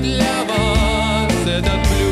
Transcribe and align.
для 0.00 0.44
вас 0.48 1.32
этот 1.46 1.78
блюд. 1.88 2.09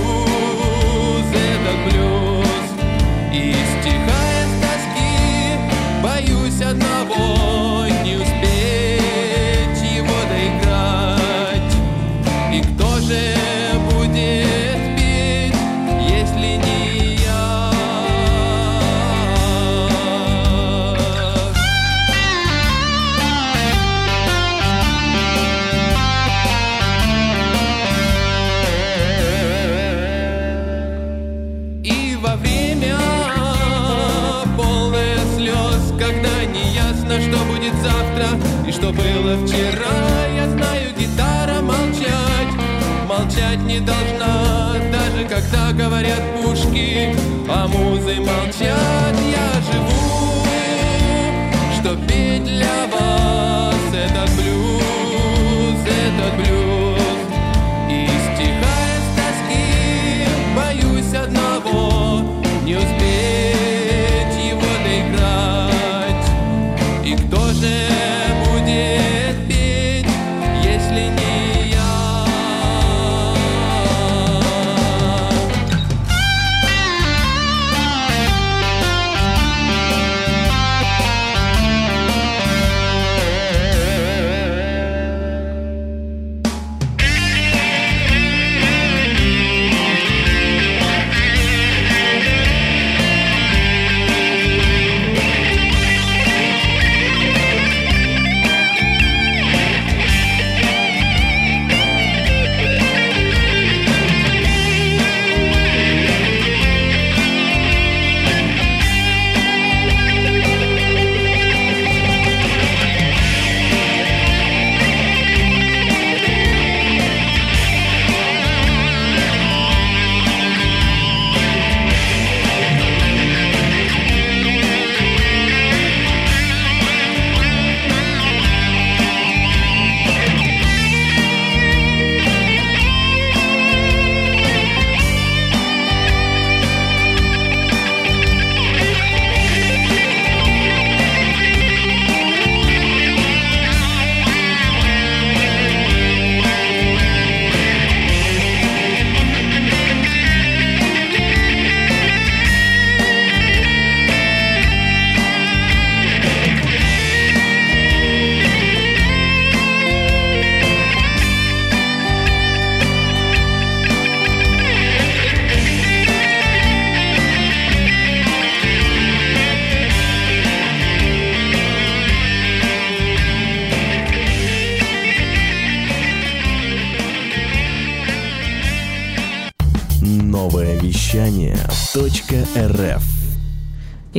estamos 47.69 48.07
em. 48.09 48.48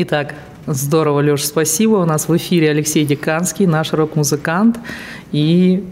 Итак, 0.02 0.34
здорово, 0.66 1.20
Леш, 1.20 1.46
спасибо. 1.46 1.98
У 1.98 2.06
нас 2.06 2.30
в 2.30 2.38
эфире 2.38 2.70
Алексей 2.70 3.06
Деканский, 3.06 3.66
наш 3.66 3.92
рок-музыкант. 3.92 4.80
И 5.34 5.84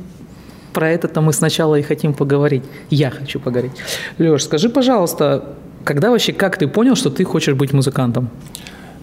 про 0.71 0.89
это-то 0.89 1.19
мы 1.19 1.33
сначала 1.33 1.75
и 1.75 1.81
хотим 1.81 2.13
поговорить. 2.13 2.63
Я 2.89 3.09
хочу 3.09 3.41
поговорить. 3.41 3.73
Леш, 4.17 4.45
скажи, 4.45 4.69
пожалуйста, 4.69 5.43
когда 5.83 6.09
вообще, 6.09 6.31
как 6.31 6.55
ты 6.55 6.69
понял, 6.69 6.95
что 6.95 7.09
ты 7.09 7.25
хочешь 7.25 7.55
быть 7.55 7.73
музыкантом? 7.73 8.29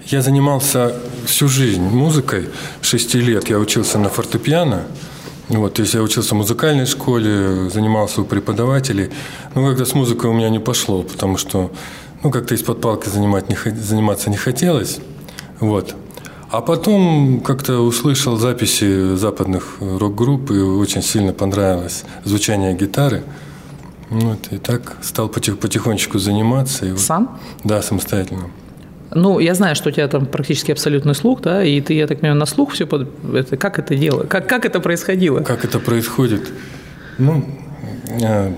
Я 0.06 0.22
занимался 0.22 0.94
всю 1.26 1.48
жизнь 1.48 1.82
музыкой. 1.82 2.48
Шести 2.80 3.20
лет 3.20 3.50
я 3.50 3.58
учился 3.58 3.98
на 3.98 4.08
фортепиано. 4.08 4.84
Вот, 5.48 5.74
то 5.74 5.82
есть 5.82 5.92
я 5.92 6.00
учился 6.00 6.34
в 6.34 6.38
музыкальной 6.38 6.86
школе, 6.86 7.68
занимался 7.68 8.22
у 8.22 8.24
преподавателей. 8.24 9.10
Но 9.54 9.66
когда 9.66 9.84
с 9.84 9.92
музыкой 9.92 10.30
у 10.30 10.32
меня 10.32 10.48
не 10.48 10.60
пошло, 10.60 11.02
потому 11.02 11.36
что 11.36 11.70
ну, 12.24 12.30
как-то 12.30 12.54
из-под 12.54 12.80
палки 12.80 13.08
занимать 13.08 13.48
не, 13.48 13.56
заниматься 13.76 14.30
не 14.30 14.36
хотелось. 14.36 14.98
Вот. 15.60 15.94
А 16.50 16.60
потом 16.60 17.40
как-то 17.40 17.80
услышал 17.80 18.36
записи 18.36 19.14
западных 19.16 19.76
рок-групп 19.80 20.50
и 20.50 20.58
очень 20.58 21.02
сильно 21.02 21.32
понравилось 21.32 22.04
звучание 22.24 22.74
гитары. 22.74 23.22
Вот, 24.08 24.38
и 24.52 24.58
так 24.58 24.96
стал 25.02 25.28
потих, 25.28 25.58
потихонечку 25.58 26.18
заниматься. 26.18 26.86
И 26.86 26.96
Сам? 26.96 27.26
Вот, 27.26 27.68
да, 27.68 27.82
самостоятельно. 27.82 28.50
Ну, 29.10 29.38
я 29.38 29.54
знаю, 29.54 29.76
что 29.76 29.90
у 29.90 29.92
тебя 29.92 30.08
там 30.08 30.26
практически 30.26 30.72
абсолютный 30.72 31.14
слух, 31.14 31.42
да, 31.42 31.64
и 31.64 31.80
ты, 31.80 31.94
я 31.94 32.06
так 32.06 32.20
понимаю, 32.20 32.38
на 32.38 32.46
слух 32.46 32.72
все 32.72 32.86
под... 32.86 33.08
это, 33.34 33.56
как 33.56 33.78
это 33.78 33.96
дело, 33.96 34.24
как, 34.24 34.48
как 34.48 34.64
это 34.64 34.80
происходило? 34.80 35.40
Как 35.40 35.64
это 35.64 35.78
происходит? 35.78 36.52
Ну, 37.18 37.44
э, 38.20 38.54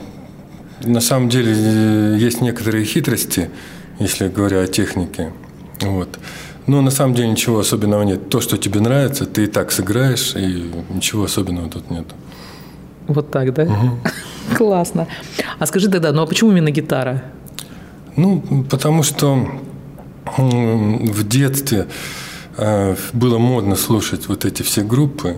на 0.84 1.00
самом 1.00 1.28
деле 1.28 1.52
э, 1.54 2.16
есть 2.18 2.40
некоторые 2.40 2.84
хитрости, 2.84 3.50
если 3.98 4.28
говоря 4.28 4.60
о 4.60 4.66
технике. 4.66 5.32
Вот. 5.80 6.18
Но 6.66 6.82
на 6.82 6.90
самом 6.90 7.14
деле 7.14 7.28
ничего 7.28 7.60
особенного 7.60 8.02
нет. 8.02 8.28
То, 8.28 8.40
что 8.40 8.56
тебе 8.56 8.80
нравится, 8.80 9.24
ты 9.24 9.44
и 9.44 9.46
так 9.46 9.70
сыграешь, 9.70 10.34
и 10.36 10.70
ничего 10.90 11.24
особенного 11.24 11.68
тут 11.70 11.90
нет. 11.90 12.06
Вот 13.06 13.30
так, 13.30 13.54
да? 13.54 13.62
Угу. 13.62 13.98
Классно. 14.56 15.06
А 15.58 15.66
скажи 15.66 15.88
тогда, 15.88 16.12
ну 16.12 16.22
а 16.22 16.26
почему 16.26 16.50
именно 16.50 16.70
гитара? 16.70 17.22
Ну, 18.16 18.64
потому 18.70 19.02
что 19.02 19.48
в 20.36 21.28
детстве 21.28 21.86
э, 22.56 22.96
было 23.12 23.38
модно 23.38 23.76
слушать 23.76 24.28
вот 24.28 24.44
эти 24.44 24.62
все 24.62 24.82
группы. 24.82 25.36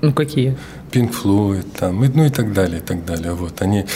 Ну, 0.00 0.12
какие? 0.12 0.56
Pink 0.92 1.12
Floyd, 1.12 1.64
там, 1.78 2.04
и, 2.04 2.08
ну 2.08 2.26
и 2.26 2.28
так 2.28 2.52
далее, 2.52 2.78
и 2.78 2.82
так 2.82 3.04
далее. 3.04 3.32
Вот 3.32 3.62
они. 3.62 3.86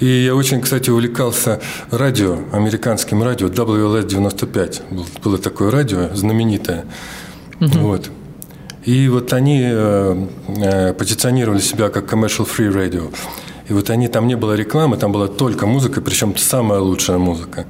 И 0.00 0.06
я 0.06 0.34
очень, 0.34 0.60
кстати, 0.60 0.90
увлекался 0.90 1.60
радио, 1.90 2.38
американским 2.52 3.22
радио, 3.22 3.48
WLS-95. 3.48 5.20
Было 5.22 5.38
такое 5.38 5.70
радио 5.70 6.14
знаменитое. 6.14 6.86
Угу. 7.60 7.78
Вот. 7.78 8.10
И 8.84 9.08
вот 9.08 9.32
они 9.32 9.62
э, 9.64 10.26
э, 10.48 10.92
позиционировали 10.94 11.60
себя 11.60 11.90
как 11.90 12.12
commercial 12.12 12.48
free 12.48 12.72
radio. 12.72 13.12
И 13.68 13.72
вот 13.72 13.90
они, 13.90 14.08
там 14.08 14.26
не 14.26 14.36
было 14.36 14.54
рекламы, 14.54 14.96
там 14.96 15.12
была 15.12 15.26
только 15.26 15.66
музыка, 15.66 16.00
причем 16.00 16.36
самая 16.36 16.80
лучшая 16.80 17.18
музыка. 17.18 17.66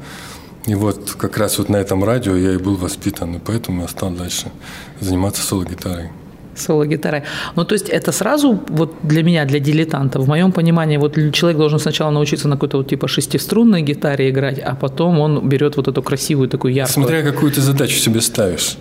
И 0.67 0.75
вот 0.75 1.17
как 1.19 1.39
раз 1.39 1.59
вот 1.59 1.69
на 1.69 1.77
этом 1.77 2.05
радио 2.05 2.37
я 2.37 2.53
и 2.53 2.59
был 2.59 2.77
воспитан, 2.77 3.37
и 3.37 3.39
поэтому 3.39 3.83
я 3.83 3.89
стал 3.89 4.11
дальше 4.11 4.53
заниматься 5.01 5.43
соло-гитарой. 5.43 6.11
Соло-гитарой. 6.57 7.23
Ну, 7.55 7.65
то 7.65 7.75
есть 7.75 7.89
это 7.89 8.13
сразу 8.13 8.61
вот 8.69 8.95
для 9.03 9.23
меня, 9.23 9.45
для 9.45 9.61
дилетанта, 9.61 10.19
в 10.21 10.29
моем 10.29 10.53
понимании, 10.53 10.97
вот 10.97 11.15
человек 11.33 11.59
должен 11.59 11.79
сначала 11.79 12.11
научиться 12.11 12.49
на 12.49 12.57
какой-то 12.57 12.79
вот 12.79 12.89
типа 12.89 13.09
шестиструнной 13.09 13.83
гитаре 13.83 14.31
играть, 14.31 14.59
а 14.59 14.75
потом 14.75 15.21
он 15.21 15.49
берет 15.49 15.77
вот 15.77 15.89
эту 15.89 16.03
красивую 16.03 16.49
такую 16.49 16.75
яркую. 16.75 17.05
Смотря 17.05 17.23
какую 17.23 17.53
ты 17.53 17.61
задачу 17.61 17.97
себе 17.99 18.21
ставишь. 18.21 18.77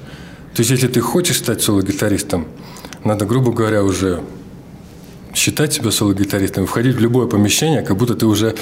То 0.55 0.61
есть 0.61 0.71
если 0.71 0.87
ты 0.87 1.01
хочешь 1.01 1.37
стать 1.37 1.61
соло-гитаристом, 1.61 2.47
надо, 3.03 3.25
грубо 3.25 3.51
говоря, 3.51 3.83
уже 3.83 4.21
считать 5.33 5.73
себя 5.73 5.91
соло-гитаристом, 5.91 6.65
входить 6.65 6.95
в 6.95 6.99
любое 6.99 7.27
помещение, 7.27 7.81
как 7.81 7.97
будто 7.97 8.15
ты 8.15 8.25
уже 8.25 8.55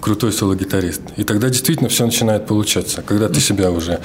крутой 0.00 0.32
соло-гитарист. 0.32 1.00
И 1.16 1.24
тогда 1.24 1.48
действительно 1.48 1.88
все 1.88 2.04
начинает 2.04 2.46
получаться. 2.46 3.02
Когда 3.02 3.28
ты 3.28 3.40
себя 3.40 3.70
уже 3.70 4.00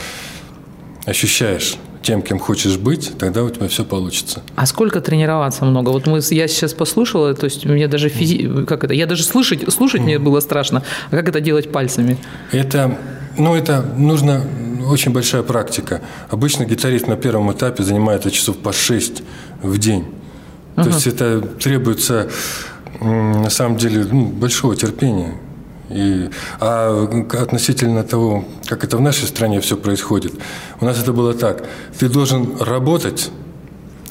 ощущаешь 1.06 1.78
тем, 2.01 2.21
кем 2.21 2.39
хочешь 2.39 2.77
быть, 2.77 3.17
тогда 3.17 3.44
у 3.44 3.49
тебя 3.49 3.67
все 3.67 3.83
получится. 3.83 4.41
А 4.55 4.65
сколько 4.65 5.01
тренироваться 5.01 5.65
много? 5.65 5.89
Вот 5.89 6.07
мы, 6.07 6.19
я 6.31 6.47
сейчас 6.47 6.73
послушала, 6.73 7.33
то 7.33 7.45
есть 7.45 7.65
мне 7.65 7.88
даже 7.88 8.09
физи... 8.09 8.65
как 8.65 8.83
это? 8.83 8.94
Я 8.94 9.05
даже 9.05 9.23
слышать, 9.23 9.71
слушать 9.71 10.01
мне 10.01 10.19
было 10.19 10.39
страшно. 10.39 10.83
А 11.11 11.15
как 11.15 11.29
это 11.29 11.41
делать 11.41 11.71
пальцами? 11.71 12.17
Это, 12.51 12.97
ну, 13.38 13.55
это 13.55 13.81
нужно 13.97 14.44
очень 14.88 15.11
большая 15.11 15.44
практика. 15.44 16.01
Обычно 16.29 16.65
гитарист 16.65 17.07
на 17.07 17.15
первом 17.15 17.51
этапе 17.51 17.83
занимает 17.83 18.31
часов 18.31 18.57
по 18.57 18.71
6 18.73 19.23
в 19.61 19.77
день. 19.77 20.05
То 20.75 20.81
uh-huh. 20.81 20.93
есть 20.93 21.07
это 21.07 21.41
требуется 21.41 22.29
на 23.01 23.50
самом 23.50 23.77
деле 23.77 24.05
ну, 24.09 24.27
большого 24.27 24.75
терпения. 24.75 25.35
И, 25.89 26.30
а 26.60 27.07
относительно 27.42 28.04
того, 28.04 28.45
как 28.66 28.84
это 28.84 28.98
в 28.98 29.01
нашей 29.01 29.28
стране 29.28 29.62
все 29.62 29.78
происходит, 29.78 30.34
у 30.81 30.86
нас 30.86 31.01
это 31.01 31.13
было 31.13 31.34
так. 31.34 31.66
Ты 31.98 32.10
должен 32.10 32.57
работать, 32.60 33.31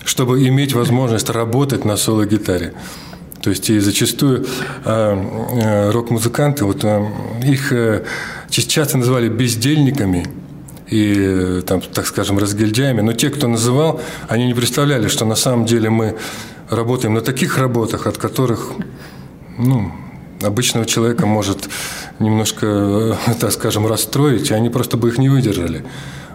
чтобы 0.05 0.47
иметь 0.49 0.73
возможность 0.75 1.29
работать 1.31 1.85
на 1.85 1.97
соло-гитаре. 1.97 2.73
То 3.43 3.51
есть 3.51 3.71
и 3.71 3.79
зачастую 3.79 4.47
э, 4.85 5.91
рок-музыканты, 5.93 6.65
вот 6.65 6.83
э, 6.85 7.07
их 7.45 7.73
э, 7.73 8.05
часто 8.51 8.99
называли 8.99 9.29
бездельниками 9.29 10.27
и, 10.89 11.63
там, 11.67 11.81
так 11.81 12.07
скажем, 12.07 12.39
разгильдяями. 12.39 13.03
Но 13.03 13.13
те, 13.13 13.31
кто 13.31 13.47
называл, 13.49 14.01
они 14.29 14.47
не 14.47 14.55
представляли, 14.55 15.09
что 15.09 15.25
на 15.25 15.37
самом 15.37 15.67
деле 15.67 15.91
мы 15.91 16.17
работаем 16.71 17.15
на 17.15 17.21
таких 17.21 17.59
работах, 17.59 18.07
от 18.07 18.19
которых, 18.19 18.73
ну, 19.59 19.93
обычного 20.43 20.87
человека 20.87 21.27
может 21.27 21.69
немножко, 22.19 22.67
э, 22.67 23.35
так 23.41 23.53
скажем, 23.53 23.87
расстроить, 23.87 24.51
и 24.51 24.55
они 24.55 24.71
просто 24.71 24.97
бы 24.97 25.09
их 25.09 25.19
не 25.19 25.29
выдержали. 25.29 25.85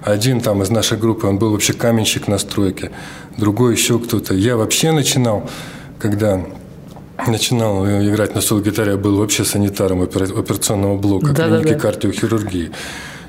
Один 0.04 0.42
там 0.42 0.64
из 0.64 0.70
нашей 0.70 0.98
группы, 0.98 1.28
он 1.28 1.38
был 1.38 1.52
вообще 1.52 1.74
каменщик 1.74 2.28
на 2.28 2.38
стройке, 2.40 2.92
другой 3.38 3.74
еще 3.74 4.00
кто-то. 4.00 4.34
Я 4.34 4.58
вообще 4.58 4.92
начинал, 4.92 5.50
когда 6.00 6.44
начинал 7.28 7.86
играть 7.86 8.34
на 8.34 8.42
соло-гитаре, 8.42 8.92
я 8.92 8.98
был 8.98 9.18
вообще 9.18 9.46
санитаром 9.46 10.02
операционного 10.02 10.98
блока 10.98 11.34
да, 11.34 11.48
клиники 11.48 11.68
да, 11.68 11.74
да. 11.74 11.80
кардиохирургии. 11.80 12.72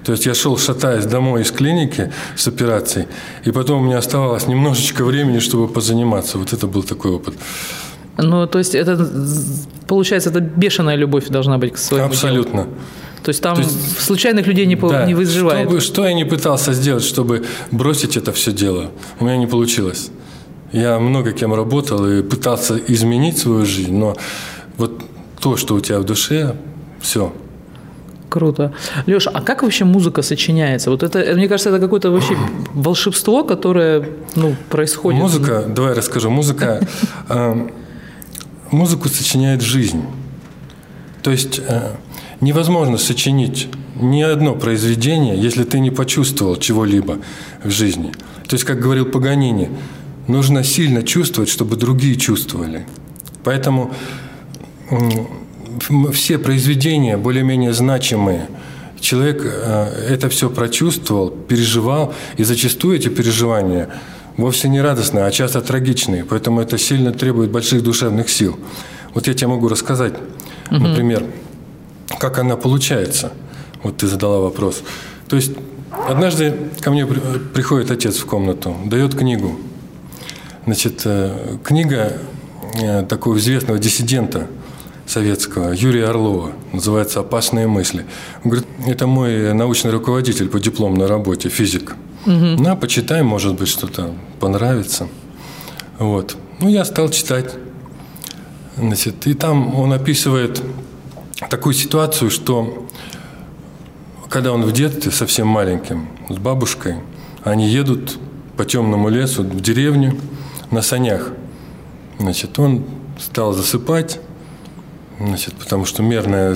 То 0.05 0.13
есть 0.13 0.27
я 0.27 0.35
шел, 0.35 0.59
шатаясь 0.59 1.05
домой 1.05 1.43
из 1.43 1.53
клиники 1.53 2.13
с 2.37 2.49
операцией, 2.49 3.07
и 3.45 3.53
потом 3.53 3.83
у 3.83 3.85
меня 3.85 3.99
оставалось 3.99 4.49
немножечко 4.49 5.05
времени, 5.05 5.39
чтобы 5.39 5.69
позаниматься. 5.69 6.39
Вот 6.39 6.53
это 6.53 6.67
был 6.67 6.83
такой 6.83 7.13
опыт. 7.13 7.35
Ну, 8.19 8.47
то 8.47 8.59
есть 8.59 8.75
это, 8.75 9.09
получается, 9.87 10.31
это 10.31 10.41
бешеная 10.41 10.97
любовь 10.97 11.29
должна 11.29 11.59
быть 11.59 11.73
к 11.73 11.79
своему 11.79 12.09
Абсолютно. 12.09 12.63
Делу. 12.65 12.75
То 13.23 13.29
есть 13.29 13.43
там 13.43 13.55
То 13.55 13.63
есть, 13.63 14.01
случайных 14.01 14.47
людей 14.47 14.67
не, 14.67 14.77
да, 14.77 15.07
не 15.07 15.15
выживает. 15.15 15.69
Что, 15.69 15.81
что 15.81 16.07
я 16.07 16.13
не 16.13 16.25
пытался 16.25 16.73
сделать, 16.73 17.05
чтобы 17.05 17.45
бросить 17.71 18.17
это 18.17 18.33
все 18.33 18.53
дело, 18.53 18.91
у 19.21 19.25
меня 19.25 19.37
не 19.37 19.47
получилось. 19.47 20.11
Я 20.73 20.99
много 20.99 21.33
кем 21.33 21.55
работал 21.55 22.07
и 22.07 22.23
пытался 22.23 22.79
изменить 22.89 23.39
свою 23.39 23.65
жизнь, 23.65 23.95
но 23.95 24.17
вот 24.77 25.03
то, 25.41 25.57
что 25.57 25.75
у 25.75 25.81
тебя 25.81 26.01
в 26.01 26.05
душе, 26.05 26.57
все. 27.01 27.33
Круто. 28.29 28.73
Леша, 29.07 29.31
а 29.33 29.43
как 29.43 29.63
вообще 29.63 29.85
музыка 29.85 30.23
сочиняется? 30.23 30.91
Вот 30.91 31.03
это, 31.03 31.35
мне 31.35 31.49
кажется, 31.49 31.69
это 31.69 31.79
какое-то 31.79 32.11
вообще 32.11 32.35
волшебство, 32.73 33.45
которое 33.45 34.09
ну, 34.35 34.57
происходит. 34.71 35.21
Музыка, 35.21 35.65
давай 35.69 35.93
расскажу. 35.93 36.31
Музыка 36.31 36.81
эм, 37.29 37.71
музыку 38.73 39.09
сочиняет 39.09 39.61
жизнь. 39.61 40.03
То 41.23 41.31
есть 41.31 41.61
э, 41.67 41.93
невозможно 42.41 42.99
сочинить 42.99 43.69
ни 44.01 44.23
одно 44.23 44.55
произведение, 44.55 45.41
если 45.41 45.65
ты 45.65 45.79
не 45.79 45.91
почувствовал 45.91 46.57
чего-либо 46.57 47.19
в 47.63 47.71
жизни. 47.71 48.13
То 48.49 48.55
есть, 48.55 48.65
как 48.65 48.81
говорил 48.81 49.07
Паганини, 49.07 49.71
нужно 50.27 50.65
сильно 50.65 51.03
чувствовать, 51.03 51.49
чтобы 51.49 51.77
другие 51.77 52.17
чувствовали. 52.17 52.87
Поэтому 53.45 53.93
все 56.13 56.39
произведения 56.39 57.17
более-менее 57.17 57.73
значимые. 57.73 58.49
Человек 59.01 59.43
э, 59.45 60.07
это 60.11 60.29
все 60.29 60.49
прочувствовал, 60.49 61.31
переживал, 61.31 62.15
и 62.37 62.45
зачастую 62.45 62.97
эти 62.97 63.09
переживания– 63.09 63.89
вовсе 64.37 64.69
не 64.69 64.81
радостные, 64.81 65.25
а 65.25 65.31
часто 65.31 65.61
трагичные. 65.61 66.25
Поэтому 66.25 66.61
это 66.61 66.79
сильно 66.79 67.13
требует 67.13 67.51
больших 67.51 67.83
душевных 67.83 68.31
сил. 68.31 68.59
Вот 69.15 69.27
я 69.27 69.35
тебе 69.35 69.49
могу 69.49 69.69
рассказать, 69.69 70.15
угу. 70.71 70.79
например, 70.81 71.25
как 72.19 72.39
она 72.39 72.57
получается. 72.57 73.33
Вот 73.83 73.99
ты 73.99 74.07
задала 74.07 74.41
вопрос. 74.41 74.83
То 75.29 75.37
есть 75.37 75.53
однажды 76.09 76.55
ко 76.81 76.91
мне 76.91 77.07
приходит 77.07 77.91
отец 77.91 78.19
в 78.19 78.27
комнату, 78.27 78.77
дает 78.87 79.15
книгу. 79.15 79.59
Значит, 80.65 81.03
э, 81.05 81.59
книга 81.65 82.19
э, 82.81 83.03
такого 83.03 83.39
известного 83.39 83.79
диссидента 83.79 84.47
советского, 85.07 85.73
Юрия 85.73 86.07
Орлова, 86.07 86.53
называется 86.73 87.21
«Опасные 87.21 87.67
мысли». 87.67 88.07
Он 88.45 88.51
говорит, 88.51 88.69
это 88.87 89.07
мой 89.07 89.53
научный 89.53 89.91
руководитель 89.91 90.49
по 90.49 90.61
дипломной 90.61 91.07
работе, 91.07 91.49
физик. 91.49 91.97
Угу. 92.27 92.63
На, 92.63 92.77
почитай, 92.77 93.23
может 93.23 93.55
быть, 93.55 93.69
что-то 93.69 94.15
понравится. 94.39 95.09
Вот. 95.99 96.37
Ну, 96.61 96.69
я 96.69 96.85
стал 96.85 97.09
читать. 97.09 97.55
Значит, 98.77 99.27
и 99.27 99.35
там 99.35 99.75
он 99.75 99.93
описывает 99.93 100.63
такую 101.51 101.75
ситуацию, 101.75 102.31
что 102.31 102.89
когда 104.29 104.53
он 104.53 104.63
в 104.63 104.73
детстве 104.73 105.11
совсем 105.11 105.47
маленьким, 105.47 106.09
с 106.29 106.37
бабушкой, 106.39 106.97
они 107.45 107.69
едут 107.69 108.19
по 108.57 108.65
темному 108.65 109.09
лесу 109.09 109.43
в 109.43 109.61
деревню 109.61 110.17
на 110.71 110.81
санях. 110.81 111.33
Значит, 112.19 112.59
он 112.59 112.85
стал 113.19 113.53
засыпать, 113.53 114.21
значит, 115.19 115.55
потому 115.55 115.85
что 115.85 116.03
мерный 116.03 116.55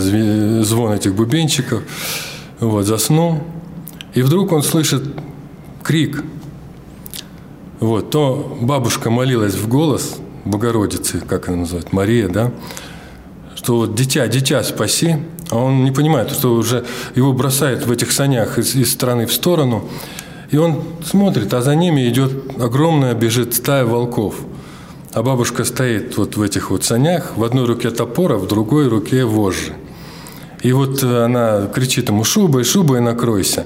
звон 0.64 0.92
этих 0.92 1.14
бубенчиков, 1.14 1.82
вот, 2.60 2.86
заснул. 2.86 3.42
И 4.14 4.22
вдруг 4.22 4.52
он 4.52 4.62
слышит 4.62 5.02
крик. 5.86 6.24
Вот, 7.78 8.10
то 8.10 8.58
бабушка 8.60 9.10
молилась 9.10 9.54
в 9.54 9.68
голос 9.68 10.16
Богородицы, 10.44 11.20
как 11.20 11.48
она 11.48 11.58
называется, 11.58 11.94
Мария, 11.94 12.28
да, 12.28 12.52
что 13.54 13.76
вот 13.76 13.94
дитя, 13.94 14.26
дитя 14.28 14.62
спаси, 14.62 15.16
а 15.50 15.56
он 15.56 15.84
не 15.84 15.92
понимает, 15.92 16.30
что 16.30 16.54
уже 16.54 16.84
его 17.14 17.32
бросает 17.32 17.86
в 17.86 17.90
этих 17.90 18.12
санях 18.12 18.58
из, 18.58 18.74
из 18.74 18.92
стороны 18.92 19.26
в 19.26 19.32
сторону, 19.32 19.88
и 20.50 20.56
он 20.56 20.82
смотрит, 21.04 21.52
а 21.54 21.62
за 21.62 21.74
ними 21.74 22.08
идет 22.08 22.32
огромная, 22.60 23.14
бежит 23.14 23.54
стая 23.54 23.84
волков– 23.84 24.36
а 25.16 25.22
бабушка 25.22 25.64
стоит 25.64 26.18
вот 26.18 26.36
в 26.36 26.42
этих 26.42 26.70
вот 26.70 26.84
санях, 26.84 27.38
в 27.38 27.42
одной 27.42 27.64
руке 27.64 27.88
топор, 27.88 28.32
а 28.32 28.36
в 28.36 28.46
другой 28.46 28.86
руке 28.86 29.24
вожжи. 29.24 29.72
И 30.60 30.72
вот 30.72 31.02
она 31.02 31.68
кричит 31.74 32.10
ему 32.10 32.22
«шубой, 32.22 32.64
шубой 32.64 33.00
накройся». 33.00 33.64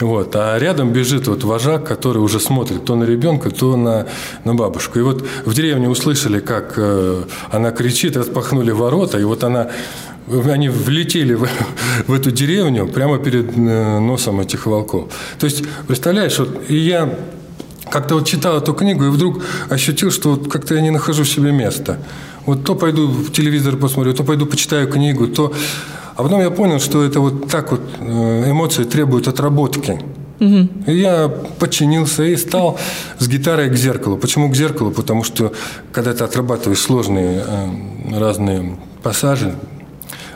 Вот. 0.00 0.34
А 0.34 0.58
рядом 0.58 0.92
бежит 0.92 1.28
вот 1.28 1.44
вожак, 1.44 1.86
который 1.86 2.18
уже 2.18 2.40
смотрит 2.40 2.84
то 2.84 2.96
на 2.96 3.04
ребенка, 3.04 3.50
то 3.50 3.76
на, 3.76 4.06
на 4.44 4.54
бабушку. 4.54 4.98
И 4.98 5.02
вот 5.02 5.24
в 5.44 5.54
деревне 5.54 5.88
услышали, 5.88 6.40
как 6.40 6.74
э, 6.76 7.22
она 7.50 7.70
кричит, 7.70 8.16
распахнули 8.16 8.70
ворота, 8.70 9.18
и 9.18 9.24
вот 9.24 9.44
она 9.44 9.70
они 10.46 10.68
влетели 10.68 11.34
в, 11.34 11.48
в 12.06 12.12
эту 12.12 12.30
деревню 12.30 12.86
прямо 12.86 13.18
перед 13.18 13.56
э, 13.56 13.98
носом 13.98 14.40
этих 14.40 14.66
волков. 14.66 15.12
То 15.38 15.46
есть, 15.46 15.64
представляешь, 15.86 16.38
вот 16.38 16.62
и 16.68 16.76
я 16.76 17.12
как-то 17.90 18.14
вот 18.14 18.26
читал 18.26 18.58
эту 18.58 18.72
книгу 18.74 19.04
и 19.04 19.08
вдруг 19.08 19.42
ощутил, 19.68 20.10
что 20.10 20.30
вот 20.30 20.50
как-то 20.50 20.74
я 20.74 20.80
не 20.80 20.90
нахожу 20.90 21.24
себе 21.24 21.52
места. 21.52 21.98
Вот 22.46 22.64
то 22.64 22.74
пойду 22.74 23.08
в 23.08 23.32
телевизор 23.32 23.76
посмотрю, 23.76 24.14
то 24.14 24.24
пойду 24.24 24.46
почитаю 24.46 24.88
книгу, 24.88 25.26
то... 25.28 25.52
А 26.16 26.22
потом 26.22 26.40
я 26.40 26.50
понял, 26.50 26.80
что 26.80 27.02
это 27.02 27.20
вот 27.20 27.48
так 27.48 27.70
вот 27.70 27.80
э, 28.00 28.50
эмоции 28.50 28.84
требуют 28.84 29.28
отработки. 29.28 30.00
Угу. 30.40 30.68
И 30.86 30.98
я 30.98 31.28
подчинился 31.28 32.24
и 32.24 32.36
стал 32.36 32.78
с 33.18 33.28
гитарой 33.28 33.70
к 33.70 33.76
зеркалу. 33.76 34.16
Почему 34.16 34.50
к 34.50 34.56
зеркалу? 34.56 34.90
Потому 34.90 35.24
что 35.24 35.52
когда 35.92 36.12
ты 36.12 36.24
отрабатываешь 36.24 36.80
сложные 36.80 37.44
э, 37.46 38.18
разные 38.18 38.78
пассажи, 39.02 39.54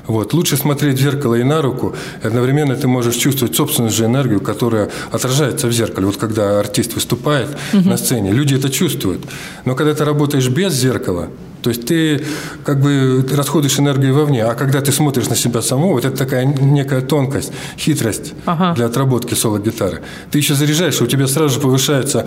вот. 0.07 0.33
Лучше 0.35 0.57
смотреть 0.57 0.99
в 0.99 1.03
зеркало 1.03 1.35
и 1.35 1.43
на 1.43 1.63
руку, 1.63 1.95
и 2.23 2.27
одновременно 2.27 2.77
ты 2.77 2.89
можешь 2.89 3.17
чувствовать 3.17 3.57
собственную 3.57 3.93
же 3.93 4.05
энергию, 4.05 4.41
которая 4.41 4.91
отражается 5.11 5.67
в 5.67 5.73
зеркале. 5.73 6.07
Вот 6.07 6.17
когда 6.17 6.61
артист 6.61 6.95
выступает 6.95 7.49
угу. 7.73 7.89
на 7.89 7.97
сцене, 7.97 8.33
люди 8.33 8.55
это 8.55 8.71
чувствуют. 8.71 9.23
Но 9.65 9.75
когда 9.75 9.95
ты 9.95 10.05
работаешь 10.05 10.49
без 10.49 10.75
зеркала, 10.75 11.29
то 11.63 11.71
есть 11.71 11.87
ты 11.87 12.23
как 12.63 12.81
бы 12.81 13.27
расходуешь 13.33 13.79
энергию 13.79 14.15
вовне, 14.15 14.45
а 14.45 14.55
когда 14.55 14.83
ты 14.83 14.93
смотришь 14.93 15.29
на 15.29 15.37
себя 15.37 15.63
самого, 15.63 15.93
вот 15.93 16.05
это 16.05 16.15
такая 16.15 16.45
некая 16.45 17.01
тонкость, 17.01 17.53
хитрость 17.79 18.35
ага. 18.45 18.75
для 18.75 18.87
отработки 18.87 19.33
соло-гитары. 19.33 20.03
Ты 20.31 20.39
еще 20.39 20.55
заряжаешь, 20.55 21.01
у 21.01 21.07
тебя 21.07 21.27
сразу 21.27 21.55
же 21.55 21.61
повышается 21.61 22.27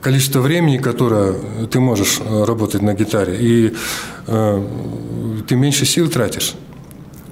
количество 0.00 0.40
времени, 0.40 0.78
которое 0.78 1.34
ты 1.70 1.80
можешь 1.80 2.20
э, 2.24 2.44
работать 2.44 2.82
на 2.82 2.94
гитаре, 2.94 3.36
и 3.40 3.74
э, 4.28 4.66
ты 5.48 5.56
меньше 5.56 5.84
сил 5.84 6.08
тратишь. 6.08 6.54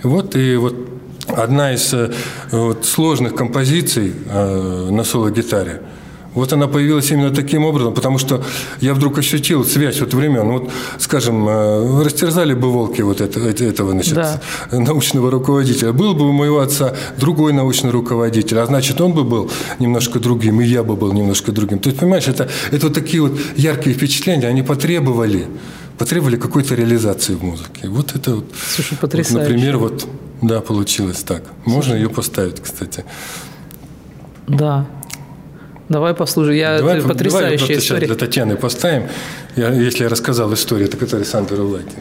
Вот 0.02 0.36
и 0.36 0.56
вот 0.56 0.74
одна 1.26 1.74
из 1.74 1.92
э, 1.92 2.12
вот, 2.50 2.84
сложных 2.84 3.34
композиций 3.34 4.12
э, 4.26 4.88
на 4.90 5.04
соло-гитаре. 5.04 5.82
Вот 6.34 6.52
она 6.52 6.68
появилась 6.68 7.10
именно 7.10 7.30
таким 7.30 7.64
образом, 7.64 7.94
потому 7.94 8.18
что 8.18 8.44
я 8.80 8.94
вдруг 8.94 9.18
ощутил 9.18 9.64
связь 9.64 9.98
вот 10.00 10.14
времен. 10.14 10.46
Вот, 10.48 10.70
скажем, 10.98 11.48
э, 11.48 12.04
растерзали 12.04 12.54
бы 12.54 12.70
волки 12.70 13.02
вот 13.02 13.20
это, 13.20 13.40
этого 13.40 13.92
значит, 13.92 14.14
да. 14.14 14.40
научного 14.70 15.30
руководителя. 15.30 15.92
Был 15.92 16.14
бы 16.14 16.28
у 16.28 16.32
моего 16.32 16.60
отца 16.60 16.94
другой 17.16 17.52
научный 17.52 17.90
руководитель, 17.90 18.58
а 18.58 18.66
значит, 18.66 19.00
он 19.00 19.14
бы 19.14 19.24
был 19.24 19.50
немножко 19.78 20.20
другим, 20.20 20.60
и 20.60 20.66
я 20.66 20.84
бы 20.84 20.96
был 20.96 21.12
немножко 21.12 21.50
другим. 21.50 21.78
То 21.78 21.88
есть, 21.88 21.98
понимаешь, 22.00 22.28
это, 22.28 22.48
это 22.70 22.86
вот 22.86 22.94
такие 22.94 23.22
вот 23.22 23.32
яркие 23.56 23.96
впечатления, 23.96 24.46
они 24.46 24.62
потребовали 24.62 25.48
потребовали 25.98 26.36
какой-то 26.36 26.74
реализации 26.74 27.34
в 27.34 27.42
музыке. 27.42 27.88
Вот 27.88 28.14
это 28.14 28.36
вот, 28.36 28.44
Слушай, 28.74 28.96
потрясающе. 28.98 29.38
Вот, 29.38 29.48
например, 29.48 29.78
вот, 29.78 30.08
да, 30.42 30.60
получилось 30.60 31.22
так. 31.24 31.42
Можно 31.64 31.82
Слушай. 31.82 32.02
ее 32.02 32.08
поставить, 32.08 32.60
кстати. 32.60 33.04
Да. 34.46 34.86
Давай 35.88 36.14
послушаем. 36.14 36.58
Я 36.58 36.78
давай, 36.78 37.02
потрясающая 37.02 37.66
давай 37.66 37.78
история. 37.78 38.06
Для 38.06 38.16
Татьяны 38.16 38.56
поставим. 38.56 39.08
Я, 39.56 39.70
если 39.70 40.04
я 40.04 40.08
рассказал 40.08 40.52
историю, 40.54 40.88
так 40.88 41.02
это 41.02 41.16
Александр 41.16 41.60
Улатин. 41.60 42.00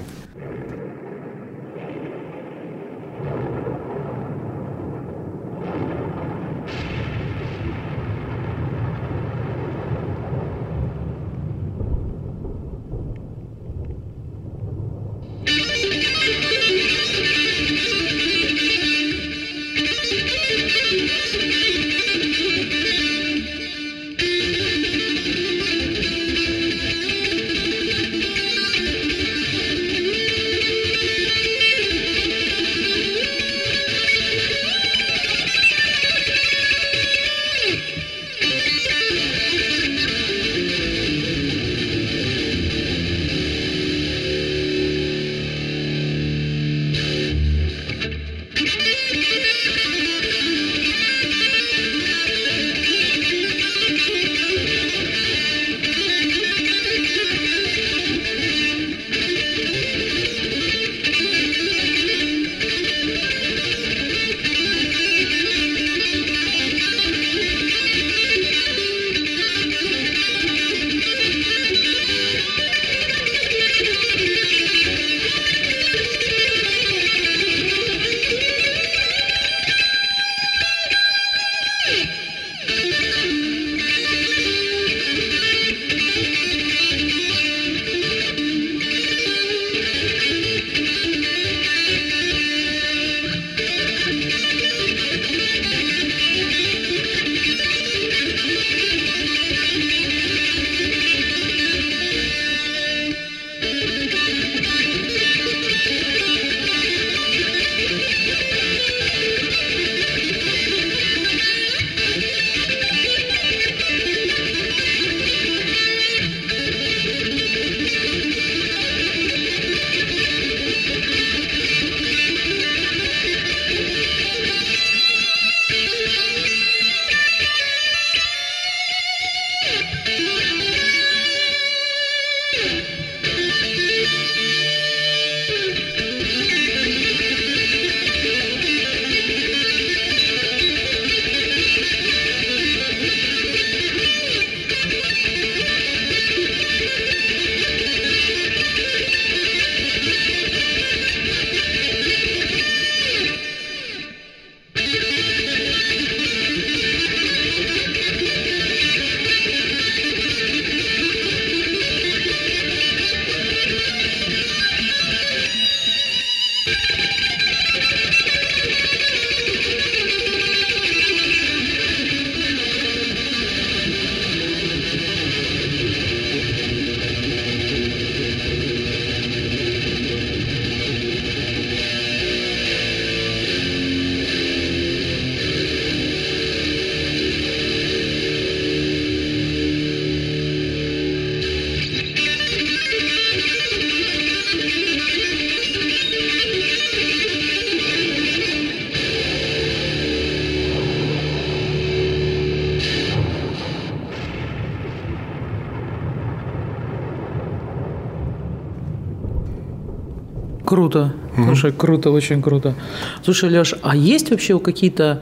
Слушай, 211.57 211.75
круто, 211.75 212.11
очень 212.11 212.41
круто. 212.41 212.75
Слушай, 213.23 213.49
Леш, 213.49 213.73
а 213.81 213.95
есть 213.95 214.29
вообще 214.29 214.59
какие-то 214.59 215.21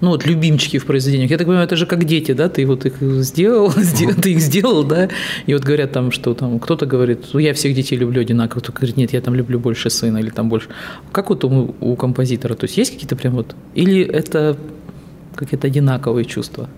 ну, 0.00 0.10
вот 0.10 0.26
любимчики 0.26 0.78
в 0.78 0.86
произведениях. 0.86 1.30
Я 1.30 1.38
так 1.38 1.46
понимаю, 1.46 1.66
это 1.66 1.76
же 1.76 1.86
как 1.86 2.04
дети, 2.04 2.32
да, 2.32 2.48
ты 2.48 2.66
вот 2.66 2.86
их 2.86 2.94
сделал, 3.00 3.72
ты 4.22 4.32
их 4.32 4.40
сделал, 4.40 4.84
да, 4.84 5.08
и 5.46 5.54
вот 5.54 5.64
говорят 5.64 5.92
там, 5.92 6.12
что 6.12 6.34
там, 6.34 6.60
кто-то 6.60 6.86
говорит, 6.86 7.26
ну, 7.32 7.40
я 7.40 7.52
всех 7.54 7.74
детей 7.74 7.96
люблю 7.96 8.20
одинаково, 8.20 8.60
кто-то 8.60 8.78
говорит, 8.78 8.96
нет, 8.96 9.12
я 9.12 9.20
там 9.20 9.34
люблю 9.34 9.58
больше 9.58 9.90
сына 9.90 10.18
или 10.18 10.30
там 10.30 10.48
больше. 10.48 10.68
Как 11.10 11.30
вот 11.30 11.44
у, 11.44 11.74
у 11.80 11.96
композитора, 11.96 12.54
то 12.54 12.66
есть 12.66 12.76
есть 12.76 12.92
какие-то 12.92 13.16
прям 13.16 13.34
вот, 13.34 13.56
или 13.74 14.04
это 14.04 14.56
какие-то 15.34 15.66
одинаковые 15.66 16.24
чувства? 16.24 16.68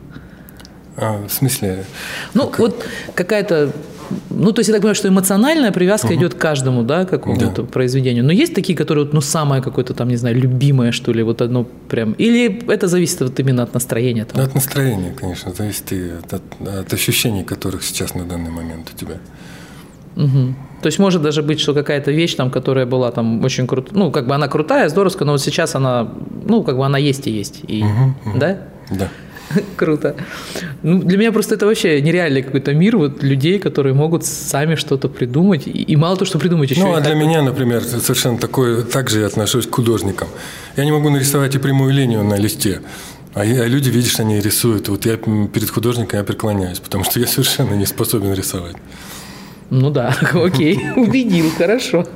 А, 0.97 1.26
в 1.26 1.33
смысле? 1.33 1.85
Ну, 2.33 2.49
как... 2.49 2.59
вот 2.59 2.87
какая-то 3.15 3.73
ну, 4.31 4.53
то 4.53 4.61
есть 4.61 4.69
я 4.69 4.75
так 4.75 4.83
понимаю, 4.83 4.95
что 4.95 5.09
эмоциональная 5.09 5.73
привязка 5.73 6.07
угу. 6.07 6.15
идет 6.15 6.35
к 6.35 6.39
каждому, 6.39 6.83
да, 6.83 7.05
какому-то 7.05 7.63
да. 7.63 7.63
произведению. 7.63 8.25
Но 8.25 8.33
есть 8.33 8.55
такие, 8.55 8.77
которые, 8.77 9.05
вот, 9.05 9.15
ну, 9.15 9.21
самое 9.21 9.63
какое-то 9.63 9.95
там, 9.95 10.09
не 10.09 10.17
знаю, 10.17 10.37
любимое, 10.37 10.93
что 10.93 11.13
ли, 11.13 11.23
вот 11.23 11.43
одно 11.43 11.65
прям. 11.89 12.13
Или 12.13 12.63
это 12.69 12.89
зависит 12.89 13.21
вот 13.21 13.39
именно 13.41 13.63
от 13.63 13.75
настроения? 13.75 14.25
Там? 14.25 14.45
От 14.45 14.55
настроения, 14.55 15.15
конечно, 15.21 15.53
зависит 15.53 15.93
от, 15.93 16.35
от, 16.35 16.43
от 16.81 16.93
ощущений, 16.93 17.45
которых 17.45 17.83
сейчас 17.83 18.14
на 18.14 18.25
данный 18.25 18.51
момент 18.51 18.90
у 18.95 18.99
тебя. 18.99 19.16
Угу. 20.16 20.55
То 20.83 20.87
есть 20.87 20.99
может 20.99 21.23
даже 21.23 21.42
быть, 21.42 21.61
что 21.61 21.75
какая-то 21.75 22.11
вещь, 22.11 22.35
там, 22.35 22.51
которая 22.51 22.87
была 22.87 23.11
там 23.11 23.45
очень 23.45 23.66
крутая, 23.66 23.99
ну, 23.99 24.11
как 24.11 24.27
бы 24.27 24.35
она 24.35 24.49
крутая, 24.49 24.88
здоровская, 24.88 25.27
но 25.27 25.33
вот 25.33 25.42
сейчас 25.42 25.75
она, 25.75 26.12
ну, 26.45 26.62
как 26.62 26.77
бы 26.77 26.85
она 26.85 26.99
есть 26.99 27.27
и 27.27 27.31
есть. 27.31 27.61
И, 27.66 27.83
угу, 27.83 28.31
угу. 28.31 28.38
Да? 28.38 28.59
Да. 28.90 29.09
Круто. 29.76 30.16
Ну, 30.82 31.02
для 31.02 31.18
меня 31.18 31.32
просто 31.32 31.54
это 31.54 31.66
вообще 31.66 32.00
нереальный 32.00 32.42
какой-то 32.42 32.74
мир 32.74 32.96
вот 32.96 33.22
людей, 33.22 33.59
которые 33.59 33.94
могут 33.94 34.24
сами 34.24 34.74
что-то 34.74 35.09
придумать. 35.09 35.66
И, 35.66 35.70
и 35.70 35.96
мало 35.96 36.16
то, 36.16 36.24
что 36.24 36.38
придумать 36.38 36.70
еще. 36.70 36.80
Ну, 36.80 36.94
а 36.94 37.00
для 37.00 37.12
так... 37.12 37.20
меня, 37.20 37.42
например, 37.42 37.82
совершенно 37.82 38.38
такое, 38.38 38.82
так 38.82 39.11
же 39.11 39.20
я 39.20 39.26
отношусь 39.26 39.66
к 39.66 39.74
художникам. 39.74 40.28
Я 40.76 40.85
не 40.85 40.92
могу 40.92 41.11
нарисовать 41.11 41.54
и 41.54 41.59
прямую 41.59 41.92
линию 41.92 42.24
на 42.24 42.37
листе. 42.37 42.80
А, 43.35 43.44
я, 43.44 43.62
а 43.62 43.66
люди, 43.66 43.90
видишь, 43.90 44.18
они 44.18 44.40
рисуют. 44.40 44.88
Вот 44.88 45.06
я 45.06 45.16
перед 45.16 45.70
художником 45.70 46.18
я 46.18 46.24
преклоняюсь, 46.24 46.78
потому 46.78 47.04
что 47.04 47.20
я 47.20 47.26
совершенно 47.26 47.74
не 47.74 47.87
способен 47.87 48.32
рисовать. 48.32 48.76
Ну 49.70 49.90
да, 49.90 50.16
окей, 50.32 50.80
убедил, 50.96 51.50
хорошо. 51.56 52.06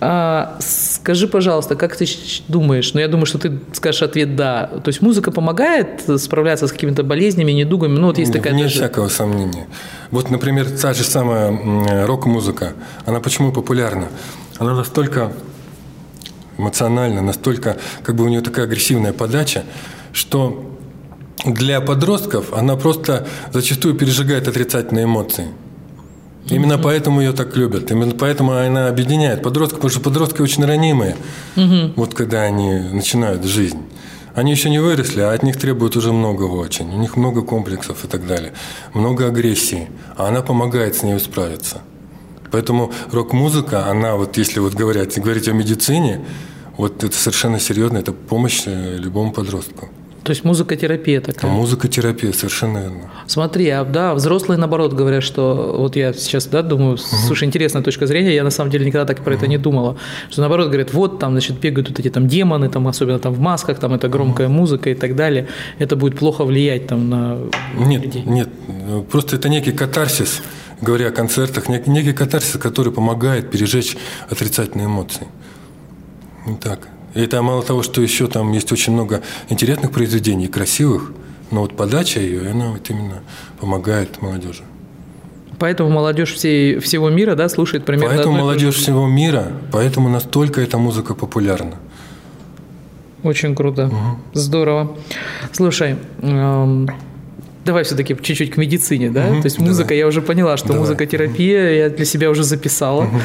А, 0.00 0.56
скажи, 0.60 1.26
пожалуйста, 1.26 1.74
как 1.74 1.96
ты 1.96 2.06
думаешь, 2.46 2.94
ну 2.94 3.00
я 3.00 3.08
думаю, 3.08 3.26
что 3.26 3.38
ты 3.38 3.58
скажешь 3.72 4.02
ответ 4.02 4.36
«да». 4.36 4.66
То 4.84 4.88
есть 4.88 5.02
музыка 5.02 5.32
помогает 5.32 6.04
справляться 6.18 6.68
с 6.68 6.72
какими-то 6.72 7.02
болезнями, 7.02 7.50
недугами? 7.50 7.98
Ну 7.98 8.06
вот 8.06 8.18
есть 8.18 8.32
такая... 8.32 8.52
Нет 8.52 8.66
даже... 8.66 8.76
всякого 8.76 9.08
сомнения. 9.08 9.66
Вот, 10.10 10.30
например, 10.30 10.70
та 10.70 10.94
же 10.94 11.02
самая 11.02 12.06
рок-музыка, 12.06 12.74
она 13.06 13.20
почему 13.20 13.52
популярна? 13.52 14.08
Она 14.58 14.74
настолько 14.74 15.32
эмоциональна, 16.58 17.22
настолько, 17.22 17.76
как 18.02 18.14
бы 18.14 18.24
у 18.24 18.28
нее 18.28 18.40
такая 18.40 18.66
агрессивная 18.66 19.12
подача, 19.12 19.64
что 20.12 20.64
для 21.44 21.80
подростков 21.80 22.52
она 22.52 22.76
просто 22.76 23.26
зачастую 23.52 23.94
пережигает 23.94 24.48
отрицательные 24.48 25.04
эмоции. 25.04 25.48
Именно 26.50 26.78
поэтому 26.78 27.20
ее 27.20 27.32
так 27.32 27.56
любят. 27.56 27.90
Именно 27.90 28.14
поэтому 28.14 28.52
она 28.52 28.88
объединяет 28.88 29.42
подростков, 29.42 29.80
потому 29.80 29.90
что 29.90 30.00
подростки 30.00 30.40
очень 30.40 30.64
ранимые. 30.64 31.16
Mm-hmm. 31.56 31.92
Вот 31.96 32.14
когда 32.14 32.42
они 32.42 32.72
начинают 32.92 33.44
жизнь. 33.44 33.80
Они 34.34 34.52
еще 34.52 34.70
не 34.70 34.78
выросли, 34.78 35.20
а 35.20 35.32
от 35.32 35.42
них 35.42 35.56
требуют 35.56 35.96
уже 35.96 36.12
многого 36.12 36.54
очень. 36.54 36.88
У 36.94 36.98
них 36.98 37.16
много 37.16 37.42
комплексов 37.42 38.04
и 38.04 38.08
так 38.08 38.26
далее. 38.26 38.52
Много 38.94 39.26
агрессии. 39.26 39.88
А 40.16 40.28
она 40.28 40.42
помогает 40.42 40.94
с 40.94 41.02
ней 41.02 41.18
справиться. 41.18 41.82
Поэтому 42.50 42.92
рок-музыка, 43.10 43.86
она 43.86 44.16
вот, 44.16 44.38
если 44.38 44.60
вот 44.60 44.74
говорить, 44.74 45.18
говорить 45.18 45.48
о 45.48 45.52
медицине, 45.52 46.24
вот 46.76 47.02
это 47.02 47.16
совершенно 47.16 47.58
серьезно, 47.58 47.98
это 47.98 48.12
помощь 48.12 48.62
э, 48.66 48.96
любому 48.96 49.32
подростку. 49.32 49.88
То 50.24 50.30
есть 50.30 50.44
музыкотерапия 50.44 51.20
такая. 51.20 51.50
Музыкотерапия, 51.50 52.32
совершенно 52.32 52.78
верно. 52.78 53.10
Смотри, 53.26 53.68
а 53.70 53.84
да, 53.84 54.14
взрослые 54.14 54.58
наоборот 54.58 54.92
говорят, 54.92 55.22
что 55.22 55.74
вот 55.78 55.96
я 55.96 56.12
сейчас 56.12 56.46
да, 56.46 56.62
думаю, 56.62 56.94
угу. 56.94 57.02
слушай, 57.26 57.44
интересная 57.44 57.82
точка 57.82 58.06
зрения, 58.06 58.34
я 58.34 58.44
на 58.44 58.50
самом 58.50 58.70
деле 58.70 58.84
никогда 58.84 59.06
так 59.06 59.24
про 59.24 59.32
угу. 59.32 59.38
это 59.38 59.46
не 59.46 59.58
думала, 59.58 59.96
что 60.30 60.40
наоборот 60.40 60.68
говорят, 60.68 60.92
вот 60.92 61.18
там, 61.18 61.32
значит, 61.32 61.60
бегают 61.60 61.88
вот 61.88 61.98
эти 61.98 62.10
там 62.10 62.28
демоны, 62.28 62.68
там, 62.68 62.88
особенно 62.88 63.18
там 63.18 63.32
в 63.32 63.40
масках, 63.40 63.78
там 63.78 63.94
это 63.94 64.08
громкая 64.08 64.48
угу. 64.48 64.56
музыка 64.56 64.90
и 64.90 64.94
так 64.94 65.16
далее, 65.16 65.48
это 65.78 65.96
будет 65.96 66.18
плохо 66.18 66.44
влиять 66.44 66.86
там 66.88 67.08
на 67.08 67.38
нет, 67.76 68.04
людей. 68.04 68.22
Нет, 68.26 68.48
просто 69.10 69.36
это 69.36 69.48
некий 69.48 69.72
катарсис, 69.72 70.42
говоря 70.80 71.08
о 71.08 71.10
концертах, 71.10 71.68
некий 71.68 72.12
катарсис, 72.12 72.58
который 72.58 72.92
помогает 72.92 73.50
пережечь 73.50 73.96
отрицательные 74.28 74.86
эмоции. 74.86 75.26
Вот 76.44 76.60
так. 76.60 76.88
И 77.18 77.20
это 77.20 77.42
мало 77.42 77.64
того, 77.64 77.82
что 77.82 78.00
еще 78.00 78.28
там 78.28 78.52
есть 78.52 78.70
очень 78.70 78.92
много 78.92 79.22
интересных 79.48 79.90
произведений, 79.90 80.46
красивых, 80.46 81.10
но 81.50 81.62
вот 81.62 81.76
подача 81.76 82.20
ее, 82.20 82.48
она 82.48 82.70
вот 82.70 82.88
именно 82.90 83.22
помогает 83.60 84.22
молодежи. 84.22 84.62
Поэтому 85.58 85.90
молодежь 85.90 86.32
всей, 86.32 86.78
всего 86.78 87.10
мира 87.10 87.34
да, 87.34 87.48
слушает 87.48 87.84
примерно 87.84 88.14
Поэтому 88.14 88.38
молодежь 88.38 88.76
всего 88.76 89.08
мира, 89.08 89.48
поэтому 89.72 90.08
настолько 90.08 90.60
эта 90.60 90.78
музыка 90.78 91.16
популярна. 91.16 91.74
Очень 93.24 93.56
круто. 93.56 93.86
Угу. 93.86 94.18
Здорово. 94.34 94.96
Слушай, 95.50 95.96
эм, 96.22 96.88
давай 97.64 97.82
все-таки 97.82 98.14
чуть-чуть 98.14 98.52
к 98.52 98.56
медицине, 98.58 99.10
да? 99.10 99.26
Угу, 99.26 99.40
То 99.40 99.46
есть 99.46 99.58
музыка, 99.58 99.88
давай. 99.88 99.98
я 99.98 100.06
уже 100.06 100.22
поняла, 100.22 100.56
что 100.56 100.68
давай. 100.68 100.82
музыкотерапия 100.82 101.70
я 101.70 101.90
для 101.90 102.04
себя 102.04 102.30
уже 102.30 102.44
записала. 102.44 103.06
Угу. 103.06 103.20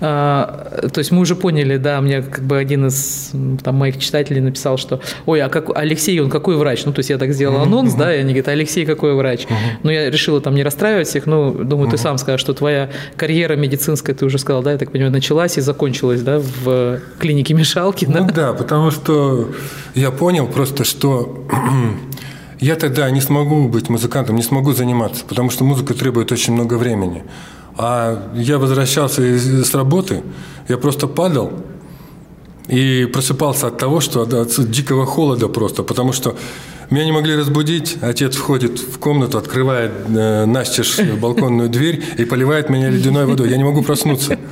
А, 0.00 0.88
то 0.92 0.98
есть 0.98 1.10
мы 1.12 1.20
уже 1.20 1.36
поняли, 1.36 1.76
да, 1.76 2.00
мне 2.00 2.22
как 2.22 2.44
бы 2.44 2.58
один 2.58 2.86
из 2.86 3.32
там, 3.62 3.76
моих 3.76 3.98
читателей 3.98 4.40
написал, 4.40 4.76
что, 4.76 5.00
ой, 5.26 5.40
а 5.40 5.48
как 5.48 5.70
Алексей, 5.76 6.18
он 6.20 6.30
какой 6.30 6.56
врач? 6.56 6.84
Ну, 6.84 6.92
то 6.92 7.00
есть 7.00 7.10
я 7.10 7.18
так 7.18 7.32
сделал 7.32 7.60
анонс, 7.62 7.94
да, 7.94 8.14
и 8.14 8.18
они 8.18 8.28
говорят, 8.28 8.48
Алексей 8.48 8.84
какой 8.84 9.14
врач? 9.14 9.46
Но 9.82 9.90
я 9.90 10.10
решила 10.10 10.40
там 10.40 10.54
не 10.54 10.62
расстраивать 10.62 11.08
всех, 11.08 11.26
ну, 11.26 11.52
думаю, 11.52 11.90
ты 11.90 11.96
сам 11.96 12.18
скажешь, 12.18 12.40
что 12.40 12.54
твоя 12.54 12.90
карьера 13.16 13.56
медицинская, 13.56 14.14
ты 14.14 14.24
уже 14.24 14.38
сказал, 14.38 14.62
да, 14.62 14.72
я 14.72 14.78
так 14.78 14.90
понимаю, 14.90 15.12
началась 15.12 15.58
и 15.58 15.60
закончилась, 15.60 16.22
да, 16.22 16.40
в 16.40 17.00
клинике 17.18 17.54
Мишалки, 17.54 18.04
да? 18.04 18.20
Ну 18.20 18.28
да, 18.32 18.52
потому 18.52 18.90
что 18.90 19.50
я 19.94 20.10
понял 20.10 20.46
просто, 20.46 20.84
что 20.84 21.46
я 22.60 22.76
тогда 22.76 23.10
не 23.10 23.20
смогу 23.20 23.68
быть 23.68 23.88
музыкантом, 23.88 24.36
не 24.36 24.42
смогу 24.42 24.72
заниматься, 24.72 25.24
потому 25.24 25.50
что 25.50 25.64
музыка 25.64 25.94
требует 25.94 26.32
очень 26.32 26.52
много 26.52 26.74
времени. 26.74 27.22
А 27.76 28.30
я 28.34 28.58
возвращался 28.58 29.22
с 29.22 29.74
работы, 29.74 30.22
я 30.68 30.78
просто 30.78 31.08
падал 31.08 31.52
и 32.68 33.08
просыпался 33.12 33.66
от 33.66 33.78
того, 33.78 34.00
что 34.00 34.22
от 34.22 34.70
дикого 34.70 35.06
холода 35.06 35.48
просто, 35.48 35.82
потому 35.82 36.12
что 36.12 36.36
меня 36.90 37.04
не 37.04 37.12
могли 37.12 37.36
разбудить. 37.36 37.96
Отец 38.00 38.36
входит 38.36 38.78
в 38.78 38.98
комнату, 38.98 39.38
открывает 39.38 39.92
э, 40.08 40.44
настежь 40.44 40.98
балконную 41.20 41.68
дверь 41.68 42.04
и 42.18 42.24
поливает 42.24 42.70
меня 42.70 42.90
ледяной 42.90 43.26
водой. 43.26 43.50
Я 43.50 43.56
не 43.56 43.64
могу 43.64 43.82
проснуться. 43.82 44.38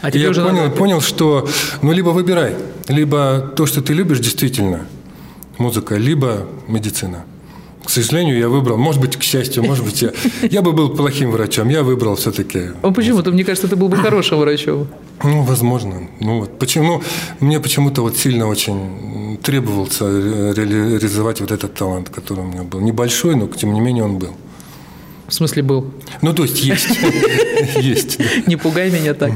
А 0.00 0.10
и 0.10 0.18
я 0.20 0.28
понял, 0.28 0.52
надо... 0.52 0.70
понял, 0.70 1.00
что 1.00 1.48
ну 1.82 1.90
либо 1.90 2.10
выбирай, 2.10 2.54
либо 2.86 3.52
то, 3.56 3.66
что 3.66 3.82
ты 3.82 3.94
любишь 3.94 4.20
действительно, 4.20 4.86
музыка, 5.58 5.96
либо 5.96 6.46
медицина. 6.68 7.24
К 7.88 7.90
сожалению, 7.90 8.36
я 8.36 8.50
выбрал, 8.50 8.76
может 8.76 9.00
быть, 9.00 9.16
к 9.16 9.22
счастью, 9.22 9.64
может 9.64 9.82
быть, 9.82 10.02
я, 10.02 10.12
я 10.42 10.60
бы 10.60 10.72
был 10.72 10.90
плохим 10.90 11.30
врачом, 11.30 11.70
я 11.70 11.82
выбрал 11.82 12.16
все-таки. 12.16 12.72
А 12.82 12.90
почему-то, 12.90 13.32
мне 13.32 13.44
кажется, 13.44 13.66
ты 13.66 13.76
был 13.76 13.88
бы 13.88 13.96
хорошим 13.96 14.40
врачом. 14.40 14.88
Ну, 15.24 15.42
возможно. 15.42 16.06
Ну, 16.20 16.40
вот, 16.40 16.58
почему, 16.58 17.02
мне 17.40 17.60
почему-то 17.60 18.02
вот 18.02 18.18
сильно 18.18 18.46
очень 18.46 19.38
требовался 19.42 20.04
реализовать 20.04 21.40
вот 21.40 21.50
этот 21.50 21.72
талант, 21.72 22.10
который 22.10 22.40
у 22.40 22.48
меня 22.48 22.62
был. 22.62 22.80
Небольшой, 22.80 23.36
но 23.36 23.46
тем 23.46 23.72
не 23.72 23.80
менее 23.80 24.04
он 24.04 24.18
был. 24.18 24.36
В 25.26 25.32
смысле 25.32 25.62
был? 25.62 25.90
Ну, 26.20 26.34
то 26.34 26.42
есть 26.42 26.60
есть. 26.62 26.90
Есть. 27.80 28.18
Не 28.46 28.56
пугай 28.56 28.90
меня 28.90 29.14
так. 29.14 29.32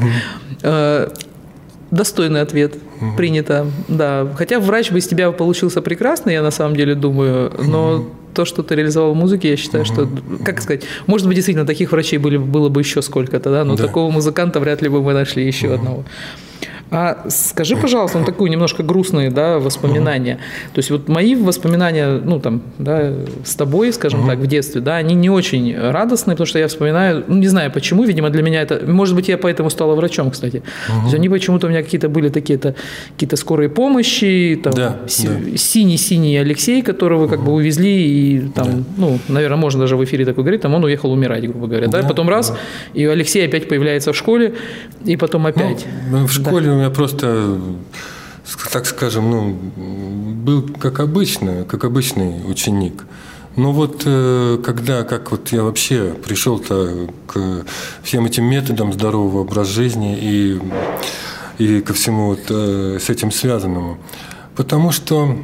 Достойный 1.93 2.41
ответ. 2.41 2.75
Принято, 3.17 3.67
да. 3.87 4.27
Хотя 4.37 4.59
врач 4.59 4.91
бы 4.91 4.99
из 4.99 5.07
тебя 5.07 5.31
получился 5.31 5.81
прекрасный, 5.83 6.33
я 6.33 6.43
на 6.43 6.51
самом 6.51 6.75
деле 6.75 6.95
думаю, 6.95 7.53
но 7.59 8.05
то, 8.35 8.45
что 8.45 8.63
ты 8.63 8.75
реализовал 8.75 9.13
в 9.13 9.17
музыке, 9.17 9.51
я 9.51 9.57
считаю, 9.57 9.85
угу. 9.85 9.93
что, 9.93 10.09
как 10.45 10.63
сказать, 10.63 10.85
может 11.07 11.27
быть, 11.27 11.37
действительно, 11.37 11.67
таких 11.67 11.93
врачей 11.93 12.19
были, 12.19 12.39
было 12.39 12.71
бы 12.71 12.81
еще 12.81 13.03
сколько-то, 13.03 13.51
да, 13.51 13.65
но 13.65 13.77
да. 13.77 13.87
такого 13.87 14.11
музыканта 14.11 14.59
вряд 14.59 14.81
ли 14.83 14.89
бы 14.89 15.03
мы 15.03 15.13
нашли 15.13 15.47
еще 15.47 15.69
угу. 15.69 15.75
одного. 15.75 16.05
А 16.95 17.25
скажи, 17.29 17.75
пожалуйста, 17.75 18.19
ну, 18.19 18.25
такую 18.27 18.51
немножко 18.51 18.83
грустные 18.83 19.31
да, 19.31 19.59
воспоминания. 19.59 20.39
То 20.75 20.79
есть 20.79 20.91
вот 20.91 21.09
мои 21.09 21.35
воспоминания, 21.35 22.21
ну 22.23 22.39
там, 22.39 22.61
да, 22.79 23.15
с 23.45 23.55
тобой, 23.55 23.95
скажем 23.95 24.27
так, 24.27 24.39
в 24.39 24.47
детстве, 24.47 24.83
да, 24.83 24.97
они 24.97 25.15
не 25.15 25.31
очень 25.31 25.75
радостные, 25.75 26.35
потому 26.35 26.47
что 26.47 26.59
я 26.59 26.69
вспоминаю, 26.69 27.25
ну, 27.27 27.37
не 27.37 27.49
знаю 27.49 27.73
почему, 27.73 28.05
видимо, 28.05 28.29
для 28.29 28.43
меня 28.43 28.61
это, 28.61 28.83
может 28.87 29.15
быть, 29.15 29.29
я 29.29 29.39
поэтому 29.39 29.71
стала 29.71 29.95
врачом, 29.95 30.31
кстати. 30.31 30.63
То 30.87 31.03
есть 31.05 31.15
они 31.15 31.31
почему-то 31.31 31.67
у 31.67 31.71
меня 31.71 31.83
какие-то 31.83 32.11
были 32.11 32.29
такие-то 32.29 32.75
какие-то 33.15 33.37
скорые 33.37 33.71
помощи, 33.71 34.61
там, 34.63 34.75
Да, 34.75 34.97
да. 35.01 35.09
синий-синий 35.09 36.37
Алексей, 36.37 36.83
которого 36.83 37.27
как 37.27 37.43
бы 37.43 37.53
увезли, 37.53 38.05
и 38.05 38.49
там, 38.55 38.85
ну, 38.99 39.19
наверное, 39.29 39.57
можно 39.57 39.81
даже 39.81 39.97
в 39.97 40.05
эфире 40.05 40.27
такое 40.27 40.45
говорить, 40.45 40.61
там 40.61 40.75
он 40.75 40.85
уехал 40.85 41.11
умирать, 41.11 41.49
грубо 41.49 41.69
говоря, 41.69 41.89
да, 41.89 42.03
Да, 42.03 42.09
потом 42.09 42.29
раз, 42.29 42.55
и 42.93 43.07
Алексей 43.07 43.47
опять 43.47 43.67
появляется 43.67 44.13
в 44.13 44.17
школе, 44.17 44.55
и 45.07 45.17
потом 45.17 45.47
опять. 45.47 45.87
Ну, 46.11 46.27
в 46.27 46.33
школе 46.33 46.71
у 46.71 46.82
меня 46.83 46.90
просто, 46.90 47.61
так 48.73 48.87
скажем, 48.87 49.31
ну, 49.31 49.53
был 49.53 50.62
как 50.81 50.99
обычно, 50.99 51.64
как 51.64 51.85
обычный 51.85 52.42
ученик. 52.51 53.05
Но 53.55 53.73
вот 53.73 54.03
э, 54.05 54.59
когда, 54.64 55.05
как 55.05 55.31
вот 55.31 55.53
я 55.53 55.62
вообще 55.62 56.14
пришел-то 56.25 57.09
к 57.29 57.64
всем 58.03 58.25
этим 58.25 58.45
методам 58.45 58.92
здорового 58.92 59.42
образа 59.42 59.71
жизни 59.71 60.18
и, 60.18 60.61
и 61.59 61.81
ко 61.83 61.92
всему 61.92 62.29
вот 62.31 62.40
э, 62.49 62.99
с 63.01 63.11
этим 63.11 63.31
связанному. 63.31 63.99
Потому 64.57 64.92
что 64.92 65.37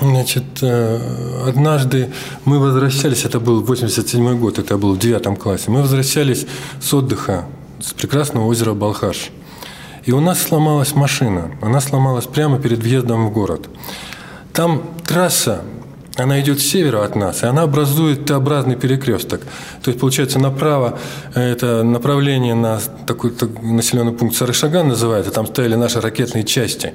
Значит, 0.00 0.44
э, 0.62 1.46
однажды 1.46 2.08
мы 2.46 2.58
возвращались, 2.58 3.26
это 3.26 3.38
был 3.40 3.62
87 3.62 4.38
год, 4.38 4.58
это 4.58 4.78
был 4.78 4.94
в 4.94 4.98
девятом 4.98 5.36
классе, 5.36 5.64
мы 5.68 5.82
возвращались 5.82 6.46
с 6.80 6.94
отдыха 6.94 7.44
с 7.78 7.92
прекрасного 7.92 8.46
озера 8.46 8.72
Балхаш. 8.72 9.30
И 10.04 10.12
у 10.12 10.20
нас 10.20 10.42
сломалась 10.42 10.94
машина. 10.94 11.52
Она 11.60 11.80
сломалась 11.80 12.26
прямо 12.26 12.58
перед 12.58 12.78
въездом 12.78 13.28
в 13.28 13.32
город. 13.32 13.68
Там 14.52 14.82
трасса, 15.06 15.62
она 16.16 16.40
идет 16.40 16.60
с 16.60 16.64
севера 16.64 17.04
от 17.04 17.16
нас, 17.16 17.42
и 17.42 17.46
она 17.46 17.62
образует 17.62 18.26
Т-образный 18.26 18.76
перекресток. 18.76 19.40
То 19.82 19.90
есть, 19.90 20.00
получается, 20.00 20.38
направо 20.38 20.98
э, 21.34 21.40
это 21.40 21.82
направление 21.82 22.54
на 22.54 22.80
такой 23.06 23.30
так, 23.30 23.62
населенный 23.62 24.12
пункт 24.12 24.36
Сарышаган 24.36 24.88
называется, 24.88 25.30
там 25.30 25.46
стояли 25.46 25.74
наши 25.74 26.00
ракетные 26.00 26.44
части 26.44 26.92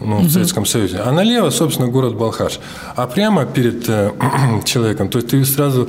ну, 0.00 0.18
в 0.18 0.30
Советском 0.30 0.66
Союзе. 0.66 0.98
А 0.98 1.12
налево, 1.12 1.50
собственно, 1.50 1.88
город 1.88 2.16
Балхаш. 2.16 2.60
А 2.96 3.06
прямо 3.06 3.46
перед 3.46 3.88
э, 3.88 4.10
человеком, 4.64 5.08
то 5.08 5.18
есть 5.18 5.30
ты 5.30 5.44
сразу 5.44 5.88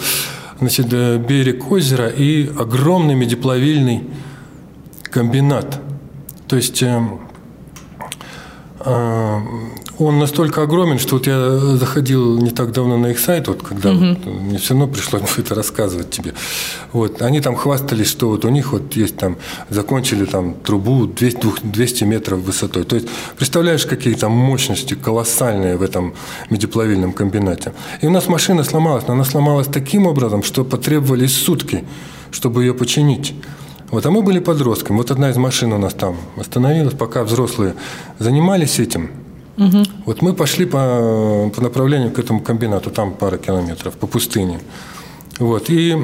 значит, 0.59 0.87
э, 0.91 1.17
берег 1.17 1.69
озера 1.71 2.07
и 2.07 2.47
огромный 2.57 3.15
медиплавильный 3.15 4.03
комбинат. 5.03 5.79
То 6.47 6.56
есть 6.56 6.84
э, 6.84 7.01
э, 8.79 9.39
он 9.99 10.19
настолько 10.19 10.63
огромен, 10.63 10.97
что 10.97 11.15
вот 11.15 11.27
я 11.27 11.58
заходил 11.58 12.39
не 12.39 12.49
так 12.49 12.71
давно 12.71 12.97
на 12.97 13.08
их 13.08 13.19
сайт, 13.19 13.47
вот 13.47 13.62
когда 13.62 13.91
вот, 13.93 14.25
мне 14.25 14.58
все 14.58 14.73
равно 14.73 14.88
пришлось 14.88 15.21
это 15.38 15.56
рассказывать 15.56 16.10
тебе. 16.10 16.34
Вот, 16.91 17.21
они 17.21 17.41
там 17.41 17.56
хвастались, 17.56 18.08
что 18.08 18.29
вот 18.29 18.43
у 18.45 18.49
них 18.49 18.71
вот 18.73 18.95
есть 18.95 19.17
там, 19.17 19.38
закончили 19.69 20.25
там 20.25 20.56
трубу 20.56 21.06
200, 21.06 21.47
200 21.63 22.03
метров 22.06 22.39
высотой. 22.39 22.84
То 22.84 22.95
есть, 22.95 23.08
представляешь, 23.38 23.86
какие 23.86 24.15
там 24.15 24.32
мощности 24.32 24.95
колоссальные 24.95 25.77
в 25.77 25.84
этом 25.84 26.13
медиплавильном 26.49 27.13
комбинате. 27.13 27.73
И 28.01 28.08
у 28.08 28.10
нас 28.10 28.27
машина 28.27 28.63
сломалась, 28.63 29.06
но 29.08 29.13
она 29.13 29.23
сломалась 29.23 29.67
таким 29.67 30.08
образом, 30.08 30.43
что 30.43 30.63
потребовались 30.63 31.36
сутки, 31.36 31.84
чтобы 32.32 32.63
ее 32.63 32.73
починить. 32.73 33.34
Вот, 33.93 34.08
а 34.08 34.10
мы 34.10 34.23
были 34.23 34.39
подростками. 34.39 34.97
Вот 34.97 35.12
одна 35.12 35.29
из 35.29 35.38
машин 35.38 35.71
у 35.71 35.77
нас 35.77 35.93
там 35.93 36.17
остановилась, 36.36 36.95
пока 36.95 37.23
взрослые 37.23 37.75
занимались 38.17 38.79
этим. 38.79 39.12
Вот 40.08 40.23
мы 40.23 40.34
пошли 40.34 40.65
по, 40.65 41.51
по 41.56 41.62
направлению 41.62 42.10
к 42.10 42.17
этому 42.17 42.39
комбинату, 42.39 42.89
там 42.89 43.13
пара 43.13 43.38
километров, 43.38 43.93
по 43.93 44.08
пустыне. 44.08 44.62
Вот, 45.38 45.69
и 45.69 45.95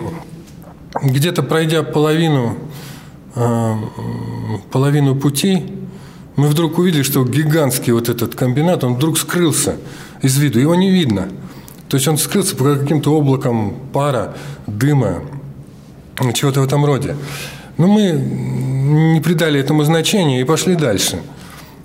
где-то 1.01 1.41
пройдя 1.41 1.81
половину, 1.81 2.59
э, 3.33 3.73
половину 4.71 5.15
пути, 5.15 5.63
мы 6.35 6.47
вдруг 6.47 6.77
увидели, 6.77 7.01
что 7.01 7.25
гигантский 7.25 7.91
вот 7.91 8.07
этот 8.07 8.35
комбинат, 8.35 8.83
он 8.83 8.97
вдруг 8.97 9.17
скрылся 9.17 9.77
из 10.21 10.37
виду, 10.37 10.59
его 10.59 10.75
не 10.75 10.91
видно. 10.91 11.29
То 11.87 11.97
есть 11.97 12.07
он 12.07 12.19
скрылся 12.19 12.55
по 12.55 12.75
каким-то 12.75 13.17
облаком 13.17 13.73
пара, 13.91 14.35
дыма, 14.67 15.23
чего-то 16.35 16.61
в 16.61 16.65
этом 16.65 16.85
роде. 16.85 17.15
Но 17.79 17.87
мы 17.87 18.11
не 18.11 19.21
придали 19.21 19.59
этому 19.59 19.83
значения 19.83 20.41
и 20.41 20.43
пошли 20.43 20.75
дальше. 20.75 21.19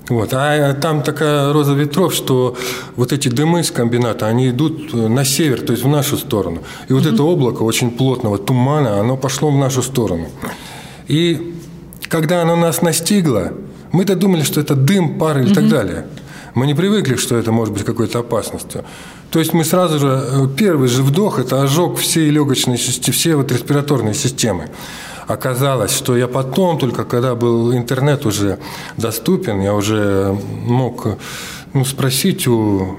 Вот. 0.09 0.31
А 0.33 0.75
там 0.75 1.03
такая 1.03 1.53
роза 1.53 1.73
ветров, 1.73 2.13
что 2.13 2.57
вот 2.97 3.13
эти 3.13 3.29
дымы 3.29 3.63
с 3.63 3.71
комбината, 3.71 4.27
они 4.27 4.51
идут 4.51 4.93
на 4.93 5.25
север, 5.25 5.63
то 5.63 5.73
есть 5.73 5.85
в 5.85 5.89
нашу 5.89 6.19
сторону. 6.19 6.63
И 6.89 6.93
вот 6.93 7.07
это 7.07 7.23
облако 7.23 7.63
очень 7.63 7.91
плотного 7.91 8.39
тумана, 8.39 9.01
оно 9.01 9.17
пошло 9.17 9.51
в 9.51 9.57
нашу 9.57 9.83
сторону. 9.83 10.29
И 11.09 11.55
когда 12.09 12.43
оно 12.43 12.57
нас 12.57 12.83
настигло, 12.83 13.53
мы-то 13.93 14.17
думали, 14.17 14.43
что 14.43 14.61
это 14.61 14.75
дым, 14.75 15.19
пар 15.19 15.39
и 15.39 15.55
так 15.55 15.69
далее. 15.69 16.07
Мы 16.55 16.67
не 16.67 16.75
привыкли, 16.75 17.17
что 17.17 17.37
это 17.37 17.51
может 17.51 17.73
быть 17.73 17.85
какой-то 17.85 18.19
опасностью. 18.19 18.85
То 19.31 19.39
есть 19.39 19.53
мы 19.53 19.65
сразу 19.65 19.99
же, 19.99 20.07
э, 20.09 20.49
первый 20.57 20.89
же 20.89 21.03
вдох– 21.03 21.39
это 21.41 21.63
ожог 21.63 21.99
всей 21.99 22.31
легочной 22.31 22.79
системы, 22.79 23.13
всей 23.13 23.35
вот 23.35 23.51
респираторной 23.51 24.15
системы. 24.15 24.69
Оказалось, 25.27 25.93
что 25.95 26.17
я 26.17 26.29
потом, 26.29 26.79
только 26.79 27.05
когда 27.05 27.35
был 27.35 27.75
интернет 27.75 28.27
уже 28.27 28.59
доступен, 28.97 29.61
я 29.61 29.75
уже 29.75 30.37
мог 30.65 31.07
ну, 31.73 31.85
спросить 31.85 32.47
у 32.47 32.97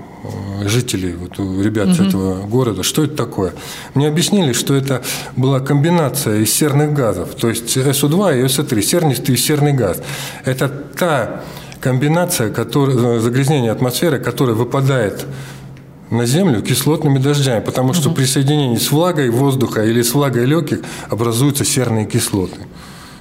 э, 0.64 0.68
жителей, 0.68 1.14
вот 1.14 1.40
у 1.40 1.62
ребят 1.62 1.88
угу. 1.88 2.04
этого 2.04 2.48
города, 2.48 2.84
что 2.84 3.04
это 3.04 3.16
такое. 3.16 3.54
Мне 3.94 4.08
объяснили, 4.08 4.54
что 4.54 4.74
это 4.74 5.02
была 5.36 5.60
комбинация 5.60 6.40
из 6.40 6.54
серных 6.54 6.94
газов, 6.94 7.36
то 7.36 7.50
есть 7.50 7.78
СО2 7.78 8.42
и 8.42 8.44
СО3, 8.46 8.82
сернистый 8.82 9.36
и 9.36 9.38
серный 9.38 9.74
газ. 9.74 10.02
Это 10.44 10.68
та 10.70 11.44
комбинация 11.80 12.50
которая, 12.52 13.20
загрязнения 13.20 13.72
атмосферы, 13.72 14.18
которая 14.20 14.56
выпадает 14.56 15.26
на 16.10 16.26
Землю 16.26 16.62
кислотными 16.62 17.20
дождями, 17.20 17.62
потому 17.62 17.94
что 17.94 18.10
при 18.10 18.26
соединении 18.26 18.78
с 18.78 18.92
влагой 18.92 19.30
воздуха 19.30 19.84
или 19.84 20.02
с 20.02 20.14
влагой 20.14 20.46
легких 20.46 20.80
образуются 21.10 21.66
серные 21.66 22.06
кислоты. 22.06 22.58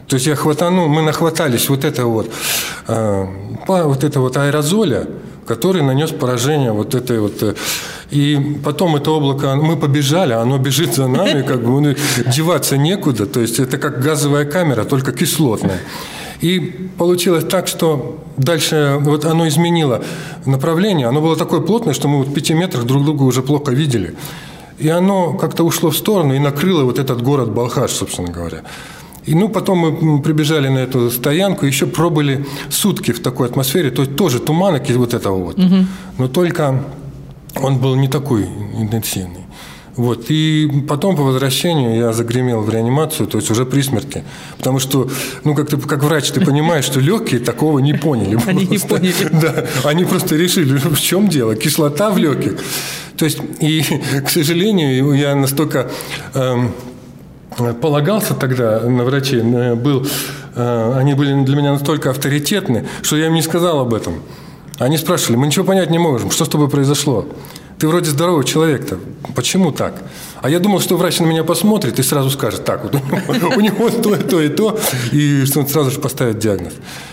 То 0.08 0.16
есть 0.16 0.26
я 0.26 0.36
хватанул, 0.36 0.88
мы 0.88 1.02
нахватались 1.02 1.68
вот 1.68 1.84
это 1.84 2.04
вот, 2.04 2.30
э, 2.88 3.26
вот 3.66 4.04
это 4.04 4.20
вот 4.20 4.36
аэрозоля, 4.36 5.06
который 5.46 5.82
нанес 5.82 6.10
поражение 6.10 6.72
вот 6.72 6.94
этой 6.94 7.20
вот. 7.20 7.42
Э, 7.42 7.54
и 8.10 8.58
потом 8.62 8.96
это 8.96 9.10
облако, 9.10 9.56
мы 9.56 9.76
побежали, 9.76 10.32
оно 10.32 10.58
бежит 10.58 10.94
за 10.94 11.08
нами, 11.08 11.42
как 11.42 11.62
бы 11.64 11.80
ну, 11.80 11.94
деваться 12.26 12.76
некуда. 12.76 13.26
То 13.26 13.40
есть 13.40 13.58
это 13.58 13.78
как 13.78 14.02
газовая 14.02 14.44
камера, 14.44 14.84
только 14.84 15.12
кислотная. 15.12 15.80
И 16.44 16.60
получилось 16.98 17.44
так, 17.44 17.66
что 17.68 18.22
дальше 18.36 18.98
вот 19.00 19.24
оно 19.24 19.48
изменило 19.48 20.02
направление. 20.44 21.06
Оно 21.06 21.22
было 21.22 21.36
такое 21.36 21.62
плотное, 21.62 21.94
что 21.94 22.06
мы 22.06 22.18
вот 22.18 22.28
в 22.28 22.34
пяти 22.34 22.52
метрах 22.52 22.84
друг 22.84 23.02
друга 23.02 23.22
уже 23.22 23.40
плохо 23.40 23.72
видели. 23.72 24.14
И 24.78 24.90
оно 24.90 25.32
как-то 25.32 25.64
ушло 25.64 25.88
в 25.88 25.96
сторону 25.96 26.34
и 26.34 26.38
накрыло 26.38 26.84
вот 26.84 26.98
этот 26.98 27.22
город 27.22 27.50
Балхаш, 27.50 27.92
собственно 27.92 28.30
говоря. 28.30 28.62
И 29.24 29.34
ну, 29.34 29.48
потом 29.48 29.78
мы 29.78 30.20
прибежали 30.20 30.68
на 30.68 30.80
эту 30.80 31.10
стоянку, 31.10 31.64
еще 31.64 31.86
пробыли 31.86 32.44
сутки 32.68 33.12
в 33.12 33.22
такой 33.22 33.46
атмосфере, 33.46 33.90
то 33.90 34.02
есть 34.02 34.14
тоже 34.14 34.38
туманок 34.38 34.90
и 34.90 34.92
вот 34.92 35.14
этого 35.14 35.38
вот. 35.38 35.58
Угу. 35.58 35.86
Но 36.18 36.28
только 36.28 36.84
он 37.56 37.78
был 37.78 37.94
не 37.94 38.08
такой 38.08 38.44
интенсивный. 38.78 39.43
Вот. 39.96 40.26
И 40.28 40.68
потом 40.88 41.16
по 41.16 41.22
возвращению 41.22 41.96
я 41.96 42.12
загремел 42.12 42.62
в 42.62 42.70
реанимацию, 42.70 43.26
то 43.26 43.38
есть 43.38 43.50
уже 43.50 43.64
при 43.64 43.82
смерти. 43.82 44.24
Потому 44.58 44.80
что, 44.80 45.08
ну, 45.44 45.54
как, 45.54 45.68
ты, 45.68 45.76
как 45.76 46.02
врач, 46.02 46.30
ты 46.30 46.44
понимаешь, 46.44 46.84
что 46.84 47.00
легкие 47.00 47.40
такого 47.40 47.78
не 47.78 47.94
поняли. 47.94 48.38
Они 48.46 48.66
не 48.66 48.78
поняли. 48.78 49.14
Да, 49.30 49.66
они 49.84 50.04
просто 50.04 50.36
решили, 50.36 50.76
в 50.76 51.00
чем 51.00 51.28
дело, 51.28 51.54
кислота 51.54 52.10
в 52.10 52.18
легких. 52.18 52.58
То 53.16 53.24
есть, 53.24 53.38
и, 53.60 53.82
к 54.24 54.30
сожалению, 54.30 55.12
я 55.12 55.34
настолько 55.34 55.90
эм, 56.34 56.72
полагался 57.80 58.34
тогда 58.34 58.80
на 58.80 59.04
врачей, 59.04 59.40
э, 59.40 59.74
был, 59.74 60.06
э, 60.54 60.94
они 60.96 61.14
были 61.14 61.44
для 61.44 61.56
меня 61.56 61.72
настолько 61.72 62.10
авторитетны, 62.10 62.86
что 63.02 63.16
я 63.16 63.26
им 63.26 63.34
не 63.34 63.42
сказал 63.42 63.80
об 63.80 63.94
этом. 63.94 64.14
Они 64.78 64.98
спрашивали, 64.98 65.36
мы 65.36 65.46
ничего 65.46 65.64
понять 65.64 65.90
не 65.90 65.98
можем, 65.98 66.32
что 66.32 66.44
с 66.44 66.48
тобой 66.48 66.68
произошло? 66.68 67.26
Ты 67.84 67.88
вроде 67.88 68.10
здоровый 68.10 68.46
человек-то. 68.46 68.98
Почему 69.34 69.70
так? 69.70 70.02
А 70.40 70.48
я 70.48 70.58
думал, 70.58 70.80
что 70.80 70.96
врач 70.96 71.20
на 71.20 71.26
меня 71.26 71.44
посмотрит 71.44 71.98
и 71.98 72.02
сразу 72.02 72.30
скажет, 72.30 72.64
так, 72.64 72.82
вот 72.82 72.94
у 73.56 73.60
него 73.60 73.90
то, 73.90 74.16
то 74.16 74.40
и 74.40 74.48
то, 74.48 74.80
и 75.12 75.44
что 75.44 75.60
он 75.60 75.68
сразу 75.68 75.90
же 75.90 76.00
поставит 76.00 76.38
диагноз. 76.38 76.72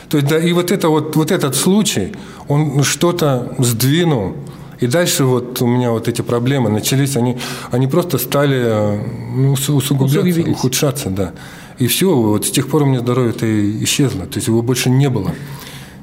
То 0.09 0.15
есть, 0.15 0.29
да, 0.29 0.39
и 0.39 0.53
вот, 0.53 0.71
это 0.71 0.87
вот, 0.87 1.13
вот 1.17 1.29
этот 1.29 1.57
случай, 1.57 2.15
он 2.47 2.83
что-то 2.83 3.53
сдвинул. 3.57 4.37
И 4.79 4.87
дальше 4.87 5.25
вот 5.25 5.61
у 5.61 5.67
меня 5.67 5.91
вот 5.91 6.07
эти 6.07 6.21
проблемы 6.21 6.69
начались, 6.69 7.17
они, 7.17 7.37
они 7.71 7.87
просто 7.87 8.17
стали 8.17 9.03
ну, 9.35 9.51
усугубляться, 9.51 10.49
ухудшаться, 10.49 11.09
да. 11.09 11.33
И 11.79 11.87
все, 11.87 12.15
вот 12.15 12.45
с 12.45 12.49
тех 12.49 12.69
пор 12.69 12.83
у 12.83 12.85
меня 12.85 13.01
здоровье-то 13.01 13.45
исчезло, 13.83 14.25
то 14.25 14.37
есть 14.37 14.47
его 14.47 14.61
больше 14.61 14.89
не 14.89 15.09
было. 15.09 15.33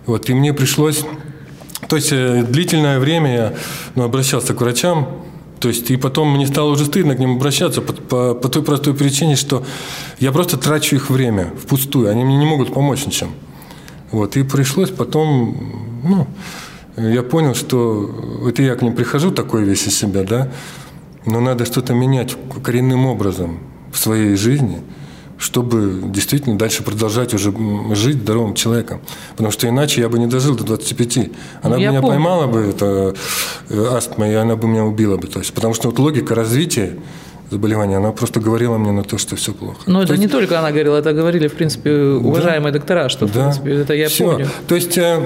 Вот, 0.04 0.28
и 0.28 0.34
мне 0.34 0.52
пришлось... 0.52 1.06
То 1.88 1.96
есть 1.96 2.12
э, 2.12 2.44
длительное 2.44 2.98
время 2.98 3.34
я 3.34 3.54
ну, 3.94 4.04
обращался 4.04 4.54
к 4.54 4.60
врачам, 4.60 5.08
то 5.58 5.68
есть, 5.68 5.90
и 5.90 5.96
потом 5.96 6.34
мне 6.34 6.46
стало 6.46 6.70
уже 6.70 6.84
стыдно 6.84 7.16
к 7.16 7.18
ним 7.18 7.36
обращаться 7.36 7.80
по, 7.80 7.92
по, 7.92 8.34
по 8.34 8.48
той 8.48 8.62
простой 8.62 8.94
причине, 8.94 9.34
что 9.34 9.64
я 10.20 10.30
просто 10.30 10.56
трачу 10.56 10.96
их 10.96 11.10
время 11.10 11.52
впустую. 11.60 12.10
Они 12.10 12.24
мне 12.24 12.36
не 12.36 12.46
могут 12.46 12.72
помочь 12.72 13.06
ничем. 13.06 13.30
Вот, 14.12 14.36
и 14.36 14.42
пришлось 14.42 14.90
потом, 14.90 15.56
ну, 16.04 16.26
я 16.96 17.22
понял, 17.22 17.54
что 17.54 18.46
это 18.48 18.62
я 18.62 18.76
к 18.76 18.82
ним 18.82 18.94
прихожу 18.94 19.30
такой 19.30 19.64
весь 19.64 19.86
из 19.86 19.98
себя, 19.98 20.22
да, 20.22 20.48
но 21.26 21.40
надо 21.40 21.64
что-то 21.64 21.92
менять 21.94 22.36
коренным 22.62 23.06
образом 23.06 23.58
в 23.90 23.98
своей 23.98 24.36
жизни– 24.36 24.82
чтобы 25.38 26.00
действительно 26.04 26.58
дальше 26.58 26.82
продолжать 26.82 27.32
уже 27.32 27.54
жить 27.94 28.16
здоровым 28.16 28.54
человеком. 28.54 29.00
Потому 29.30 29.50
что 29.50 29.68
иначе 29.68 30.00
я 30.00 30.08
бы 30.08 30.18
не 30.18 30.26
дожил 30.26 30.56
до 30.56 30.64
25. 30.64 31.16
Она 31.16 31.28
ну, 31.62 31.70
бы 31.70 31.76
меня 31.78 32.00
помню. 32.00 32.08
поймала 32.08 32.46
бы, 32.46 32.60
это 32.60 33.14
э, 33.70 33.86
астма, 33.92 34.28
и 34.28 34.34
она 34.34 34.56
бы 34.56 34.66
меня 34.66 34.84
убила 34.84 35.16
бы. 35.16 35.28
То 35.28 35.38
есть, 35.38 35.54
потому 35.54 35.74
что 35.74 35.88
вот 35.88 35.98
логика 35.98 36.34
развития 36.34 36.96
заболевания, 37.50 37.96
она 37.96 38.12
просто 38.12 38.40
говорила 38.40 38.76
мне 38.78 38.92
на 38.92 39.04
то, 39.04 39.16
что 39.16 39.36
все 39.36 39.52
плохо. 39.52 39.78
Но 39.86 40.00
то 40.00 40.04
это 40.04 40.12
есть, 40.14 40.24
не 40.24 40.28
только 40.28 40.58
она 40.58 40.70
говорила, 40.70 40.96
это 40.96 41.12
говорили, 41.12 41.48
в 41.48 41.54
принципе, 41.54 41.92
уважаемые 41.92 42.72
да, 42.72 42.78
доктора, 42.78 43.08
что, 43.08 43.26
в 43.26 43.32
да, 43.32 43.44
принципе, 43.44 43.72
это 43.74 43.94
я 43.94 44.08
все. 44.08 44.30
помню. 44.30 44.48
То 44.66 44.74
есть, 44.74 44.98
э, 44.98 45.22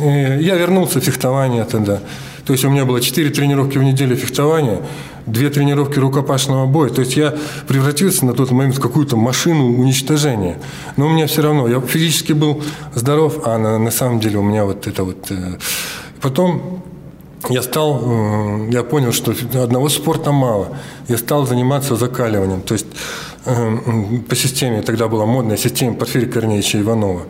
э, 0.00 0.40
я 0.40 0.54
вернулся 0.56 1.00
в 1.00 1.04
фехтование 1.04 1.64
тогда. 1.64 2.00
То 2.46 2.52
есть 2.52 2.64
у 2.64 2.70
меня 2.70 2.84
было 2.84 3.00
4 3.00 3.30
тренировки 3.30 3.76
в 3.76 3.82
неделю 3.82 4.14
фехтования, 4.14 4.80
2 5.26 5.50
тренировки 5.50 5.98
рукопашного 5.98 6.66
боя. 6.66 6.90
То 6.90 7.00
есть 7.00 7.16
я 7.16 7.34
превратился 7.66 8.24
на 8.24 8.32
тот 8.32 8.50
момент 8.50 8.76
в 8.76 8.80
какую-то 8.80 9.16
машину 9.16 9.78
уничтожения. 9.78 10.58
Но 10.96 11.06
у 11.06 11.08
меня 11.08 11.26
все 11.26 11.42
равно, 11.42 11.68
я 11.68 11.80
физически 11.80 12.32
был 12.32 12.62
здоров, 12.94 13.40
а 13.44 13.58
на, 13.58 13.78
на 13.78 13.90
самом 13.90 14.20
деле 14.20 14.38
у 14.38 14.42
меня 14.42 14.64
вот 14.64 14.86
это 14.86 15.04
вот... 15.04 15.30
Э, 15.30 15.58
потом 16.20 16.82
я 17.48 17.62
стал, 17.62 18.00
э, 18.04 18.68
я 18.70 18.82
понял, 18.82 19.12
что 19.12 19.34
одного 19.62 19.88
спорта 19.88 20.32
мало. 20.32 20.68
Я 21.08 21.18
стал 21.18 21.46
заниматься 21.46 21.96
закаливанием. 21.96 22.62
То 22.62 22.74
есть 22.74 22.86
по 23.46 24.34
системе, 24.34 24.82
тогда 24.82 25.06
была 25.06 25.24
модная 25.24 25.56
система 25.56 25.94
Порфирия 25.94 26.28
Корнеевича 26.28 26.80
Иванова. 26.80 27.22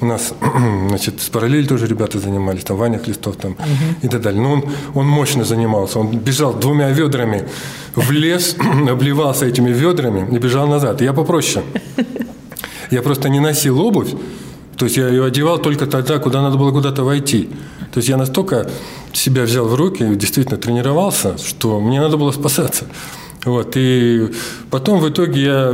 У 0.00 0.06
нас, 0.06 0.32
значит, 0.88 1.20
с 1.20 1.28
параллель 1.28 1.66
тоже 1.66 1.86
ребята 1.88 2.20
занимались, 2.20 2.62
там 2.62 2.76
Ваня 2.76 2.98
Хлистов 2.98 3.36
там 3.36 3.52
угу. 3.52 3.58
и 4.02 4.08
так 4.08 4.20
далее. 4.22 4.40
Но 4.40 4.52
он, 4.52 4.64
он 4.94 5.06
мощно 5.08 5.44
занимался. 5.44 5.98
Он 5.98 6.16
бежал 6.16 6.54
двумя 6.54 6.90
ведрами 6.90 7.48
в 7.96 8.10
лес, 8.12 8.56
обливался 8.88 9.46
этими 9.46 9.70
ведрами 9.70 10.34
и 10.34 10.38
бежал 10.38 10.68
назад. 10.68 11.00
я 11.00 11.12
попроще. 11.12 11.64
Я 12.90 13.02
просто 13.02 13.28
не 13.28 13.40
носил 13.40 13.80
обувь, 13.80 14.12
то 14.76 14.84
есть 14.84 14.96
я 14.96 15.08
ее 15.08 15.24
одевал 15.24 15.58
только 15.58 15.86
тогда, 15.86 16.18
куда 16.18 16.42
надо 16.42 16.56
было 16.56 16.70
куда-то 16.70 17.02
войти. 17.02 17.50
То 17.92 17.98
есть 17.98 18.08
я 18.08 18.16
настолько 18.16 18.70
себя 19.12 19.42
взял 19.42 19.66
в 19.66 19.74
руки, 19.74 20.04
действительно 20.14 20.56
тренировался, 20.56 21.36
что 21.38 21.80
мне 21.80 22.00
надо 22.00 22.16
было 22.16 22.30
спасаться. 22.30 22.84
Вот, 23.44 23.72
и 23.76 24.30
потом 24.70 25.00
в 25.00 25.08
итоге 25.08 25.42
я 25.42 25.68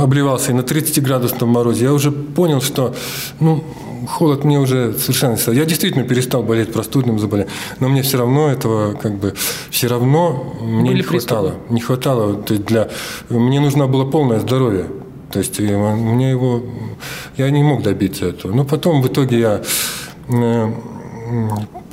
обливался 0.00 0.50
и 0.50 0.54
на 0.54 0.60
30-градусном 0.60 1.46
морозе. 1.46 1.84
Я 1.84 1.92
уже 1.92 2.10
понял, 2.10 2.60
что 2.60 2.94
ну, 3.40 3.64
холод 4.08 4.44
мне 4.44 4.58
уже 4.58 4.92
совершенно 4.94 5.32
не 5.32 5.38
стал. 5.38 5.54
Я 5.54 5.64
действительно 5.64 6.04
перестал 6.04 6.42
болеть 6.42 6.72
простудным 6.72 7.18
заболеванием, 7.18 7.54
но 7.80 7.88
мне 7.88 8.02
все 8.02 8.18
равно 8.18 8.48
этого 8.48 8.94
как 8.94 9.18
бы 9.18 9.34
все 9.70 9.86
равно 9.88 10.54
мне 10.60 10.90
Были 10.90 10.96
не 10.96 11.02
хватало. 11.02 11.50
Приступы. 11.50 11.74
Не 11.74 11.80
хватало 11.80 12.34
то 12.34 12.54
есть 12.54 12.66
для 12.66 12.88
мне 13.28 13.60
нужно 13.60 13.86
было 13.86 14.04
полное 14.04 14.40
здоровье. 14.40 14.86
То 15.30 15.38
есть 15.38 15.58
мне 15.58 16.30
его 16.30 16.62
я 17.36 17.50
не 17.50 17.62
мог 17.62 17.82
добиться 17.82 18.26
этого. 18.26 18.52
Но 18.52 18.64
потом 18.64 19.00
в 19.00 19.06
итоге 19.06 19.38
я 19.38 19.62
э, 20.28 20.72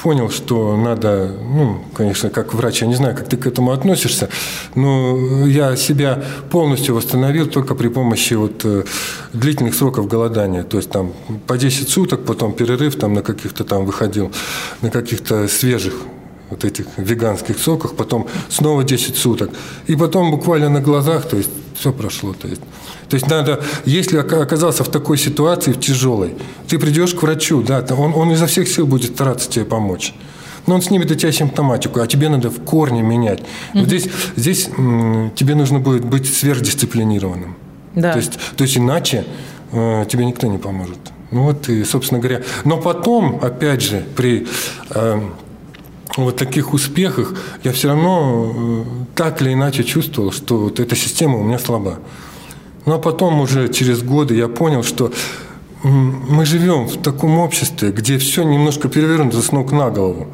понял, 0.02 0.30
что 0.30 0.78
надо, 0.78 1.32
ну, 1.42 1.84
конечно, 1.94 2.30
как 2.30 2.54
врач, 2.54 2.82
я 2.82 2.88
не 2.88 2.96
знаю, 2.96 3.16
как 3.16 3.28
ты 3.28 3.38
к 3.38 3.46
этому 3.48 3.72
относишься, 3.72 4.30
но 4.76 5.46
я 5.46 5.76
себя 5.76 6.24
полностью 6.50 6.96
восстановил 6.96 7.48
только 7.48 7.76
при 7.76 7.90
помощи 7.90 8.34
вот 8.34 8.62
э, 8.64 8.84
длительных 9.34 9.76
сроков 9.76 10.08
голодания. 10.08 10.64
То 10.64 10.78
есть 10.78 10.90
там 10.90 11.14
по 11.48 11.58
10 11.58 11.90
суток, 11.90 12.26
потом 12.26 12.54
перерыв 12.54 12.96
там 12.96 13.14
на 13.14 13.22
каких-то 13.22 13.64
там 13.64 13.86
выходил, 13.86 14.32
на 14.82 14.90
каких-то 14.90 15.48
свежих 15.48 15.94
вот 16.50 16.66
этих 16.66 16.86
веганских 16.98 17.60
соках, 17.60 17.96
потом 17.96 18.28
снова 18.50 18.84
10 18.84 19.16
суток. 19.16 19.50
И 19.88 19.96
потом 19.96 20.32
буквально 20.32 20.70
на 20.70 20.82
глазах, 20.82 21.28
то 21.30 21.38
есть 21.38 21.50
все 21.80 21.94
прошло. 21.94 22.34
То 22.34 22.48
есть, 22.48 22.62
то 23.08 23.16
есть 23.16 23.28
надо, 23.28 23.64
если 23.86 24.18
оказался 24.18 24.84
в 24.84 24.90
такой 24.90 25.18
ситуации, 25.18 25.72
в 25.72 25.80
тяжелой, 25.80 26.36
ты 26.68 26.78
придешь 26.78 27.14
к 27.14 27.22
врачу, 27.24 27.62
да, 27.62 27.86
он, 27.98 28.14
он 28.14 28.32
изо 28.32 28.48
всех 28.48 28.68
сил 28.68 28.86
будет 28.86 29.16
стараться 29.16 29.50
тебе 29.50 29.64
помочь. 29.66 30.14
Но 30.68 30.76
он 30.76 30.82
снимет 30.82 31.10
у 31.10 31.16
тебя 31.16 31.32
симптоматику, 31.32 32.02
а 32.02 32.08
тебе 32.08 32.28
надо 32.30 32.50
в 32.50 32.62
корне 32.64 33.02
менять. 33.02 33.40
Угу. 33.40 33.80
Вот 33.80 33.88
здесь, 33.88 34.10
здесь 34.36 34.70
м, 34.78 35.32
тебе 35.36 35.56
нужно 35.56 35.80
будет 35.80 36.04
быть 36.04 36.32
сверхдисциплинированным. 36.32 37.56
Да. 37.96 38.12
То, 38.12 38.20
есть, 38.20 38.34
то 38.56 38.64
есть 38.64 38.78
иначе 38.78 39.26
э, 39.72 40.06
тебе 40.10 40.26
никто 40.26 40.48
не 40.48 40.58
поможет. 40.58 41.00
Ну 41.32 41.44
вот 41.44 41.70
и, 41.70 41.84
собственно 41.86 42.20
говоря. 42.20 42.42
Но 42.66 42.78
потом, 42.78 43.40
опять 43.42 43.82
же, 43.82 44.06
при 44.16 44.48
э, 44.90 45.22
вот 46.18 46.36
таких 46.38 46.74
успехах 46.74 47.34
я 47.64 47.72
все 47.72 47.90
равно 47.90 48.54
э, 48.56 48.84
так 49.16 49.42
или 49.42 49.54
иначе 49.54 49.84
чувствовал, 49.84 50.32
что 50.32 50.58
вот 50.58 50.80
эта 50.80 50.96
система 50.96 51.38
у 51.38 51.44
меня 51.44 51.60
слаба. 51.60 52.00
Ну 52.86 52.94
а 52.96 53.00
потом 53.00 53.40
уже 53.42 53.70
через 53.70 54.02
годы 54.02 54.36
я 54.36 54.48
понял, 54.48 54.84
что 54.84 55.12
мы 55.84 56.46
живем 56.46 56.88
в 56.88 57.02
таком 57.02 57.38
обществе, 57.38 57.92
где 57.92 58.18
все 58.18 58.44
немножко 58.44 58.90
перевернуто 58.90 59.42
с 59.42 59.52
ног 59.52 59.72
на 59.72 59.90
голову. 59.90 60.28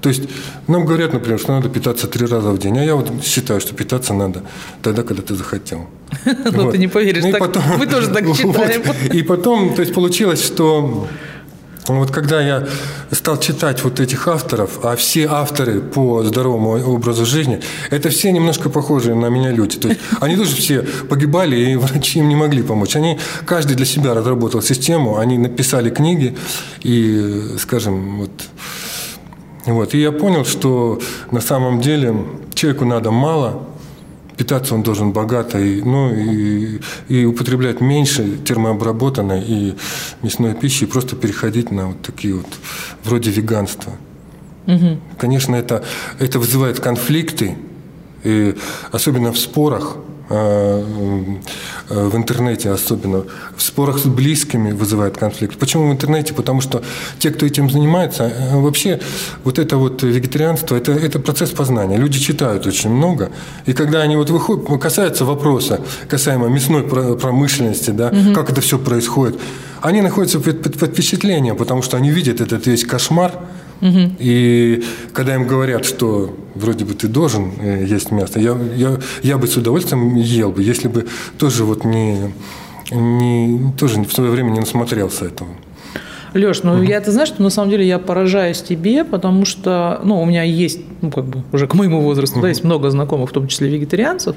То 0.00 0.08
есть 0.08 0.22
нам 0.66 0.84
говорят, 0.84 1.12
например, 1.12 1.38
что 1.38 1.52
надо 1.52 1.68
питаться 1.68 2.08
три 2.08 2.26
раза 2.26 2.50
в 2.50 2.58
день, 2.58 2.76
а 2.78 2.84
я 2.84 2.96
вот 2.96 3.10
считаю, 3.24 3.60
что 3.60 3.74
питаться 3.74 4.14
надо 4.14 4.42
тогда, 4.82 5.02
когда 5.02 5.22
ты 5.22 5.34
захотел. 5.34 5.86
Ну, 6.52 6.70
ты 6.70 6.78
не 6.78 6.88
поверишь, 6.88 7.24
ну, 7.24 7.78
мы 7.78 7.86
тоже 7.86 8.08
так 8.08 8.26
считаем. 8.36 8.82
И 9.12 9.22
потом, 9.22 9.74
то 9.74 9.82
есть 9.82 9.94
получилось, 9.94 10.44
что 10.44 11.06
вот 11.88 12.10
когда 12.12 12.40
я 12.40 12.66
стал 13.10 13.38
читать 13.40 13.82
вот 13.82 13.98
этих 13.98 14.28
авторов, 14.28 14.84
а 14.84 14.94
все 14.94 15.26
авторы 15.28 15.80
по 15.80 16.22
здоровому 16.22 16.70
образу 16.94 17.26
жизни, 17.26 17.60
это 17.90 18.08
все 18.10 18.30
немножко 18.30 18.70
похожие 18.70 19.16
на 19.16 19.26
меня 19.26 19.50
люди. 19.50 19.78
То 19.78 19.88
есть 19.88 20.00
они 20.20 20.36
тоже 20.36 20.54
все 20.54 20.82
погибали, 21.08 21.56
и 21.56 21.76
врачи 21.76 22.20
им 22.20 22.28
не 22.28 22.36
могли 22.36 22.62
помочь. 22.62 22.94
Они, 22.94 23.18
каждый 23.46 23.74
для 23.74 23.86
себя 23.86 24.14
разработал 24.14 24.62
систему, 24.62 25.18
они 25.18 25.38
написали 25.38 25.90
книги, 25.90 26.36
и, 26.82 27.56
скажем, 27.58 28.18
вот, 28.20 28.30
вот. 29.66 29.94
И 29.94 30.00
я 30.00 30.12
понял, 30.12 30.44
что 30.44 31.00
на 31.32 31.40
самом 31.40 31.80
деле 31.80 32.14
человеку 32.54 32.84
надо 32.84 33.10
мало, 33.10 33.66
питаться 34.42 34.74
он 34.74 34.82
должен 34.82 35.12
богато 35.12 35.60
и, 35.60 35.80
ну, 35.82 36.12
и, 36.12 36.80
и 37.08 37.24
употреблять 37.24 37.80
меньше 37.80 38.38
термообработанной 38.44 39.40
и 39.40 39.74
мясной 40.22 40.54
пищи, 40.54 40.82
и 40.82 40.86
просто 40.86 41.14
переходить 41.14 41.70
на 41.70 41.86
вот 41.86 42.02
такие 42.02 42.34
вот, 42.34 42.46
вроде 43.04 43.30
веганства. 43.30 43.92
Угу. 44.66 44.98
Конечно, 45.16 45.54
это, 45.54 45.84
это 46.18 46.40
вызывает 46.40 46.80
конфликты, 46.80 47.56
и 48.24 48.56
особенно 48.90 49.32
в 49.32 49.38
спорах, 49.38 49.96
в 50.32 52.16
интернете 52.16 52.70
особенно, 52.70 53.24
в 53.56 53.62
спорах 53.62 53.98
с 53.98 54.04
близкими 54.04 54.72
вызывает 54.72 55.16
конфликт. 55.16 55.58
Почему 55.58 55.88
в 55.88 55.92
интернете? 55.92 56.34
Потому 56.34 56.60
что 56.60 56.82
те, 57.18 57.30
кто 57.30 57.46
этим 57.46 57.70
занимается, 57.70 58.24
э, 58.24 58.56
вообще 58.56 59.00
вот 59.44 59.58
это 59.58 59.76
вот 59.76 60.02
вегетарианство, 60.02 60.76
это, 60.76 60.92
это 60.92 61.18
процесс 61.18 61.50
познания. 61.50 61.96
Люди 61.96 62.18
читают 62.18 62.66
очень 62.66 62.90
много, 62.90 63.30
и 63.66 63.72
когда 63.72 64.00
они 64.02 64.16
вот 64.16 64.30
выходят, 64.30 64.80
касаются 64.80 65.24
вопроса, 65.24 65.80
касаемо 66.08 66.48
мясной 66.48 66.82
промышленности, 66.82 67.90
да, 67.90 68.08
угу. 68.08 68.34
как 68.34 68.50
это 68.50 68.60
все 68.60 68.78
происходит, 68.78 69.38
они 69.80 70.00
находятся 70.00 70.40
под, 70.40 70.62
под, 70.62 70.78
под 70.78 70.90
впечатлением, 70.92 71.56
потому 71.56 71.82
что 71.82 71.96
они 71.96 72.10
видят 72.10 72.40
этот 72.40 72.66
весь 72.66 72.84
кошмар, 72.84 73.32
Угу. 73.82 74.14
И 74.20 74.84
когда 75.12 75.34
им 75.34 75.46
говорят, 75.46 75.84
что 75.84 76.34
вроде 76.54 76.84
бы 76.84 76.94
ты 76.94 77.08
должен 77.08 77.52
э, 77.60 77.84
есть 77.84 78.12
мясо, 78.12 78.38
я, 78.38 78.56
я, 78.76 78.98
я 79.22 79.38
бы 79.38 79.48
с 79.48 79.56
удовольствием 79.56 80.14
ел 80.14 80.52
бы, 80.52 80.62
если 80.62 80.86
бы 80.86 81.06
тоже 81.36 81.64
вот 81.64 81.84
не, 81.84 82.32
не 82.92 83.72
тоже 83.76 84.00
в 84.02 84.12
свое 84.12 84.30
время 84.30 84.50
не 84.50 84.60
насмотрелся 84.60 85.24
этого. 85.24 85.50
Леш, 86.34 86.62
ну 86.62 86.74
угу. 86.74 86.82
я, 86.82 87.00
ты 87.00 87.10
знаешь, 87.10 87.28
что 87.28 87.42
на 87.42 87.50
самом 87.50 87.70
деле 87.70 87.86
я 87.86 87.98
поражаюсь 87.98 88.62
тебе, 88.62 89.04
потому 89.04 89.44
что, 89.44 90.00
ну, 90.02 90.20
у 90.20 90.24
меня 90.24 90.42
есть, 90.42 90.80
ну, 91.02 91.10
как 91.10 91.24
бы 91.24 91.42
уже 91.52 91.66
к 91.66 91.74
моему 91.74 92.00
возрасту, 92.00 92.36
угу. 92.36 92.42
да, 92.42 92.48
есть 92.48 92.64
много 92.64 92.90
знакомых, 92.90 93.30
в 93.30 93.32
том 93.32 93.48
числе 93.48 93.68
вегетарианцев, 93.68 94.36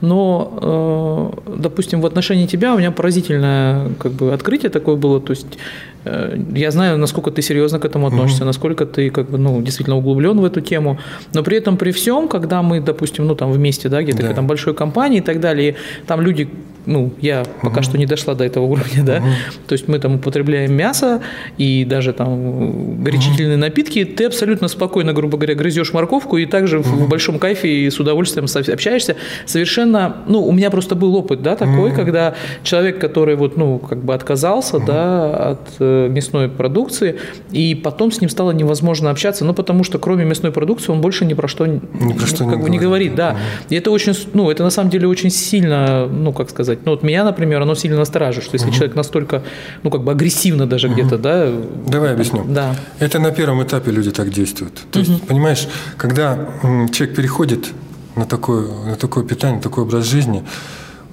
но, 0.00 1.32
э, 1.46 1.52
допустим, 1.58 2.00
в 2.00 2.06
отношении 2.06 2.46
тебя 2.46 2.74
у 2.74 2.78
меня 2.78 2.90
поразительное, 2.90 3.90
как 3.98 4.12
бы, 4.12 4.32
открытие 4.32 4.70
такое 4.70 4.96
было, 4.96 5.20
то 5.20 5.30
есть 5.30 5.58
э, 6.04 6.38
я 6.54 6.70
знаю, 6.70 6.98
насколько 6.98 7.30
ты 7.30 7.42
серьезно 7.42 7.78
к 7.78 7.84
этому 7.84 8.08
относишься, 8.08 8.42
угу. 8.42 8.46
насколько 8.46 8.84
ты, 8.86 9.10
как 9.10 9.30
бы, 9.30 9.38
ну, 9.38 9.62
действительно 9.62 9.96
углублен 9.96 10.40
в 10.40 10.44
эту 10.44 10.60
тему, 10.60 10.98
но 11.32 11.42
при 11.42 11.58
этом, 11.58 11.76
при 11.76 11.92
всем, 11.92 12.28
когда 12.28 12.62
мы, 12.62 12.80
допустим, 12.80 13.26
ну, 13.26 13.34
там 13.36 13.52
вместе, 13.52 13.88
да, 13.88 14.02
где-то 14.02 14.22
да. 14.22 14.34
там 14.34 14.46
большой 14.46 14.74
компании 14.74 15.18
и 15.18 15.22
так 15.22 15.40
далее, 15.40 15.76
там 16.06 16.20
люди 16.20 16.48
ну, 16.86 17.12
я 17.20 17.44
пока 17.62 17.80
угу. 17.80 17.82
что 17.82 17.98
не 17.98 18.06
дошла 18.06 18.34
до 18.34 18.44
этого 18.44 18.64
уровня, 18.64 19.02
да, 19.02 19.16
угу. 19.16 19.26
то 19.66 19.72
есть 19.72 19.88
мы 19.88 19.98
там 19.98 20.16
употребляем 20.16 20.72
мясо, 20.72 21.20
и 21.58 21.84
даже 21.84 22.12
там 22.12 23.02
горячительные 23.02 23.56
напитки, 23.56 24.04
ты 24.04 24.24
абсолютно 24.24 24.68
спокойно, 24.68 25.12
грубо 25.12 25.38
говоря, 25.38 25.54
грызешь 25.54 25.92
морковку 25.92 26.36
и 26.36 26.46
также 26.46 26.78
в 26.78 27.08
большом 27.08 27.38
кайфе 27.38 27.68
и 27.68 27.90
с 27.90 27.98
удовольствием 28.00 28.46
общаешься. 28.72 29.16
Совершенно, 29.44 30.16
ну, 30.26 30.44
у 30.44 30.52
меня 30.52 30.70
просто 30.70 30.94
был 30.94 31.14
опыт, 31.16 31.42
да, 31.42 31.56
такой, 31.56 31.92
когда 31.92 32.34
человек, 32.62 32.98
который 32.98 33.36
вот, 33.36 33.56
ну, 33.56 33.78
как 33.78 34.04
бы 34.04 34.14
отказался, 34.14 34.78
да, 34.78 35.50
от 35.50 35.60
э, 35.78 36.08
мясной 36.08 36.48
продукции, 36.48 37.18
и 37.50 37.74
потом 37.74 38.12
с 38.12 38.20
ним 38.20 38.30
стало 38.30 38.52
невозможно 38.52 39.10
общаться, 39.10 39.44
ну, 39.44 39.54
потому 39.54 39.84
что 39.84 39.98
кроме 39.98 40.24
мясной 40.24 40.52
продукции 40.52 40.92
он 40.92 41.00
больше 41.00 41.24
ни 41.24 41.34
про 41.34 41.48
что, 41.48 41.66
ни 41.66 41.78
про 42.12 42.26
что 42.26 42.44
не 42.44 42.50
как 42.50 42.62
бы 42.62 42.70
не 42.70 42.78
говорит. 42.78 43.14
да. 43.14 43.36
И 43.68 43.74
это 43.74 43.90
очень, 43.90 44.14
ну, 44.34 44.50
это 44.50 44.62
на 44.62 44.70
самом 44.70 44.90
деле 44.90 45.08
очень 45.08 45.30
сильно, 45.30 46.06
ну, 46.06 46.32
как 46.32 46.50
сказать, 46.50 46.80
ну, 46.84 46.92
вот 46.92 47.02
меня, 47.02 47.24
например, 47.24 47.62
оно 47.62 47.74
сильно 47.74 47.96
настораживает, 47.96 48.44
что 48.44 48.54
если 48.54 48.70
человек 48.70 48.96
настолько, 48.96 49.42
ну, 49.82 49.90
как 49.90 50.02
бы 50.02 50.12
агрессивно 50.12 50.66
даже 50.66 50.88
где-то, 50.88 51.18
да, 51.26 51.52
Давай 51.86 52.12
объясню. 52.12 52.44
Да. 52.44 52.76
Это 52.98 53.18
на 53.18 53.30
первом 53.30 53.62
этапе 53.62 53.90
люди 53.90 54.10
так 54.10 54.30
действуют. 54.30 54.80
То 54.90 55.00
есть, 55.00 55.26
понимаешь, 55.26 55.68
когда 55.96 56.48
человек 56.92 57.16
переходит 57.16 57.72
на 58.16 58.24
такое, 58.24 58.66
на 58.84 58.96
такое 58.96 59.24
питание, 59.24 59.56
на 59.56 59.62
такой 59.62 59.84
образ 59.84 60.04
жизни, 60.06 60.44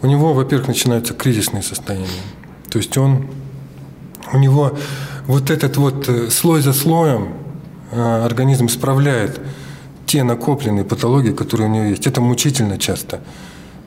у 0.02 0.08
него, 0.08 0.34
во-первых, 0.34 0.68
начинаются 0.68 1.14
кризисные 1.14 1.64
состояния. 1.64 2.08
То 2.70 2.78
есть 2.80 2.98
он, 2.98 3.28
у 4.34 4.38
него 4.38 4.78
вот 5.28 5.50
этот 5.50 5.78
вот 5.78 6.10
э, 6.10 6.30
слой 6.30 6.62
за 6.62 6.74
слоем 6.74 7.34
э, 7.92 8.26
организм 8.26 8.66
исправляет 8.66 9.40
те 10.06 10.24
накопленные 10.24 10.84
патологии, 10.84 11.32
которые 11.32 11.70
у 11.70 11.74
него 11.74 11.86
есть. 11.86 12.08
Это 12.08 12.20
мучительно 12.20 12.78
часто. 12.78 13.22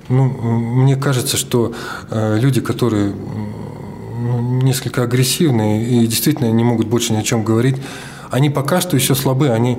Ну, 0.09 0.25
мне 0.25 0.97
кажется, 0.97 1.37
что 1.37 1.75
э, 2.11 2.39
люди, 2.41 2.61
которые 2.61 3.12
несколько 4.62 5.03
агрессивные 5.03 5.85
и 5.85 6.07
действительно 6.07 6.51
не 6.51 6.65
могут 6.65 6.87
больше 6.87 7.12
ни 7.12 7.19
о 7.19 7.23
чем 7.23 7.45
говорить, 7.45 7.77
они 8.31 8.51
пока 8.51 8.81
что 8.81 8.97
еще 8.97 9.15
слабы, 9.15 9.51
они 9.51 9.79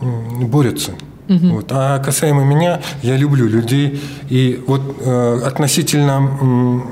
борются. 0.00 0.92
Вот. 1.28 1.66
А 1.70 1.98
касаемо 1.98 2.44
меня, 2.44 2.80
я 3.02 3.16
люблю 3.16 3.46
людей. 3.46 4.02
И 4.28 4.62
вот 4.66 4.82
э, 5.00 5.40
относительно 5.44 6.10
м, 6.40 6.84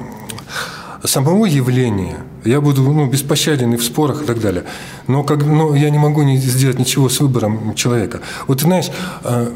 самого 1.04 1.46
явления 1.46 2.16
я 2.44 2.60
буду 2.60 2.82
ну, 2.82 3.06
беспощаден 3.06 3.74
и 3.74 3.76
в 3.76 3.84
спорах 3.84 4.22
и 4.22 4.24
так 4.24 4.40
далее. 4.40 4.64
Но, 5.06 5.24
как, 5.24 5.44
но 5.44 5.74
я 5.74 5.90
не 5.90 5.98
могу 5.98 6.22
не 6.22 6.36
сделать 6.38 6.78
ничего 6.78 7.08
с 7.08 7.20
выбором 7.20 7.74
человека. 7.74 8.20
Вот 8.46 8.62
знаешь, 8.62 8.90
э, 9.24 9.50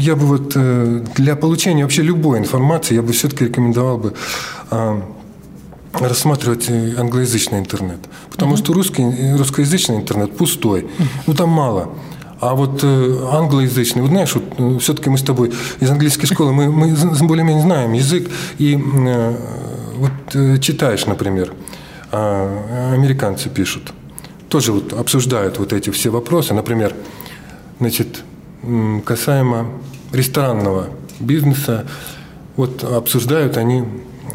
я 0.00 0.16
бы 0.16 0.26
вот 0.26 0.52
э, 0.56 1.04
для 1.14 1.36
получения 1.36 1.82
вообще 1.82 2.02
любой 2.02 2.38
информации 2.38 2.94
я 2.94 3.02
бы 3.02 3.12
все-таки 3.12 3.44
рекомендовал 3.44 3.98
бы 3.98 4.14
э, 4.70 5.00
рассматривать 6.00 6.66
э, 6.68 6.94
англоязычный 6.98 7.58
интернет. 7.58 7.98
Потому 8.30 8.56
что 8.56 8.72
русский, 8.72 9.02
э, 9.02 9.36
русскоязычный 9.36 9.96
интернет 9.96 10.36
пустой. 10.36 10.88
Ну, 11.26 11.34
там 11.34 11.48
мало. 11.50 11.90
А 12.40 12.54
вот 12.54 12.80
э, 12.82 13.28
англоязычный, 13.32 14.02
вот 14.02 14.10
знаешь, 14.10 14.34
вот, 14.34 14.82
все-таки 14.82 15.08
мы 15.08 15.18
с 15.18 15.22
тобой 15.22 15.52
из 15.80 15.90
английской 15.90 16.26
школы, 16.26 16.52
мы, 16.52 16.70
мы 16.70 16.94
более-менее 17.22 17.62
знаем 17.62 17.92
язык, 17.92 18.28
и 18.58 18.76
э, 18.76 19.36
вот 19.96 20.12
э, 20.34 20.58
читаешь, 20.58 21.06
например, 21.06 21.52
а, 22.12 22.92
американцы 22.94 23.48
пишут, 23.48 23.92
тоже 24.48 24.72
вот 24.72 24.92
обсуждают 24.92 25.58
вот 25.58 25.72
эти 25.72 25.90
все 25.90 26.10
вопросы, 26.10 26.54
например, 26.54 26.94
значит, 27.80 28.22
касаемо 29.04 29.66
ресторанного 30.12 30.90
бизнеса, 31.18 31.86
вот 32.56 32.84
обсуждают 32.84 33.56
они 33.56 33.84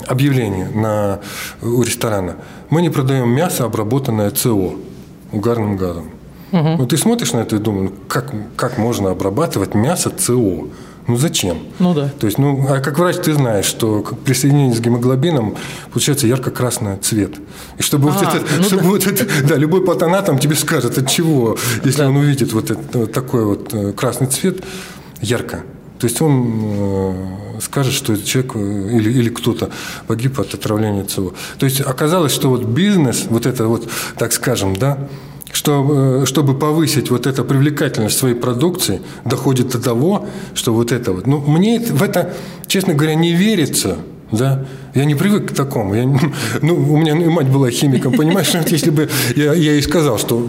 объявление 0.07 0.69
на, 0.69 1.19
у 1.61 1.81
ресторана. 1.83 2.35
Мы 2.69 2.81
не 2.81 2.89
продаем 2.89 3.29
мясо, 3.29 3.65
обработанное 3.65 4.31
ЦО, 4.31 4.75
угарным 5.31 5.77
газом. 5.77 6.11
Ну, 6.51 6.85
ты 6.87 6.97
смотришь 6.97 7.33
на 7.33 7.39
это 7.39 7.57
и 7.57 7.59
думаешь, 7.59 7.91
ну, 7.91 7.95
как, 8.07 8.33
как 8.55 8.77
можно 8.77 9.11
обрабатывать 9.11 9.75
мясо 9.75 10.09
ЦО? 10.09 10.67
Ну, 11.07 11.17
зачем? 11.17 11.57
Ну 11.79 11.95
да. 11.95 12.09
То 12.19 12.27
есть, 12.27 12.37
ну, 12.37 12.67
а 12.69 12.81
как 12.81 12.99
врач 12.99 13.15
ты 13.17 13.33
знаешь, 13.33 13.65
что 13.65 14.05
при 14.25 14.33
соединении 14.33 14.75
с 14.75 14.79
гемоглобином 14.79 15.55
получается 15.91 16.27
ярко-красный 16.27 16.97
цвет. 16.97 17.31
И 17.79 17.81
чтобы 17.81 18.11
вот 18.11 18.21
А, 18.21 18.37
это, 18.37 18.45
ну 18.57 18.63
чтобы 18.63 18.83
вот 18.83 19.07
это, 19.07 19.25
да, 19.47 19.55
любой 19.55 19.83
патанатом 19.83 20.37
тебе 20.37 20.55
скажет, 20.55 20.99
от 20.99 21.09
чего, 21.09 21.57
если 21.83 22.03
он 22.03 22.15
увидит 22.15 22.53
вот, 22.53 22.69
это, 22.69 22.99
вот 22.99 23.11
такой 23.11 23.43
вот 23.43 23.73
э, 23.73 23.91
красный 23.93 24.27
цвет, 24.27 24.63
ярко. 25.19 25.63
То 25.99 26.07
есть 26.07 26.21
он 26.21 26.61
э, 26.63 27.13
скажет, 27.61 27.93
что 27.93 28.13
этот 28.13 28.25
человек 28.25 28.55
э, 28.55 28.59
или, 28.95 29.11
или 29.11 29.29
кто-то 29.29 29.69
погиб 30.07 30.39
от 30.39 30.53
отравления 30.53 31.03
ЦО. 31.03 31.33
То 31.59 31.65
есть 31.65 31.81
оказалось, 31.81 32.31
что 32.31 32.49
вот 32.49 32.63
бизнес, 32.63 33.25
вот 33.29 33.45
это 33.45 33.67
вот, 33.67 33.89
так 34.17 34.31
скажем, 34.31 34.77
да, 34.77 35.09
что, 35.51 36.21
э, 36.21 36.25
чтобы 36.25 36.57
повысить 36.57 37.11
вот 37.11 37.27
эту 37.27 37.43
привлекательность 37.43 38.17
своей 38.17 38.35
продукции, 38.35 39.01
доходит 39.25 39.69
до 39.71 39.79
того, 39.79 40.27
что 40.53 40.73
вот 40.73 40.93
это 40.93 41.11
вот. 41.11 41.27
Ну, 41.27 41.39
мне 41.41 41.79
в 41.79 42.01
это, 42.01 42.33
честно 42.67 42.93
говоря, 42.93 43.15
не 43.15 43.33
верится. 43.33 43.97
Да? 44.31 44.65
Я 44.93 45.05
не 45.05 45.15
привык 45.15 45.51
к 45.51 45.55
такому. 45.55 45.95
Я, 45.95 46.05
ну, 46.61 46.75
у 46.75 46.97
меня 46.97 47.13
и 47.13 47.27
мать 47.27 47.47
была 47.47 47.69
химиком, 47.71 48.13
понимаешь? 48.13 48.49
Если 48.67 48.89
бы 48.91 49.09
я, 49.35 49.53
я 49.53 49.73
ей 49.73 49.81
сказал, 49.81 50.17
что, 50.17 50.47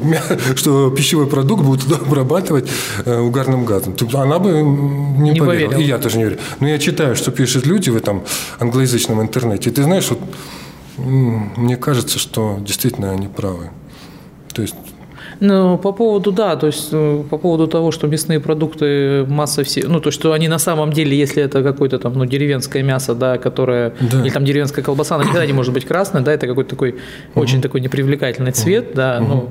что 0.57 0.91
пищевой 0.91 1.27
продукт 1.27 1.63
будут 1.63 1.93
обрабатывать 2.03 2.69
э, 3.05 3.19
угарным 3.19 3.65
газом, 3.65 3.95
то 3.95 4.07
она 4.21 4.39
бы 4.39 4.51
не, 4.53 5.31
Не 5.31 5.41
поверила. 5.41 5.71
поверила. 5.71 5.81
И 5.81 5.85
я 5.85 5.99
тоже 5.99 6.19
не 6.19 6.25
верю. 6.25 6.39
Но 6.61 6.69
я 6.69 6.79
читаю, 6.79 7.17
что 7.17 7.31
пишут 7.31 7.67
люди 7.67 7.91
в 7.91 7.97
этом 7.97 8.23
англоязычном 8.59 9.21
интернете. 9.21 9.71
И 9.71 9.73
ты 9.73 9.83
знаешь, 9.83 10.09
вот, 10.11 10.21
мне 10.99 11.77
кажется, 11.77 12.19
что 12.19 12.59
действительно 12.61 13.11
они 13.11 13.29
правы. 13.29 13.71
То 14.53 14.63
есть 14.63 14.75
Ну, 15.41 15.79
по 15.79 15.93
поводу, 15.93 16.33
да, 16.33 16.57
то 16.57 16.67
есть 16.67 16.89
э, 16.93 17.25
по 17.31 17.39
поводу 17.39 17.67
того, 17.67 17.91
что 17.93 18.07
мясные 18.07 18.41
продукты 18.41 19.25
масса 19.27 19.63
все, 19.65 19.87
ну, 19.89 19.99
то, 20.01 20.11
что 20.11 20.33
они 20.33 20.49
на 20.49 20.59
самом 20.59 20.93
деле, 20.93 21.17
если 21.17 21.43
это 21.43 21.63
какое-то 21.63 21.99
там, 21.99 22.13
ну, 22.13 22.27
деревенское 22.27 22.83
мясо, 22.83 23.15
да, 23.15 23.39
которое, 23.39 23.95
Да. 24.01 24.21
или 24.21 24.31
там 24.31 24.45
деревенская 24.45 24.85
колбаса, 24.85 25.15
она 25.15 25.25
никогда 25.25 25.47
не 25.47 25.55
может 25.55 25.73
быть 25.73 25.87
красной, 25.87 26.21
да, 26.21 26.33
это 26.33 26.47
какой-то 26.47 26.71
такой 26.71 26.95
очень 27.35 27.63
такой 27.63 27.81
непривлекательный 27.81 28.53
цвет, 28.53 28.93
да, 28.95 29.21
ну, 29.21 29.49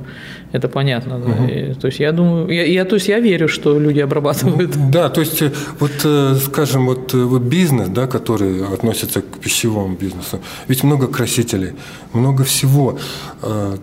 это 0.52 0.68
понятно, 0.68 1.20
да. 1.20 1.48
И, 1.52 1.74
то 1.74 1.88
есть 1.88 2.00
я 2.00 2.12
думаю, 2.12 2.50
я, 2.50 2.66
я, 2.66 2.86
то 2.86 2.96
есть 2.96 3.08
я 3.08 3.20
верю, 3.20 3.48
что 3.48 3.80
люди 3.80 4.00
обрабатывают. 4.00 4.72
Да, 4.92 5.10
то 5.10 5.22
есть, 5.22 5.42
э, 5.42 5.52
вот, 5.80 5.92
э, 6.06 6.36
скажем, 6.46 6.86
вот, 6.86 7.14
вот 7.14 7.42
бизнес, 7.42 7.90
да, 7.90 8.06
который 8.06 8.64
относится 8.74 9.22
к 9.22 9.40
пищевому 9.40 9.96
бизнесу, 9.96 10.40
ведь 10.68 10.84
много 10.84 11.08
красителей, 11.08 11.72
много 12.14 12.44
всего 12.44 13.00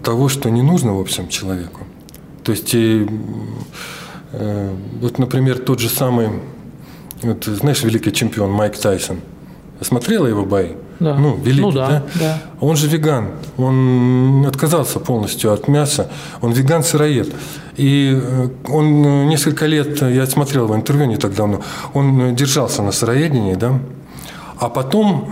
того, 0.05 0.29
что 0.29 0.51
не 0.51 0.63
нужно, 0.63 0.95
в 0.95 1.01
общем, 1.01 1.29
человеку. 1.29 1.81
То 2.47 2.53
есть, 2.53 2.75
и, 2.75 3.03
м, 3.03 3.59
э, 4.33 4.71
вот, 5.01 5.19
например, 5.19 5.59
тот 5.59 5.81
же 5.81 5.89
самый, 5.89 6.29
вот, 7.23 7.45
знаешь, 7.45 7.83
великий 7.83 8.13
чемпион 8.13 8.53
Майк 8.53 8.79
Тайсон. 8.79 9.17
Смотрела 9.81 10.29
его 10.29 10.45
бои? 10.45 10.69
Да. 11.01 11.17
Ну, 11.17 11.37
великий, 11.37 11.61
Ну 11.63 11.73
да, 11.73 11.89
да? 11.89 12.03
да. 12.15 12.39
Он 12.61 12.77
же 12.77 12.87
веган, 12.87 13.31
он 13.59 14.47
отказался 14.47 15.01
полностью 15.01 15.53
от 15.53 15.67
мяса, 15.67 16.09
он 16.41 16.53
веган-сыроед. 16.53 17.35
И 17.77 18.13
э, 18.15 18.49
он 18.69 19.05
э, 19.05 19.25
несколько 19.25 19.67
лет, 19.67 20.01
э, 20.01 20.15
я 20.15 20.25
смотрел 20.27 20.67
его 20.67 20.77
интервью 20.77 21.07
не 21.07 21.17
так 21.17 21.35
давно, 21.35 21.63
он 21.95 22.21
э, 22.21 22.33
держался 22.33 22.83
на 22.83 22.93
сыроедении, 22.93 23.55
да, 23.55 23.81
а 24.61 24.69
потом 24.69 25.29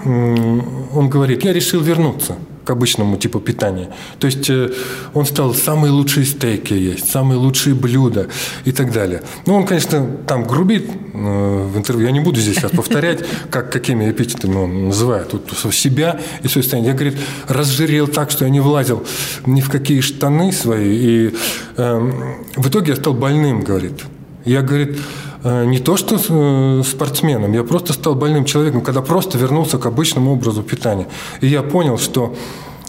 он 0.93 1.09
говорит, 1.09 1.45
я 1.45 1.53
решил 1.53 1.81
вернуться 1.81 2.35
к 2.65 2.71
обычному 2.71 3.17
типу 3.17 3.41
питания. 3.41 3.91
То 4.19 4.27
есть 4.27 4.49
э, 4.51 4.71
он 5.13 5.27
стал 5.27 5.55
самые 5.55 5.93
лучшие 5.93 6.27
стейки 6.27 6.75
есть, 6.75 7.11
самые 7.11 7.39
лучшие 7.39 7.75
блюда 7.75 8.29
и 8.65 8.73
так 8.73 8.93
далее. 8.93 9.23
Ну, 9.47 9.55
он, 9.55 9.67
конечно, 9.67 10.07
там 10.27 10.45
грубит 10.45 10.91
в 11.13 11.77
интервью. 11.77 12.07
Я 12.07 12.13
не 12.13 12.21
буду 12.21 12.41
здесь 12.41 12.57
сейчас 12.57 12.71
повторять, 12.77 13.25
как, 13.51 13.71
какими 13.71 14.11
эпитетами 14.11 14.57
он 14.57 14.87
называет 14.87 15.33
вот, 15.33 15.75
себя 15.75 16.21
и 16.43 16.49
свое 16.49 16.63
состояние. 16.63 16.93
Я, 16.93 16.97
говорит, 16.97 17.19
разжирел 17.49 18.09
так, 18.09 18.31
что 18.31 18.45
я 18.45 18.51
не 18.51 18.61
влазил 18.61 19.05
ни 19.47 19.61
в 19.61 19.71
какие 19.71 20.01
штаны 20.01 20.53
свои. 20.53 20.95
И 20.95 21.35
э, 21.77 22.13
в 22.57 22.69
итоге 22.69 22.93
я 22.93 22.97
стал 22.97 23.15
больным, 23.15 23.63
говорит. 23.63 24.05
Я, 24.45 24.63
говорит, 24.63 24.99
не 25.45 25.79
то 25.79 25.97
что 25.97 26.17
э, 26.17 26.83
спортсменом, 26.85 27.53
я 27.53 27.65
просто 27.65 27.93
стал 27.93 28.15
больным 28.15 28.47
человеком, 28.47 28.81
когда 28.81 29.03
просто 29.03 29.37
вернулся 29.37 29.79
к 29.79 29.85
обычному 29.85 30.33
образу 30.33 30.63
питания. 30.63 31.07
И 31.43 31.47
я 31.47 31.63
понял, 31.63 31.99
что 31.99 32.35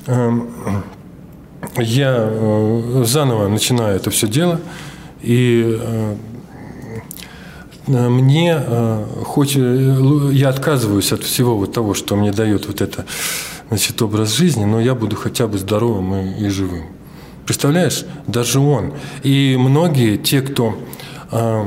эм, 0.07 0.49
я 1.77 2.15
э, 2.17 3.03
заново 3.05 3.49
начинаю 3.49 3.97
это 3.97 4.09
все 4.09 4.27
дело, 4.27 4.61
и 5.21 5.77
э, 5.79 6.15
э, 7.87 8.09
мне 8.09 8.57
э, 8.57 9.05
хоть 9.25 9.55
э, 9.57 10.29
я 10.31 10.49
отказываюсь 10.49 11.11
от 11.11 11.23
всего 11.23 11.57
вот 11.57 11.73
того, 11.73 11.93
что 11.93 12.15
мне 12.15 12.31
дает 12.31 12.67
вот 12.67 12.79
это 12.79 13.05
значит, 13.67 14.01
образ 14.01 14.31
жизни, 14.31 14.63
но 14.63 14.79
я 14.79 14.95
буду 14.95 15.15
хотя 15.15 15.47
бы 15.47 15.57
здоровым 15.57 16.15
и, 16.15 16.45
и 16.45 16.49
живым. 16.49 16.85
Представляешь, 17.45 18.05
даже 18.27 18.59
он. 18.59 18.93
И 19.23 19.55
многие, 19.59 20.17
те, 20.17 20.41
кто 20.41 20.77
э, 21.31 21.65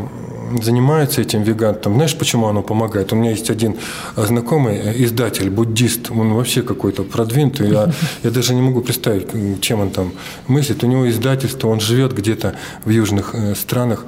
занимается 0.63 1.21
этим 1.21 1.43
вегантом, 1.43 1.95
знаешь, 1.95 2.17
почему 2.17 2.47
оно 2.47 2.63
помогает? 2.63 3.13
У 3.13 3.17
меня 3.17 3.31
есть 3.31 3.51
один 3.51 3.77
знакомый 4.17 4.77
э, 4.77 5.05
издатель, 5.05 5.51
буддист, 5.51 6.11
он 6.11 6.33
вообще 6.35 6.63
какой-то 6.63 7.03
продвинутый, 7.03 7.71
я, 7.71 7.93
я 8.23 8.31
даже 8.31 8.55
не 8.55 8.63
могу 8.63 8.81
представить, 8.81 9.29
чем 9.61 9.81
он 9.81 9.91
там 9.91 10.13
мыслит. 10.47 10.85
У 10.85 10.87
него 10.87 11.09
издательство, 11.09 11.69
он 11.69 11.81
живет 11.81 12.13
где-то 12.13 12.55
в 12.85 12.91
южных 12.91 13.35
э, 13.35 13.55
странах. 13.55 14.05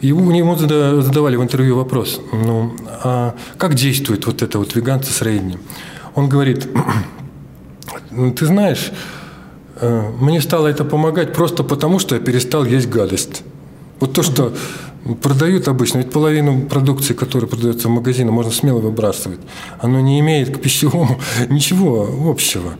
И 0.00 0.12
у 0.12 0.30
него 0.30 0.56
задавали 0.56 1.36
в 1.36 1.42
интервью 1.42 1.76
вопрос, 1.76 2.20
ну, 2.32 2.74
а 3.02 3.34
как 3.56 3.74
действует 3.74 4.26
вот 4.26 4.42
это 4.42 4.58
вот 4.58 4.74
веганство 4.74 5.12
среднее? 5.12 5.58
Он 6.14 6.28
говорит, 6.28 6.68
«Ну, 8.10 8.32
ты 8.32 8.46
знаешь, 8.46 8.92
э, 9.76 10.10
мне 10.20 10.40
стало 10.40 10.68
это 10.68 10.84
помогать 10.84 11.32
просто 11.32 11.64
потому, 11.64 11.98
что 11.98 12.14
я 12.14 12.20
перестал 12.20 12.64
есть 12.64 12.88
гадость. 12.88 13.42
Вот 14.00 14.12
то, 14.12 14.22
что 14.22 14.52
продают 15.22 15.68
обычно, 15.68 15.98
ведь 15.98 16.10
половину 16.10 16.62
продукции, 16.62 17.14
которая 17.14 17.48
продается 17.48 17.88
в 17.88 17.90
магазине, 17.90 18.30
можно 18.30 18.52
смело 18.52 18.78
выбрасывать. 18.78 19.40
Оно 19.78 20.00
не 20.00 20.20
имеет 20.20 20.56
к 20.56 20.60
пищевому 20.60 21.18
ничего 21.48 22.08
общего. 22.30 22.74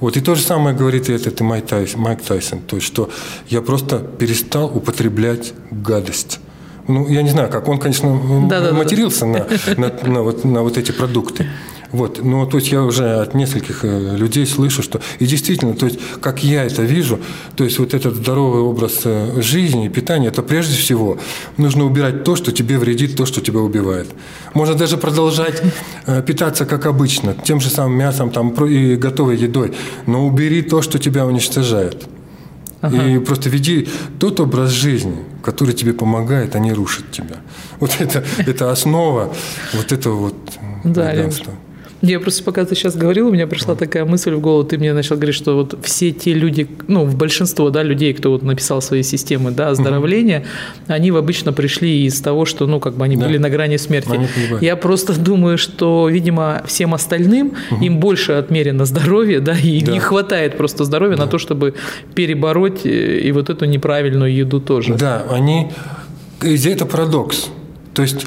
Вот. 0.00 0.16
И 0.16 0.20
то 0.20 0.34
же 0.34 0.42
самое 0.42 0.76
говорит 0.76 1.08
и 1.08 1.12
этот 1.12 1.40
и 1.40 1.44
Майк 1.44 1.66
Тайсон, 1.66 2.00
Майк 2.00 2.22
Тайсон. 2.22 2.60
То 2.60 2.76
есть, 2.76 2.86
что 2.86 3.10
я 3.48 3.62
просто 3.62 3.98
перестал 3.98 4.66
употреблять 4.74 5.54
гадость. 5.70 6.40
Ну, 6.88 7.08
я 7.08 7.22
не 7.22 7.30
знаю, 7.30 7.50
как 7.50 7.68
он, 7.68 7.78
конечно, 7.78 8.48
да, 8.48 8.72
матерился 8.72 9.26
да, 9.32 9.46
да. 9.48 9.74
На, 9.76 9.88
на, 9.88 10.12
на, 10.12 10.22
вот, 10.22 10.44
на 10.44 10.62
вот 10.62 10.76
эти 10.76 10.90
продукты. 10.92 11.46
Вот. 11.92 12.22
Но 12.22 12.46
то 12.46 12.58
есть 12.58 12.70
я 12.70 12.82
уже 12.82 13.20
от 13.20 13.34
нескольких 13.34 13.84
э, 13.84 14.16
людей 14.16 14.46
слышу, 14.46 14.82
что 14.82 15.00
и 15.18 15.26
действительно, 15.26 15.74
то 15.74 15.86
есть 15.86 15.98
как 16.20 16.44
я 16.44 16.64
это 16.64 16.82
вижу, 16.82 17.18
то 17.56 17.64
есть 17.64 17.78
вот 17.78 17.94
этот 17.94 18.14
здоровый 18.14 18.62
образ 18.62 19.00
э, 19.04 19.40
жизни 19.42 19.88
питания, 19.88 20.28
это 20.28 20.42
прежде 20.42 20.76
всего 20.76 21.18
нужно 21.56 21.84
убирать 21.84 22.22
то, 22.22 22.36
что 22.36 22.52
тебе 22.52 22.78
вредит, 22.78 23.16
то, 23.16 23.26
что 23.26 23.40
тебя 23.40 23.60
убивает. 23.60 24.08
Можно 24.54 24.74
даже 24.74 24.98
продолжать 24.98 25.62
э, 26.06 26.22
питаться 26.22 26.64
как 26.64 26.86
обычно, 26.86 27.34
тем 27.34 27.60
же 27.60 27.70
самым 27.70 27.98
мясом 27.98 28.30
там, 28.30 28.50
и 28.66 28.94
готовой 28.96 29.36
едой, 29.36 29.72
но 30.06 30.26
убери 30.26 30.62
то, 30.62 30.82
что 30.82 30.98
тебя 30.98 31.26
уничтожает. 31.26 32.06
Ага. 32.82 33.04
И 33.04 33.18
просто 33.18 33.50
веди 33.50 33.88
тот 34.18 34.40
образ 34.40 34.70
жизни, 34.70 35.16
который 35.42 35.74
тебе 35.74 35.92
помогает, 35.92 36.54
а 36.54 36.58
не 36.60 36.72
рушит 36.72 37.10
тебя. 37.10 37.36
Вот 37.78 37.96
это, 37.98 38.24
это 38.38 38.70
основа 38.70 39.34
вот 39.74 39.92
этого 39.92 40.14
вот 40.14 40.34
да, 40.84 41.12
веганства. 41.12 41.52
Я 42.02 42.18
просто 42.18 42.42
пока 42.44 42.64
ты 42.64 42.74
сейчас 42.74 42.96
говорил, 42.96 43.28
у 43.28 43.30
меня 43.30 43.46
пришла 43.46 43.74
такая 43.74 44.04
мысль 44.06 44.32
в 44.32 44.40
голову, 44.40 44.64
ты 44.64 44.78
мне 44.78 44.94
начал 44.94 45.16
говорить, 45.16 45.34
что 45.34 45.54
вот 45.54 45.78
все 45.82 46.12
те 46.12 46.32
люди, 46.32 46.66
ну, 46.88 47.06
большинство, 47.06 47.68
да, 47.70 47.82
людей, 47.82 48.14
кто 48.14 48.30
вот 48.30 48.42
написал 48.42 48.80
свои 48.80 49.02
системы, 49.02 49.50
да, 49.50 49.68
оздоровления, 49.68 50.40
угу. 50.40 50.94
они 50.94 51.10
обычно 51.10 51.52
пришли 51.52 52.06
из 52.06 52.20
того, 52.20 52.46
что, 52.46 52.66
ну, 52.66 52.80
как 52.80 52.94
бы 52.94 53.04
они 53.04 53.16
да. 53.16 53.26
были 53.26 53.36
на 53.36 53.50
грани 53.50 53.76
смерти. 53.76 54.18
Я 54.60 54.76
просто 54.76 55.18
думаю, 55.18 55.58
что, 55.58 56.08
видимо, 56.08 56.62
всем 56.66 56.94
остальным 56.94 57.52
угу. 57.70 57.84
им 57.84 58.00
больше 58.00 58.32
отмерено 58.32 58.86
здоровье, 58.86 59.40
да, 59.40 59.54
и 59.58 59.80
да. 59.82 59.92
не 59.92 60.00
хватает 60.00 60.56
просто 60.56 60.84
здоровья 60.84 61.16
да. 61.16 61.24
на 61.24 61.30
то, 61.30 61.38
чтобы 61.38 61.74
перебороть 62.14 62.86
э, 62.86 63.20
и 63.20 63.32
вот 63.32 63.50
эту 63.50 63.66
неправильную 63.66 64.34
еду 64.34 64.60
тоже. 64.60 64.94
Да, 64.94 65.26
они... 65.30 65.70
Это 66.42 66.86
парадокс. 66.86 67.50
То 67.92 68.00
есть 68.00 68.26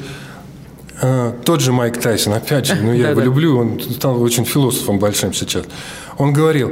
тот 1.44 1.60
же 1.60 1.72
Майк 1.72 2.00
Тайсон, 2.00 2.34
опять 2.34 2.68
же, 2.68 2.76
ну 2.76 2.94
я 2.94 3.10
его 3.10 3.22
люблю, 3.22 3.58
он 3.58 3.80
стал 3.80 4.22
очень 4.22 4.46
философом 4.46 5.00
большим 5.00 5.34
сейчас. 5.34 5.66
Он 6.18 6.34
говорил, 6.34 6.72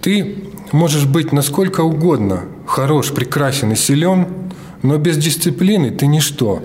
ты 0.00 0.44
можешь 0.72 1.06
быть 1.06 1.32
насколько 1.32 1.82
угодно 1.82 2.44
хорош, 2.66 3.12
прекрасен 3.12 3.72
и 3.72 3.76
силен, 3.76 4.26
но 4.82 4.98
без 4.98 5.16
дисциплины 5.16 5.90
ты 5.90 6.06
ничто. 6.06 6.62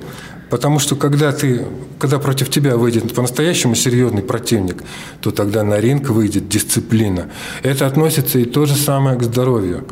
Потому 0.50 0.80
что 0.80 0.96
когда, 0.96 1.34
ты, 1.34 1.66
когда 2.00 2.20
против 2.20 2.50
тебя 2.50 2.78
выйдет 2.78 3.14
по-настоящему 3.14 3.76
серьезный 3.76 4.22
противник, 4.22 4.84
то 5.20 5.32
тогда 5.32 5.64
на 5.64 5.80
ринг 5.80 6.10
выйдет 6.10 6.48
дисциплина. 6.48 7.28
Это 7.64 7.86
относится 7.86 8.40
и 8.40 8.46
то 8.46 8.66
же 8.66 8.76
самое 8.76 9.18
к 9.18 9.24
здоровью. 9.24 9.86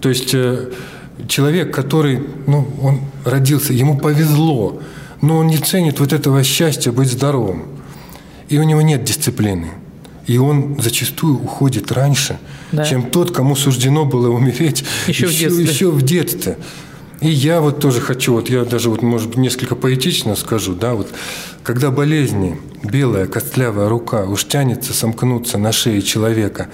То 0.00 0.10
есть 0.10 0.34
э, 0.34 0.70
человек, 1.28 1.74
который 1.74 2.22
ну, 2.46 2.68
он 2.82 3.00
родился, 3.24 3.72
ему 3.72 3.96
повезло, 3.98 4.82
но 5.22 5.38
он 5.38 5.46
не 5.46 5.56
ценит 5.56 6.00
вот 6.00 6.12
этого 6.12 6.42
счастья 6.42 6.92
быть 6.92 7.10
здоровым. 7.10 7.64
И 8.48 8.58
у 8.58 8.64
него 8.64 8.82
нет 8.82 9.04
дисциплины. 9.04 9.70
И 10.26 10.36
он 10.36 10.76
зачастую 10.80 11.36
уходит 11.36 11.90
раньше, 11.90 12.38
да. 12.70 12.84
чем 12.84 13.10
тот, 13.10 13.30
кому 13.30 13.56
суждено 13.56 14.04
было 14.04 14.28
умереть 14.28 14.84
еще, 15.06 15.26
еще, 15.26 15.48
в 15.48 15.56
детстве. 15.56 15.64
еще 15.64 15.90
в 15.90 16.02
детстве. 16.02 16.58
И 17.20 17.30
я 17.30 17.60
вот 17.60 17.78
тоже 17.78 18.00
хочу, 18.00 18.34
вот 18.34 18.50
я 18.50 18.64
даже 18.64 18.90
вот, 18.90 19.02
может 19.02 19.28
быть, 19.28 19.38
несколько 19.38 19.76
поэтично 19.76 20.34
скажу, 20.34 20.74
да, 20.74 20.94
вот, 20.94 21.08
когда 21.62 21.92
болезни, 21.92 22.58
белая 22.82 23.26
костлявая 23.26 23.88
рука 23.88 24.24
уж 24.24 24.44
тянется 24.44 24.92
сомкнуться 24.92 25.56
на 25.56 25.70
шее 25.70 26.02
человека, 26.02 26.68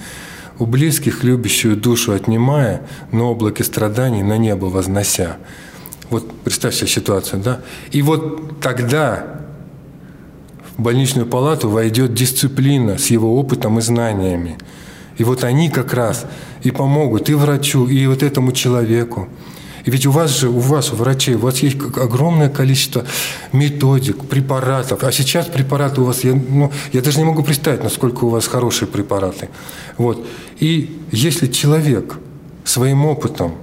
у 0.57 0.65
близких 0.65 1.23
любящую 1.23 1.77
душу 1.77 2.13
отнимая, 2.13 2.81
но 3.11 3.29
облаки 3.29 3.61
страданий 3.61 4.23
на 4.23 4.37
небо 4.37 4.65
вознося– 4.65 5.37
вот 6.09 6.31
представь 6.41 6.75
себе 6.75 6.87
ситуацию, 6.87 7.41
да? 7.41 7.61
И 7.91 8.01
вот 8.01 8.59
тогда 8.59 9.41
в 10.77 10.81
больничную 10.81 11.27
палату 11.27 11.69
войдет 11.69 12.13
дисциплина 12.13 12.97
с 12.97 13.07
его 13.07 13.37
опытом 13.37 13.79
и 13.79 13.81
знаниями. 13.81 14.57
И 15.17 15.23
вот 15.23 15.43
они 15.43 15.69
как 15.69 15.93
раз 15.93 16.25
и 16.63 16.71
помогут 16.71 17.29
и 17.29 17.33
врачу, 17.33 17.87
и 17.87 18.07
вот 18.07 18.23
этому 18.23 18.53
человеку. 18.53 19.27
И 19.85 19.91
ведь 19.91 20.05
у 20.05 20.11
вас 20.11 20.37
же, 20.37 20.49
у 20.49 20.59
вас, 20.59 20.91
у 20.91 20.95
врачей, 20.95 21.35
у 21.35 21.39
вас 21.39 21.59
есть 21.59 21.77
огромное 21.97 22.49
количество 22.49 23.05
методик, 23.51 24.25
препаратов. 24.25 25.03
А 25.03 25.11
сейчас 25.11 25.47
препараты 25.47 26.01
у 26.01 26.05
вас, 26.05 26.23
я, 26.23 26.33
ну, 26.33 26.71
я 26.93 27.01
даже 27.01 27.19
не 27.19 27.25
могу 27.25 27.43
представить, 27.43 27.83
насколько 27.83 28.25
у 28.25 28.29
вас 28.29 28.47
хорошие 28.47 28.87
препараты. 28.87 29.49
Вот. 29.97 30.25
И 30.59 31.01
если 31.11 31.47
человек 31.47 32.17
своим 32.63 33.05
опытом 33.05 33.55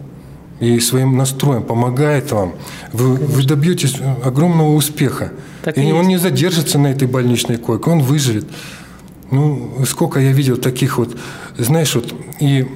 и 0.60 0.80
своим 0.80 1.16
настроем 1.16 1.62
помогает 1.62 2.32
вам, 2.32 2.54
вы, 2.92 3.14
вы 3.14 3.42
добьетесь 3.44 3.96
огромного 4.24 4.74
успеха. 4.74 5.32
Так 5.62 5.76
и, 5.76 5.82
и 5.82 5.92
он 5.92 6.08
не 6.08 6.16
задержится 6.16 6.78
на 6.78 6.88
этой 6.88 7.08
больничной 7.08 7.56
койке, 7.56 7.90
он 7.90 8.00
выживет. 8.00 8.46
Ну, 9.30 9.84
сколько 9.86 10.20
я 10.20 10.32
видел 10.32 10.56
таких 10.56 10.98
вот, 10.98 11.16
знаешь, 11.58 11.94
вот, 11.94 12.14
и, 12.40 12.66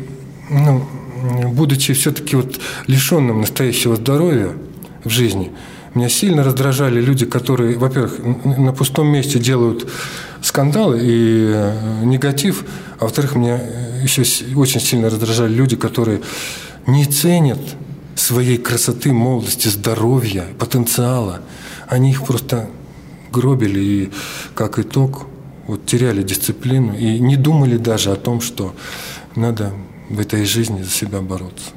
ну, 0.51 0.85
будучи 1.53 1.95
все-таки 1.95 2.37
вот 2.37 2.61
лишенным 2.87 3.41
настоящего 3.41 3.97
здоровья 3.97 4.51
в 5.05 5.11
жизни, 5.11 5.53
меня 5.95 6.09
сильно 6.09 6.45
раздражали 6.45 7.01
люди, 7.01 7.27
которые, 7.27 7.77
во-первых, 7.79 8.19
на 8.45 8.73
пустом 8.73 9.09
месте 9.09 9.39
делают 9.39 9.91
скандалы 10.43 11.01
и 11.03 11.53
э, 11.53 12.05
негатив, 12.05 12.65
а 12.99 13.05
во-вторых, 13.05 13.35
меня 13.35 13.61
еще 14.03 14.23
очень 14.55 14.81
сильно 14.81 15.11
раздражали 15.11 15.53
люди, 15.53 15.77
которые 15.77 16.21
не 16.91 17.05
ценят 17.05 17.61
своей 18.15 18.59
красоты, 18.59 19.13
молодости, 19.13 19.69
здоровья, 19.69 20.45
потенциала. 20.59 21.41
Они 21.89 22.11
их 22.11 22.25
просто 22.25 22.69
гробили 23.33 23.81
и, 23.81 24.11
как 24.55 24.79
итог, 24.79 25.27
вот 25.67 25.87
теряли 25.87 26.23
дисциплину 26.23 26.97
и 26.97 27.19
не 27.19 27.37
думали 27.37 27.77
даже 27.77 28.11
о 28.11 28.17
том, 28.17 28.41
что 28.41 28.75
надо 29.37 29.73
в 30.09 30.19
этой 30.21 30.45
жизни 30.45 30.83
за 30.83 30.91
себя 30.91 31.21
бороться. 31.21 31.71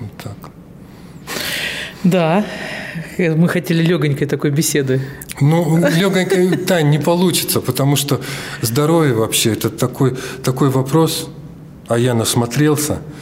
Вот 0.00 0.10
так. 0.22 0.50
Да, 2.02 2.46
мы 3.18 3.48
хотели 3.48 3.82
легонькой 3.82 4.26
такой 4.26 4.50
беседы. 4.50 5.02
Ну, 5.40 5.76
легонькой, 5.76 6.56
Тань, 6.56 6.88
не 6.88 6.98
получится, 6.98 7.60
потому 7.60 7.96
что 7.96 8.20
здоровье 8.62 9.14
вообще– 9.14 9.52
это 9.52 9.68
такой, 9.68 10.16
такой 10.42 10.70
вопрос, 10.70 11.28
а 11.88 11.98
я 11.98 12.14
насмотрелся– 12.14 12.98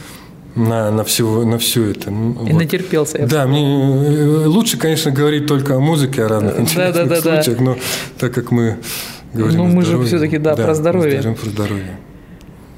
на, 0.59 0.91
на, 0.91 1.03
всего, 1.03 1.45
на 1.45 1.57
все 1.57 1.91
это. 1.91 2.09
И 2.09 2.13
вот. 2.13 2.51
натерпелся. 2.51 3.25
Да, 3.25 3.47
мне 3.47 3.63
э, 3.63 4.45
лучше, 4.45 4.77
конечно, 4.77 5.11
говорить 5.11 5.47
только 5.47 5.75
о 5.75 5.79
музыке, 5.79 6.23
о 6.23 6.27
разных 6.27 6.59
интересных 6.59 7.07
да, 7.07 7.15
да, 7.15 7.21
случаях, 7.21 7.57
да. 7.57 7.63
но 7.63 7.77
так 8.17 8.33
как 8.33 8.51
мы 8.51 8.77
говорим 9.33 9.57
Ну, 9.57 9.65
мы 9.65 9.83
здоровье, 9.83 10.07
же 10.07 10.17
все-таки, 10.17 10.37
да, 10.37 10.55
да, 10.55 10.63
про 10.63 10.75
здоровье. 10.75 11.21
Мы 11.23 11.35
про 11.35 11.49
здоровье. 11.49 11.97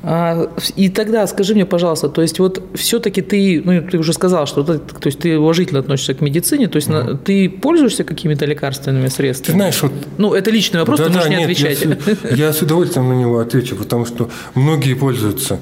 А, 0.04 0.50
и 0.76 0.90
тогда 0.90 1.28
скажи 1.28 1.54
мне, 1.54 1.66
пожалуйста, 1.66 2.10
то 2.10 2.24
есть 2.24 2.40
вот 2.40 2.64
все-таки 2.74 3.22
ты, 3.22 3.62
ну 3.64 3.82
ты 3.84 4.00
уже 4.00 4.14
сказал, 4.14 4.48
что 4.48 4.64
ты, 4.64 4.80
то 4.80 5.08
есть 5.08 5.20
ты 5.20 5.38
уважительно 5.38 5.80
относишься 5.80 6.16
к 6.16 6.22
медицине, 6.22 6.68
то 6.68 6.78
есть 6.78 6.88
mm 6.88 7.20
ты 7.24 7.50
пользуешься 7.50 8.04
какими-то 8.04 8.46
лекарственными 8.46 9.08
средствами? 9.10 9.54
Ты 9.54 9.58
знаешь, 9.58 9.82
вот... 9.84 9.92
Ну, 10.18 10.34
это 10.34 10.50
личный 10.50 10.80
вопрос, 10.80 11.00
да, 11.00 11.06
ты 11.06 11.12
можешь 11.12 11.30
да, 11.30 11.30
не 11.30 11.46
нет, 11.46 11.52
отвечать. 11.52 11.86
Я, 12.24 12.48
я 12.48 12.54
с 12.54 12.62
удовольствием 12.62 13.10
на 13.10 13.14
него 13.14 13.38
отвечу, 13.40 13.76
потому 13.76 14.06
что 14.06 14.30
многие 14.56 14.96
пользуются. 14.96 15.60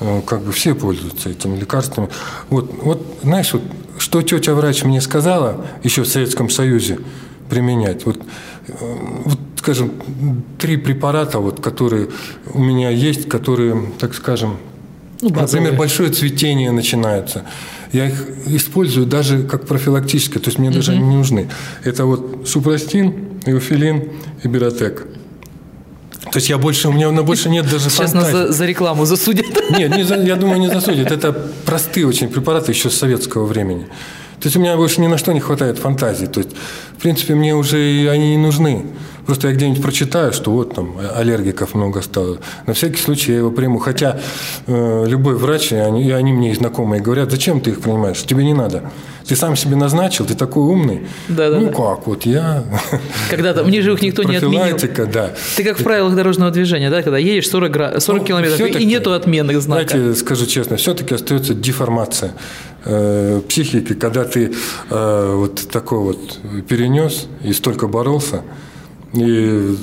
Э, 0.00 0.20
как 0.26 0.42
бы 0.42 0.52
все 0.52 0.74
пользуются 0.74 1.30
этими 1.30 1.56
лекарствами. 1.58 2.08
Вот, 2.50 2.72
вот 2.82 3.18
знаешь, 3.22 3.52
вот, 3.52 3.62
что 3.98 4.22
тетя 4.22 4.54
врач 4.54 4.84
мне 4.84 5.00
сказала 5.00 5.64
еще 5.84 6.02
в 6.02 6.08
Советском 6.08 6.50
Союзе 6.50 6.98
применять. 7.48 8.04
Вот, 8.06 8.18
э, 8.68 8.72
вот 9.24 9.38
скажем, 9.58 9.92
три 10.58 10.76
препарата, 10.76 11.38
вот, 11.38 11.60
которые 11.60 12.08
у 12.52 12.58
меня 12.58 12.90
есть, 12.90 13.28
которые, 13.28 13.92
так 13.98 14.14
скажем, 14.14 14.56
Ну. 15.20 15.30
Например, 15.30 15.76
большое 15.76 16.10
цветение 16.10 16.72
начинается. 16.72 17.44
Я 17.92 18.08
их 18.08 18.26
использую 18.46 19.06
даже 19.06 19.44
как 19.44 19.66
профилактическое, 19.66 20.42
то 20.42 20.48
есть 20.48 20.58
мне 20.58 20.70
даже 20.70 20.92
они 20.92 21.02
не 21.02 21.16
нужны. 21.16 21.48
Это 21.84 22.06
вот 22.06 22.48
супрастин, 22.48 23.14
эуфилин 23.46 24.02
и 24.42 24.48
биротек. 24.48 25.06
То 26.32 26.38
есть 26.38 26.48
я 26.48 26.56
больше, 26.56 26.88
у 26.88 26.92
меня 26.92 27.10
на 27.10 27.22
больше 27.22 27.50
нет 27.50 27.68
даже 27.70 27.90
Сейчас 27.90 28.14
нас 28.14 28.24
фантазии. 28.24 28.46
за, 28.46 28.52
за 28.52 28.66
рекламу 28.66 29.04
засудят. 29.04 29.46
Нет, 29.70 29.94
не 29.94 30.02
за- 30.02 30.16
я 30.16 30.36
думаю, 30.36 30.58
не 30.60 30.68
засудят. 30.68 31.12
Это 31.12 31.30
простые 31.66 32.06
очень 32.06 32.28
препараты 32.28 32.72
еще 32.72 32.88
с 32.88 32.94
советского 32.96 33.44
времени. 33.44 33.84
То 34.40 34.46
есть 34.46 34.56
у 34.56 34.60
меня 34.60 34.76
больше 34.76 35.02
ни 35.02 35.06
на 35.08 35.18
что 35.18 35.32
не 35.32 35.40
хватает 35.40 35.78
фантазии. 35.78 36.24
То 36.26 36.40
есть, 36.40 36.52
в 36.96 37.02
принципе, 37.02 37.34
мне 37.34 37.54
уже 37.54 38.08
они 38.10 38.30
не 38.30 38.38
нужны. 38.38 38.86
Просто 39.26 39.48
я 39.48 39.54
где-нибудь 39.54 39.82
прочитаю, 39.82 40.32
что 40.32 40.50
вот 40.50 40.74
там 40.74 40.96
аллергиков 41.16 41.74
много 41.74 42.02
стало. 42.02 42.38
На 42.66 42.72
всякий 42.74 43.00
случай 43.00 43.32
я 43.32 43.38
его 43.38 43.50
приму. 43.50 43.78
Хотя 43.78 44.20
э, 44.66 45.04
любой 45.06 45.36
врач, 45.36 45.72
и 45.72 45.76
они, 45.76 46.04
и 46.06 46.10
они 46.10 46.32
мне 46.32 46.54
знакомые 46.54 47.00
говорят, 47.00 47.30
зачем 47.30 47.60
ты 47.60 47.70
их 47.70 47.80
принимаешь? 47.80 48.22
Тебе 48.22 48.44
не 48.44 48.54
надо. 48.54 48.90
Ты 49.26 49.36
сам 49.36 49.54
себе 49.54 49.76
назначил, 49.76 50.24
ты 50.26 50.34
такой 50.34 50.64
умный. 50.64 51.06
Да-да-да. 51.28 51.60
Ну 51.60 51.68
как, 51.70 52.06
вот 52.08 52.26
я... 52.26 52.64
Когда-то, 53.30 53.62
мне 53.62 53.80
же 53.80 53.92
их 53.92 54.02
никто 54.02 54.24
не 54.24 54.36
отменил. 54.36 54.76
Да. 55.12 55.30
Ты 55.56 55.62
как 55.64 55.78
в 55.78 55.84
правилах 55.84 56.16
дорожного 56.16 56.50
движения, 56.50 56.90
да, 56.90 57.02
когда 57.02 57.18
едешь 57.18 57.48
40, 57.48 57.70
гра- 57.70 58.00
40 58.00 58.20
Ну, 58.22 58.26
километров, 58.26 58.60
и- 58.60 58.82
и 58.82 58.84
нету 58.84 59.12
отменных 59.12 59.62
знаков. 59.62 59.90
Знаете, 59.92 60.14
скажу 60.18 60.46
честно, 60.46 60.76
все-таки 60.76 61.14
остается 61.14 61.54
деформация 61.54 62.32
э, 62.84 63.40
психики, 63.48 63.94
когда 63.94 64.24
ты 64.24 64.52
э, 64.90 65.34
вот 65.36 65.68
такой 65.70 65.98
вот 66.00 66.38
перенес 66.68 67.26
и 67.44 67.52
столько 67.52 67.86
боролся, 67.86 68.42
и 69.12 69.76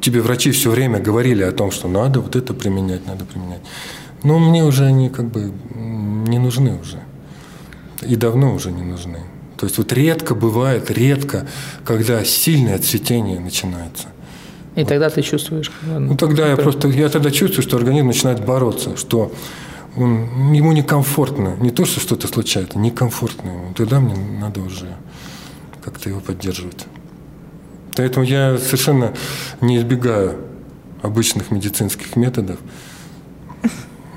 тебе 0.00 0.20
врачи 0.20 0.50
все 0.52 0.70
время 0.70 1.00
говорили 1.00 1.42
о 1.42 1.52
том, 1.52 1.70
что 1.70 1.88
надо 1.88 2.20
вот 2.20 2.36
это 2.36 2.54
применять, 2.54 3.06
надо 3.06 3.24
применять. 3.24 3.60
Но 4.22 4.38
мне 4.38 4.64
уже 4.64 4.84
они 4.84 5.08
как 5.08 5.26
бы 5.26 5.52
не 6.28 6.38
нужны 6.38 6.78
уже. 6.80 7.00
И 8.02 8.16
давно 8.16 8.54
уже 8.54 8.70
не 8.70 8.82
нужны. 8.82 9.18
То 9.56 9.66
есть 9.66 9.76
вот 9.78 9.92
редко 9.92 10.34
бывает, 10.34 10.90
редко, 10.90 11.46
когда 11.84 12.24
сильное 12.24 12.78
цветение 12.78 13.40
начинается. 13.40 14.06
И 14.76 14.84
тогда 14.84 15.10
ты 15.10 15.22
чувствуешь. 15.22 15.70
бы, 15.82 15.98
Ну, 15.98 16.16
тогда 16.16 16.48
я 16.48 16.56
просто, 16.56 16.88
я 16.88 17.08
тогда 17.08 17.30
чувствую, 17.30 17.62
что 17.62 17.76
организм 17.76 18.06
начинает 18.06 18.44
бороться, 18.44 18.96
что 18.96 19.32
он- 19.96 20.52
ему 20.54 20.72
некомфортно. 20.72 21.56
Не 21.60 21.70
то, 21.70 21.84
что 21.84 22.00
что-то 22.00 22.28
случается, 22.28 22.78
некомфортно 22.78 23.48
ему. 23.50 23.74
Тогда 23.74 24.00
мне 24.00 24.14
надо 24.40 24.60
уже 24.60 24.86
как-то 25.82 26.08
его 26.08 26.20
поддерживать. 26.20 26.86
Поэтому 27.96 28.24
я 28.24 28.58
совершенно 28.58 29.12
не 29.60 29.78
избегаю 29.78 30.36
обычных 31.02 31.50
медицинских 31.50 32.16
методов. 32.16 32.58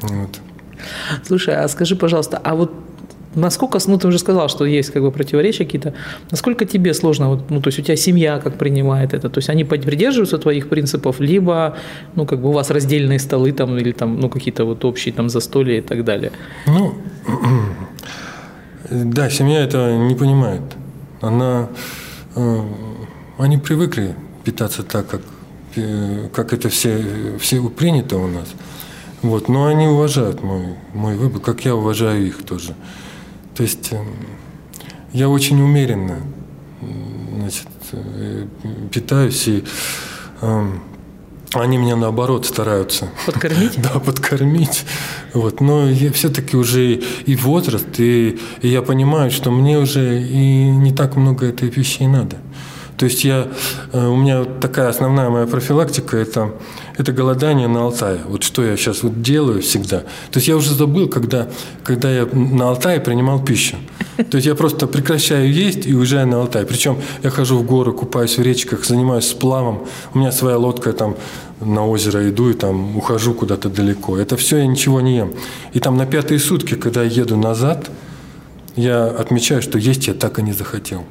Вот. 0.01 0.39
Слушай, 1.25 1.55
а 1.55 1.67
скажи, 1.67 1.95
пожалуйста, 1.95 2.39
а 2.43 2.55
вот 2.55 2.71
насколько, 3.35 3.79
ну 3.87 3.97
ты 3.97 4.07
уже 4.07 4.19
сказал, 4.19 4.49
что 4.49 4.65
есть 4.65 4.91
как 4.91 5.01
бы 5.01 5.11
противоречия 5.11 5.65
какие-то, 5.65 5.93
насколько 6.31 6.65
тебе 6.65 6.93
сложно, 6.93 7.29
вот, 7.29 7.49
ну 7.49 7.61
то 7.61 7.69
есть 7.69 7.79
у 7.79 7.81
тебя 7.81 7.95
семья 7.95 8.39
как 8.39 8.57
принимает 8.57 9.13
это, 9.13 9.29
то 9.29 9.39
есть 9.39 9.49
они 9.49 9.63
придерживаются 9.63 10.37
твоих 10.37 10.69
принципов, 10.69 11.19
либо, 11.19 11.77
ну 12.15 12.25
как 12.25 12.41
бы 12.41 12.49
у 12.49 12.51
вас 12.51 12.69
раздельные 12.69 13.19
столы 13.19 13.51
там 13.51 13.77
или 13.77 13.91
там, 13.91 14.19
ну 14.19 14.29
какие-то 14.29 14.65
вот 14.65 14.85
общие 14.85 15.13
там 15.13 15.29
застолья 15.29 15.77
и 15.77 15.81
так 15.81 16.03
далее. 16.03 16.31
Ну, 16.67 16.95
да, 18.89 19.29
семья 19.29 19.61
это 19.63 19.95
не 19.97 20.15
понимает. 20.15 20.61
Она, 21.21 21.69
э, 22.35 22.61
они 23.37 23.57
привыкли 23.57 24.15
питаться 24.43 24.83
так, 24.83 25.07
как, 25.07 25.21
э, 25.75 26.29
как 26.33 26.53
это 26.53 26.69
все, 26.69 27.37
все 27.39 27.63
принято 27.69 28.17
у 28.17 28.27
нас. 28.27 28.47
Вот, 29.21 29.47
но 29.47 29.67
они 29.67 29.87
уважают 29.87 30.43
мой, 30.43 30.75
мой 30.93 31.15
выбор, 31.15 31.41
как 31.41 31.63
я 31.65 31.75
уважаю 31.75 32.27
их 32.27 32.43
тоже. 32.43 32.75
То 33.55 33.63
есть 33.63 33.93
э, 33.93 34.03
я 35.13 35.29
очень 35.29 35.61
умеренно 35.61 36.17
значит, 37.37 37.67
э, 37.91 38.47
питаюсь, 38.91 39.47
и 39.47 39.63
э, 40.41 40.71
они 41.53 41.77
меня 41.77 41.95
наоборот 41.95 42.45
стараются 42.45 43.09
Подкормить? 43.25 43.81
да, 43.81 43.99
подкормить. 43.99 44.85
Вот. 45.33 45.61
Но 45.61 45.89
я 45.89 46.11
все-таки 46.11 46.57
уже 46.57 46.95
и 47.25 47.35
возраст, 47.35 47.99
и, 47.99 48.39
и 48.61 48.67
я 48.67 48.81
понимаю, 48.81 49.31
что 49.31 49.51
мне 49.51 49.77
уже 49.77 50.21
и 50.21 50.69
не 50.69 50.91
так 50.91 51.15
много 51.15 51.45
этой 51.45 51.69
пищи 51.69 52.03
и 52.03 52.07
надо. 52.07 52.37
То 52.97 53.05
есть 53.05 53.23
я, 53.23 53.47
э, 53.91 54.07
у 54.07 54.15
меня 54.15 54.45
такая 54.45 54.89
основная 54.89 55.29
моя 55.29 55.45
профилактика 55.45 56.17
это, 56.17 56.51
это 56.97 57.11
голодание 57.11 57.67
на 57.67 57.83
Алтае. 57.83 58.19
Вот 58.27 58.43
что 58.43 58.63
я 58.63 58.77
сейчас 58.77 59.03
вот 59.03 59.21
делаю 59.21 59.61
всегда. 59.61 59.99
То 60.31 60.37
есть 60.37 60.47
я 60.47 60.55
уже 60.55 60.73
забыл, 60.73 61.07
когда, 61.07 61.47
когда 61.83 62.11
я 62.11 62.27
на 62.31 62.69
Алтае 62.69 62.99
принимал 62.99 63.43
пищу. 63.43 63.77
То 64.29 64.37
есть 64.37 64.47
я 64.47 64.55
просто 64.55 64.87
прекращаю 64.87 65.51
есть 65.51 65.87
и 65.87 65.95
уезжаю 65.95 66.27
на 66.27 66.39
Алтай. 66.39 66.65
Причем 66.65 66.97
я 67.23 67.29
хожу 67.29 67.57
в 67.57 67.65
горы, 67.65 67.93
купаюсь 67.93 68.37
в 68.37 68.41
речках, 68.41 68.85
занимаюсь 68.85 69.27
сплавом. 69.27 69.85
У 70.13 70.19
меня 70.19 70.31
своя 70.31 70.57
лодка, 70.57 70.93
там 70.93 71.15
на 71.59 71.87
озеро 71.87 72.29
иду 72.29 72.49
и 72.49 72.53
там 72.53 72.97
ухожу 72.97 73.33
куда-то 73.33 73.69
далеко. 73.69 74.17
Это 74.17 74.37
все 74.37 74.57
я 74.57 74.67
ничего 74.67 75.01
не 75.01 75.17
ем. 75.17 75.33
И 75.73 75.79
там 75.79 75.97
на 75.97 76.05
пятые 76.05 76.39
сутки, 76.39 76.75
когда 76.75 77.03
я 77.03 77.09
еду 77.09 77.37
назад, 77.37 77.89
я 78.75 79.05
отмечаю, 79.05 79.61
что 79.61 79.77
есть 79.77 80.07
я 80.07 80.13
так 80.13 80.39
и 80.39 80.41
не 80.41 80.53
захотел. 80.53 81.05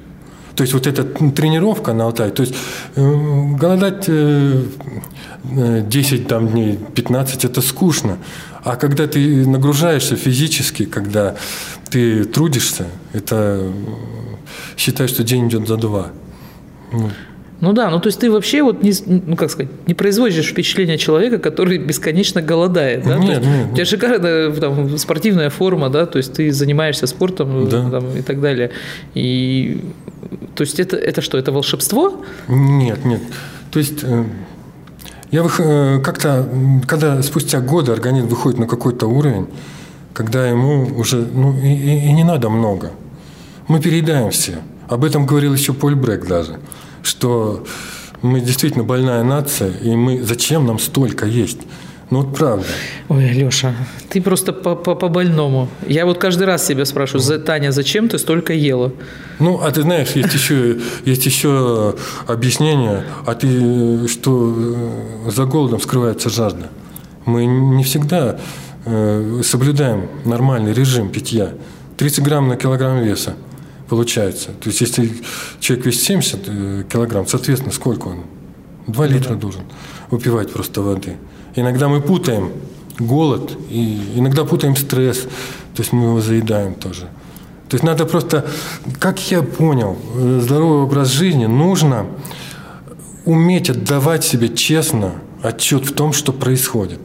То 0.57 0.62
есть 0.62 0.74
вот 0.74 0.86
эта 0.86 1.05
тренировка 1.05 1.92
на 1.92 2.05
Алтае, 2.05 2.30
то 2.30 2.42
есть 2.42 2.55
э, 2.94 3.55
голодать 3.57 4.05
э, 4.09 4.64
э, 5.44 5.84
10 5.88 6.28
там, 6.28 6.48
дней, 6.48 6.78
15– 6.94 7.44
это 7.46 7.61
скучно. 7.61 8.18
А 8.64 8.76
когда 8.76 9.07
ты 9.07 9.46
нагружаешься 9.46 10.16
физически, 10.16 10.84
когда 10.84 11.34
ты 11.90 12.24
трудишься, 12.24 12.86
это 13.12 13.59
э, 13.61 13.72
считай, 14.76 15.09
что 15.09 15.24
день 15.24 15.48
идет 15.48 15.66
за 15.68 15.76
два. 15.76 16.11
Ну, 17.62 17.72
да, 17.72 17.90
ну 17.90 18.00
то 18.00 18.08
есть 18.08 18.18
ты 18.18 18.28
вообще 18.28 18.62
вот 18.62 18.82
не, 18.82 18.92
ну 19.06 19.36
как 19.36 19.48
сказать, 19.48 19.70
не 19.86 19.94
производишь 19.94 20.46
впечатление 20.50 20.98
человека, 20.98 21.38
который 21.38 21.78
бесконечно 21.78 22.42
голодает, 22.42 23.04
да? 23.04 23.16
Нет, 23.18 23.38
есть 23.38 23.46
нет, 23.46 23.66
У 23.70 23.74
тебя 23.76 23.84
шикарная 23.84 24.50
там, 24.52 24.98
спортивная 24.98 25.48
форма, 25.48 25.88
да, 25.88 26.06
то 26.06 26.18
есть 26.18 26.32
ты 26.34 26.50
занимаешься 26.52 27.06
спортом 27.06 27.68
Да. 27.68 27.88
там, 27.88 28.16
и 28.16 28.22
так 28.22 28.40
далее. 28.40 28.72
И 29.14 29.80
то 30.56 30.62
есть 30.62 30.80
это, 30.80 30.96
это 30.96 31.20
что, 31.22 31.38
это 31.38 31.52
волшебство? 31.52 32.24
Нет, 32.48 33.04
нет. 33.04 33.22
То 33.70 33.78
есть 33.78 34.00
э, 34.02 34.24
я 35.30 35.44
э, 35.58 36.00
как-то, 36.00 36.48
когда 36.88 37.22
спустя 37.22 37.60
годы 37.60 37.92
организм 37.92 38.26
выходит 38.26 38.58
на 38.58 38.66
какой-то 38.66 39.06
уровень, 39.06 39.46
когда 40.12 40.48
ему 40.48 40.88
уже 40.98 41.18
ну, 41.18 41.56
и, 41.62 41.68
и- 41.68 42.12
не 42.12 42.24
надо 42.24 42.50
много. 42.50 42.90
Мы 43.68 43.80
переедаем 43.80 44.30
все. 44.30 44.58
Об 44.88 45.04
этом 45.04 45.26
говорил 45.26 45.54
еще 45.54 45.72
Поль 45.72 45.94
Брек 45.94 46.26
даже, 46.26 46.58
что 47.03 47.64
мы 48.22 48.40
действительно 48.40 48.84
больная 48.84 49.22
нация, 49.24 49.70
и 49.82 49.94
мы 49.96 50.22
зачем 50.22 50.66
нам 50.66 50.78
столько 50.78 51.26
есть? 51.26 51.59
Ну 52.11 52.20
вот 52.22 52.36
правда. 52.36 52.66
Ой, 53.09 53.26
Леша, 53.30 53.74
ты 54.11 54.20
просто 54.20 54.53
по- 54.53 54.74
по- 54.76 54.94
по-больному. 54.94 55.68
Я 55.86 56.05
вот 56.05 56.18
каждый 56.18 56.46
раз 56.46 56.66
себя 56.66 56.84
спрашиваю, 56.84 57.22
«За- 57.22 57.38
Таня, 57.38 57.72
зачем 57.72 58.09
ты 58.11 58.18
столько 58.18 58.53
ела? 58.53 58.92
Ну, 59.38 59.59
а 59.62 59.70
ты 59.70 59.80
знаешь, 59.80 60.11
есть 60.11 60.34
еще, 60.34 60.78
есть 61.07 61.24
еще 61.24 61.94
объяснение, 62.26 63.03
а 63.24 63.34
ты, 63.34 64.07
что 64.09 64.55
э, 65.26 65.30
за 65.30 65.46
голодом 65.46 65.80
скрывается 65.80 66.28
жажда. 66.28 66.68
Мы 67.24 67.46
не 67.46 67.82
всегда 67.82 68.38
э, 68.84 69.40
соблюдаем 69.42 70.09
нормальный 70.26 70.74
режим 70.74 71.09
питья. 71.09 71.53
30 71.96 72.22
грамм 72.24 72.48
на 72.48 72.57
килограмм 72.57 72.98
веса 73.03 73.36
получается. 73.89 74.51
То 74.61 74.68
есть, 74.68 74.80
если 74.80 75.12
человек 75.61 75.87
весит 75.87 76.03
70 76.03 76.41
э, 76.47 76.85
килограмм, 76.91 77.26
соответственно, 77.26 77.72
сколько 77.72 78.09
он? 78.09 78.24
2 78.87 79.07
литра 79.07 79.35
должен 79.35 79.62
выпивать 80.11 80.53
просто 80.53 80.83
воды. 80.83 81.16
Иногда 81.55 81.89
мы 81.89 82.01
путаем 82.01 82.53
голод, 82.99 83.57
и 83.70 84.14
иногда 84.16 84.45
путаем 84.45 84.76
стресс, 84.76 85.20
то 85.74 85.83
есть 85.83 85.93
мы 85.93 86.05
его 86.05 86.20
заедаем 86.20 86.74
тоже. 86.74 87.09
То 87.68 87.76
есть 87.76 87.85
надо 87.85 88.05
просто, 88.05 88.47
как 88.99 89.18
я 89.30 89.43
понял, 89.43 89.97
э, 90.14 90.41
здоровый 90.43 90.83
образ 90.83 91.09
жизни 91.09 91.47
нужно 91.47 92.07
уметь 93.24 93.70
отдавать 93.70 94.24
себе 94.24 94.49
честно 94.49 95.14
отчет 95.43 95.87
в 95.87 95.95
том, 95.95 96.12
что 96.12 96.33
происходит. 96.33 97.01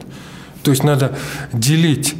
То 0.62 0.70
есть 0.70 0.84
надо 0.84 1.16
делить, 1.52 2.14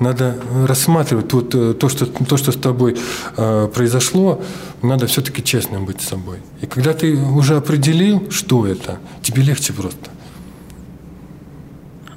надо 0.00 0.36
рассматривать 0.66 1.32
вот 1.32 1.54
э, 1.54 1.74
то, 1.74 1.88
что, 1.88 2.06
то, 2.06 2.36
что 2.36 2.52
с 2.52 2.56
тобой 2.56 2.96
э, 3.36 3.68
произошло, 3.74 4.42
надо 4.82 5.06
все-таки 5.06 5.42
честным 5.42 5.86
быть 5.86 6.00
с 6.00 6.08
собой. 6.08 6.38
И 6.60 6.66
когда 6.66 6.92
ты 6.92 7.16
уже 7.16 7.56
определил, 7.56 8.30
что 8.30 8.66
это, 8.66 8.98
тебе 9.22 9.42
легче 9.42 9.72
просто. 9.72 10.10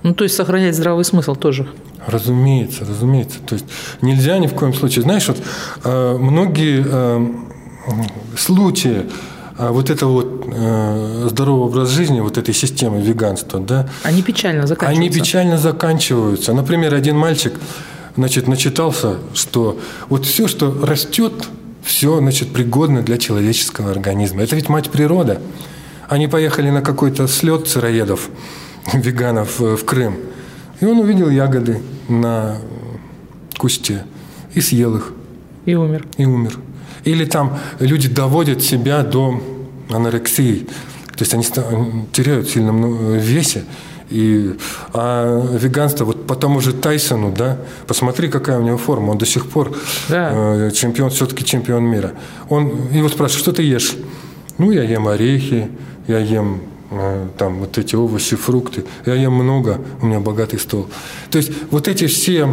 Ну, 0.03 0.13
то 0.13 0.23
есть 0.23 0.35
сохранять 0.35 0.75
здравый 0.75 1.05
смысл 1.05 1.35
тоже. 1.35 1.67
Разумеется, 2.05 2.85
разумеется. 2.85 3.39
То 3.45 3.55
есть 3.55 3.65
нельзя 4.01 4.37
ни 4.39 4.47
в 4.47 4.53
коем 4.53 4.73
случае. 4.73 5.03
Знаешь, 5.03 5.27
вот 5.27 5.37
э, 5.83 6.17
многие 6.17 6.83
э, 6.85 7.27
случаи 8.37 9.05
А 9.61 9.73
вот 9.73 9.89
это 9.89 10.05
вот 10.07 10.45
э, 10.53 11.27
здоровый 11.29 11.65
образ 11.67 11.89
жизни, 11.89 12.21
вот 12.21 12.37
этой 12.37 12.53
системы 12.53 13.01
веганства, 13.01 13.59
да, 13.59 13.89
Они 14.03 14.21
печально 14.21 14.65
заканчиваются. 14.65 15.01
они 15.01 15.09
печально 15.09 15.57
заканчиваются. 15.57 16.53
Например, 16.53 16.93
один 16.93 17.17
мальчик, 17.17 17.53
значит, 18.15 18.47
начитался, 18.47 19.17
что 19.33 19.77
вот 20.07 20.25
все, 20.25 20.47
что 20.47 20.73
растет, 20.81 21.33
все, 21.83 22.19
значит, 22.19 22.53
пригодно 22.53 23.01
для 23.01 23.17
человеческого 23.17 23.91
организма. 23.91 24.43
Это 24.43 24.55
ведь 24.55 24.69
мать 24.69 24.89
природа. 24.89 25.41
Они 26.07 26.27
поехали 26.29 26.69
на 26.69 26.81
какой-то 26.81 27.27
слет 27.27 27.67
сыроедов, 27.67 28.29
веганов 28.93 29.59
э, 29.61 29.75
в 29.75 29.83
Крым. 29.83 30.15
И 30.79 30.85
он 30.85 30.99
увидел 30.99 31.29
ягоды 31.29 31.81
на 32.07 32.55
кусте 33.57 34.05
и 34.53 34.61
съел 34.61 34.95
их, 34.95 35.11
И 35.65 35.75
умер. 35.75 36.07
и 36.17 36.23
умер. 36.23 36.57
Или 37.09 37.25
там 37.25 37.57
люди 37.79 38.07
доводят 38.07 38.61
себя 38.61 39.01
до 39.01 39.41
анорексии. 39.89 40.67
То 41.15 41.23
есть 41.23 41.33
они 41.33 41.43
теряют 42.13 42.49
сильно 42.49 42.71
в 42.71 43.17
весе. 43.17 43.63
И, 44.11 44.55
а 44.93 45.41
веганство, 45.57 46.05
вот 46.05 46.27
по 46.27 46.35
тому 46.35 46.61
же 46.61 46.73
Тайсону, 46.73 47.31
да, 47.35 47.57
посмотри, 47.87 48.27
какая 48.27 48.59
у 48.59 48.63
него 48.63 48.77
форма, 48.77 49.11
он 49.11 49.17
до 49.17 49.25
сих 49.25 49.47
пор 49.47 49.75
Да. 50.07 50.31
э, 50.33 50.71
чемпион, 50.71 51.09
все-таки 51.09 51.43
чемпион 51.43 51.83
мира. 51.83 52.13
Он 52.49 52.91
его 52.91 53.09
спрашивает, 53.09 53.41
что 53.41 53.51
ты 53.53 53.63
ешь? 53.63 53.95
Ну, 54.57 54.71
я 54.71 54.83
ем 54.83 55.07
орехи, 55.07 55.67
я 56.07 56.19
ем 56.19 56.61
э, 56.91 57.27
там 57.37 57.59
вот 57.59 57.77
эти 57.77 57.95
овощи, 57.95 58.35
фрукты, 58.35 58.83
я 59.05 59.13
ем 59.15 59.33
много, 59.33 59.79
у 60.01 60.05
меня 60.07 60.19
богатый 60.19 60.59
стол. 60.59 60.87
То 61.29 61.37
есть 61.39 61.51
вот 61.71 61.87
эти 61.87 62.07
все 62.07 62.49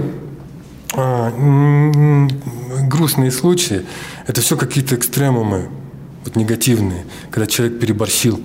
грустные 2.88 3.30
случаи, 3.30 3.82
это 4.26 4.40
все 4.40 4.57
какие-то 4.57 4.94
экстремумы, 4.97 5.68
вот 6.24 6.36
негативные, 6.36 7.05
когда 7.30 7.47
человек 7.47 7.78
переборщил, 7.78 8.40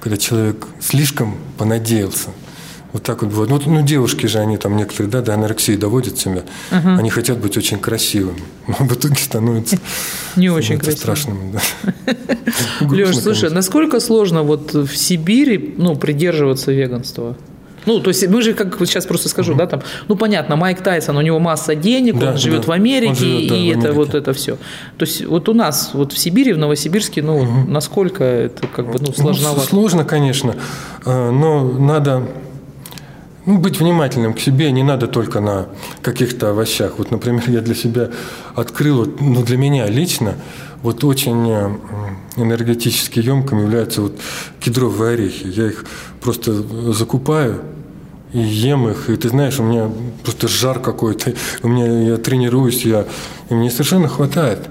когда 0.00 0.16
человек 0.16 0.66
слишком 0.80 1.36
понадеялся. 1.58 2.30
Вот 2.92 3.04
так 3.04 3.22
вот 3.22 3.30
бывает. 3.30 3.48
Ну, 3.48 3.56
вот, 3.56 3.66
ну, 3.66 3.82
девушки 3.82 4.26
же, 4.26 4.38
они 4.38 4.58
там 4.58 4.76
некоторые, 4.76 5.10
да, 5.10 5.22
до 5.22 5.32
анорексии 5.32 5.76
доводят 5.76 6.18
себя. 6.18 6.42
Они 6.70 7.08
хотят 7.08 7.38
быть 7.38 7.56
очень 7.56 7.78
красивыми. 7.78 8.42
Но 8.66 8.74
в 8.86 8.92
итоге 8.92 9.16
становятся 9.16 9.78
Не 10.36 10.50
очень 10.50 10.78
красиво. 10.78 10.98
страшными. 10.98 11.52
Да. 11.52 12.14
Леш, 12.80 13.16
слушай, 13.18 13.50
насколько 13.50 13.98
сложно 13.98 14.42
вот 14.42 14.74
в 14.74 14.94
Сибири, 14.94 15.74
ну, 15.78 15.96
придерживаться 15.96 16.70
веганства? 16.72 17.36
Ну, 17.86 18.00
то 18.00 18.08
есть 18.08 18.26
мы 18.28 18.42
же, 18.42 18.54
как 18.54 18.78
вот 18.78 18.88
сейчас 18.88 19.06
просто 19.06 19.28
скажу, 19.28 19.54
да, 19.54 19.66
там, 19.66 19.82
ну, 20.08 20.16
понятно, 20.16 20.56
Майк 20.56 20.80
Тайсон, 20.82 21.16
у 21.16 21.20
него 21.20 21.38
масса 21.38 21.74
денег, 21.74 22.18
Да, 22.18 22.30
он 22.30 22.36
живет 22.38 22.62
да. 22.62 22.66
в 22.68 22.70
Америке, 22.72 23.10
Он 23.10 23.16
живет, 23.16 23.48
да, 23.48 23.56
и 23.56 23.58
в 23.66 23.70
это 23.70 23.88
Америке. 23.88 23.92
вот 23.92 24.14
это 24.14 24.32
все. 24.32 24.56
То 24.98 25.04
есть 25.04 25.24
вот 25.24 25.48
у 25.48 25.54
нас, 25.54 25.90
вот 25.94 26.12
в 26.12 26.18
Сибири, 26.18 26.52
в 26.52 26.58
Новосибирске, 26.58 27.22
ну, 27.22 27.44
насколько 27.68 28.24
это 28.24 28.66
как 28.66 28.86
бы, 28.86 28.98
ну, 29.00 29.06
Ну, 29.08 29.12
сложновато? 29.22 29.66
сложно, 29.66 30.04
конечно, 30.04 30.54
э, 31.04 31.30
но 31.30 31.62
надо 31.64 32.22
ну, 33.46 33.58
быть 33.58 33.80
внимательным 33.80 34.34
к 34.34 34.40
себе, 34.40 34.70
не 34.70 34.82
надо 34.82 35.06
только 35.06 35.40
на 35.40 35.66
каких-то 36.00 36.50
овощах. 36.50 36.94
Вот, 36.98 37.10
например, 37.10 37.42
я 37.48 37.60
для 37.60 37.74
себя 37.74 38.10
открыл, 38.54 38.98
вот, 38.98 39.20
ну, 39.20 39.42
для 39.42 39.56
меня 39.56 39.86
лично, 39.86 40.34
вот 40.82 41.04
очень 41.04 41.50
э, 41.50 41.70
энергетически 42.36 43.20
емким 43.20 43.60
являются 43.60 44.02
вот 44.02 44.18
кедровые 44.60 45.14
орехи. 45.14 45.46
Я 45.46 45.66
их 45.66 45.84
просто 46.20 46.52
закупаю 46.92 47.62
и 48.32 48.38
ем 48.38 48.88
их, 48.88 49.10
и 49.10 49.16
ты 49.16 49.28
знаешь, 49.28 49.58
у 49.60 49.62
меня 49.62 49.90
просто 50.22 50.48
жар 50.48 50.78
какой-то, 50.80 51.34
у 51.62 51.68
меня 51.68 52.12
я 52.12 52.16
тренируюсь, 52.16 52.84
я, 52.84 53.06
и 53.50 53.54
мне 53.54 53.70
совершенно 53.70 54.08
хватает. 54.08 54.68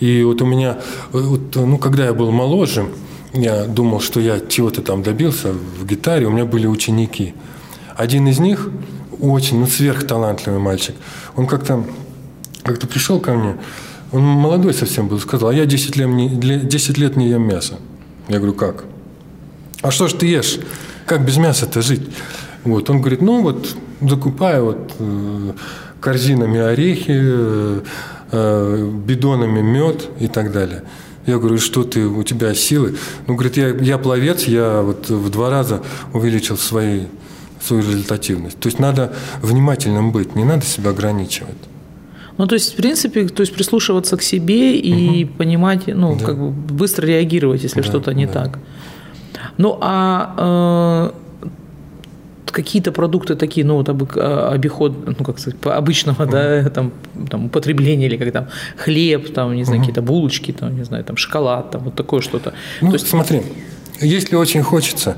И 0.00 0.22
вот 0.24 0.42
у 0.42 0.46
меня, 0.46 0.78
вот, 1.12 1.54
ну, 1.54 1.78
когда 1.78 2.04
я 2.04 2.12
был 2.12 2.30
моложе, 2.30 2.86
я 3.32 3.64
думал, 3.64 4.00
что 4.00 4.20
я 4.20 4.40
чего-то 4.40 4.82
там 4.82 5.02
добился 5.02 5.52
в 5.52 5.86
гитаре, 5.86 6.26
у 6.26 6.30
меня 6.30 6.44
были 6.44 6.66
ученики. 6.66 7.34
Один 7.96 8.28
из 8.28 8.38
них 8.38 8.68
очень, 9.20 9.60
ну, 9.60 9.66
сверхталантливый 9.66 10.60
мальчик. 10.60 10.94
Он 11.34 11.46
как-то 11.46 11.84
как 12.62 12.80
пришел 12.88 13.20
ко 13.20 13.32
мне, 13.32 13.56
он 14.12 14.22
молодой 14.22 14.74
совсем 14.74 15.08
был, 15.08 15.18
сказал, 15.20 15.50
а 15.50 15.54
я 15.54 15.66
10 15.66 15.96
лет, 15.96 16.08
не, 16.08 16.28
для- 16.28 16.58
10 16.58 16.98
лет 16.98 17.16
не 17.16 17.28
ем 17.28 17.42
мясо. 17.42 17.74
Я 18.28 18.38
говорю, 18.38 18.54
как? 18.54 18.84
А 19.82 19.90
что 19.90 20.08
ж 20.08 20.14
ты 20.14 20.26
ешь? 20.26 20.58
Как 21.06 21.24
без 21.24 21.36
мяса-то 21.36 21.82
жить? 21.82 22.02
Вот, 22.64 22.90
он 22.90 23.00
говорит, 23.00 23.22
ну 23.22 23.42
вот, 23.42 23.76
закупаю 24.00 24.64
вот 24.64 24.94
э, 24.98 25.52
корзинами 26.00 26.58
орехи, 26.58 27.14
э, 27.16 27.80
э, 28.32 28.90
бидонами 29.06 29.60
мед 29.60 30.08
и 30.18 30.26
так 30.26 30.52
далее. 30.52 30.82
Я 31.26 31.38
говорю, 31.38 31.56
«И 31.56 31.58
что 31.58 31.82
ты, 31.82 32.06
у 32.06 32.22
тебя 32.22 32.54
силы? 32.54 32.96
Ну, 33.26 33.34
говорит, 33.34 33.56
я, 33.56 33.68
я 33.68 33.98
пловец, 33.98 34.44
я 34.44 34.82
вот 34.82 35.08
в 35.10 35.28
два 35.30 35.50
раза 35.50 35.82
увеличил 36.12 36.56
свои, 36.56 37.06
свою 37.60 37.82
результативность. 37.82 38.58
То 38.60 38.68
есть 38.68 38.78
надо 38.78 39.12
внимательным 39.42 40.12
быть, 40.12 40.36
не 40.36 40.44
надо 40.44 40.64
себя 40.64 40.90
ограничивать. 40.90 41.56
Ну, 42.38 42.46
то 42.46 42.54
есть, 42.54 42.74
в 42.74 42.76
принципе, 42.76 43.26
то 43.28 43.40
есть 43.40 43.54
прислушиваться 43.54 44.16
к 44.16 44.22
себе 44.22 44.76
и 44.76 45.24
понимать, 45.24 45.86
ну, 45.86 46.16
Да. 46.18 46.24
как 46.26 46.38
бы 46.38 46.50
быстро 46.50 47.06
реагировать, 47.06 47.62
если 47.62 47.80
Да, 47.80 47.86
что-то 47.88 48.12
не 48.14 48.26
да. 48.26 48.32
так. 48.32 48.58
Ну, 49.58 49.78
а 49.80 51.12
э, 51.12 51.46
какие-то 52.52 52.92
продукты 52.92 53.36
такие, 53.36 53.66
ну, 53.66 53.76
вот 53.76 53.88
обы- 53.88 54.08
а, 54.16 54.50
обиход, 54.52 54.92
ну, 55.18 55.24
как 55.24 55.38
сказать, 55.38 55.58
по- 55.60 55.76
обычного, 55.76 56.26
да, 56.26 56.68
там, 56.70 56.90
там, 57.30 57.46
употребления, 57.46 58.06
или 58.06 58.16
как 58.16 58.32
там, 58.32 58.46
хлеб, 58.76 59.32
там, 59.34 59.54
не 59.54 59.64
знаю, 59.64 59.80
какие-то 59.80 60.02
булочки, 60.02 60.52
там, 60.52 60.76
не 60.76 60.84
знаю, 60.84 61.04
там, 61.04 61.16
шоколад, 61.16 61.70
там, 61.70 61.82
вот 61.84 61.94
такое 61.94 62.20
что-то. 62.20 62.52
Ну, 62.82 62.88
то 62.88 62.94
есть, 62.94 63.08
смотри, 63.08 63.42
если 64.00 64.36
очень 64.36 64.62
хочется, 64.62 65.16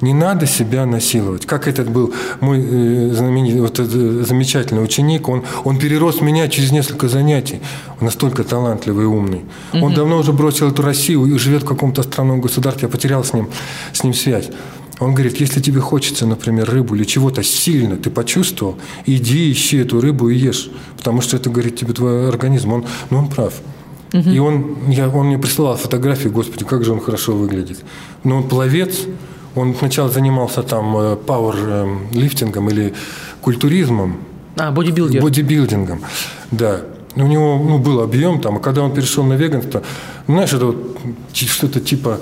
не 0.00 0.14
надо 0.14 0.46
себя 0.46 0.86
насиловать. 0.86 1.46
Как 1.46 1.68
этот 1.68 1.90
был 1.90 2.12
мой 2.40 2.60
э, 2.60 3.10
знаменитый, 3.12 3.60
вот 3.60 3.78
этот 3.78 3.94
э, 3.94 4.24
замечательный 4.24 4.82
ученик, 4.82 5.28
он, 5.28 5.44
он 5.64 5.78
перерос 5.78 6.20
меня 6.20 6.48
через 6.48 6.72
несколько 6.72 7.08
занятий. 7.08 7.60
Он 8.00 8.06
настолько 8.06 8.44
талантливый 8.44 9.04
и 9.04 9.08
умный. 9.08 9.44
Он 9.72 9.94
давно 9.94 10.18
уже 10.18 10.32
бросил 10.32 10.70
эту 10.70 10.82
Россию 10.82 11.26
и 11.26 11.38
живет 11.38 11.62
в 11.62 11.66
каком-то 11.66 12.02
странном 12.02 12.40
государстве. 12.40 12.86
Я 12.86 12.88
потерял 12.88 13.24
с 13.24 13.32
ним, 13.32 13.48
с 13.92 14.04
ним 14.04 14.14
связь. 14.14 14.50
Он 15.00 15.14
говорит, 15.14 15.40
если 15.40 15.60
тебе 15.60 15.80
хочется, 15.80 16.26
например, 16.26 16.68
рыбу 16.68 16.96
или 16.96 17.04
чего-то 17.04 17.42
сильно 17.42 17.96
ты 17.96 18.10
почувствовал, 18.10 18.78
иди 19.06 19.52
ищи 19.52 19.78
эту 19.78 20.00
рыбу 20.00 20.28
и 20.28 20.36
ешь. 20.36 20.70
Потому 20.96 21.20
что 21.20 21.36
это, 21.36 21.50
говорит, 21.50 21.76
тебе 21.76 21.92
твой 21.92 22.28
организм. 22.28 22.72
Он, 22.72 22.84
ну, 23.10 23.18
он 23.18 23.28
прав. 23.28 23.54
И 24.12 24.38
он, 24.38 24.76
я, 24.88 25.08
он 25.08 25.26
мне 25.26 25.38
присылал 25.38 25.76
фотографии, 25.76 26.28
господи, 26.28 26.64
как 26.64 26.82
же 26.84 26.92
он 26.92 27.00
хорошо 27.00 27.34
выглядит. 27.34 27.84
Но 28.24 28.38
он 28.38 28.48
пловец, 28.48 29.00
он 29.54 29.74
сначала 29.74 30.08
занимался 30.08 30.62
там 30.62 31.16
пауэрлифтингом 31.26 32.70
или 32.70 32.94
культуризмом, 33.40 34.18
а, 34.56 34.70
бодибилдер. 34.70 35.22
бодибилдингом, 35.22 36.00
да. 36.50 36.80
У 37.16 37.26
него 37.26 37.58
ну, 37.58 37.78
был 37.78 38.00
объем 38.00 38.40
там, 38.40 38.56
а 38.56 38.60
когда 38.60 38.82
он 38.82 38.92
перешел 38.92 39.24
на 39.24 39.32
веганство, 39.32 39.82
ну, 40.26 40.34
знаешь, 40.34 40.52
это 40.52 40.66
вот 40.66 40.98
что-то 41.32 41.80
типа 41.80 42.20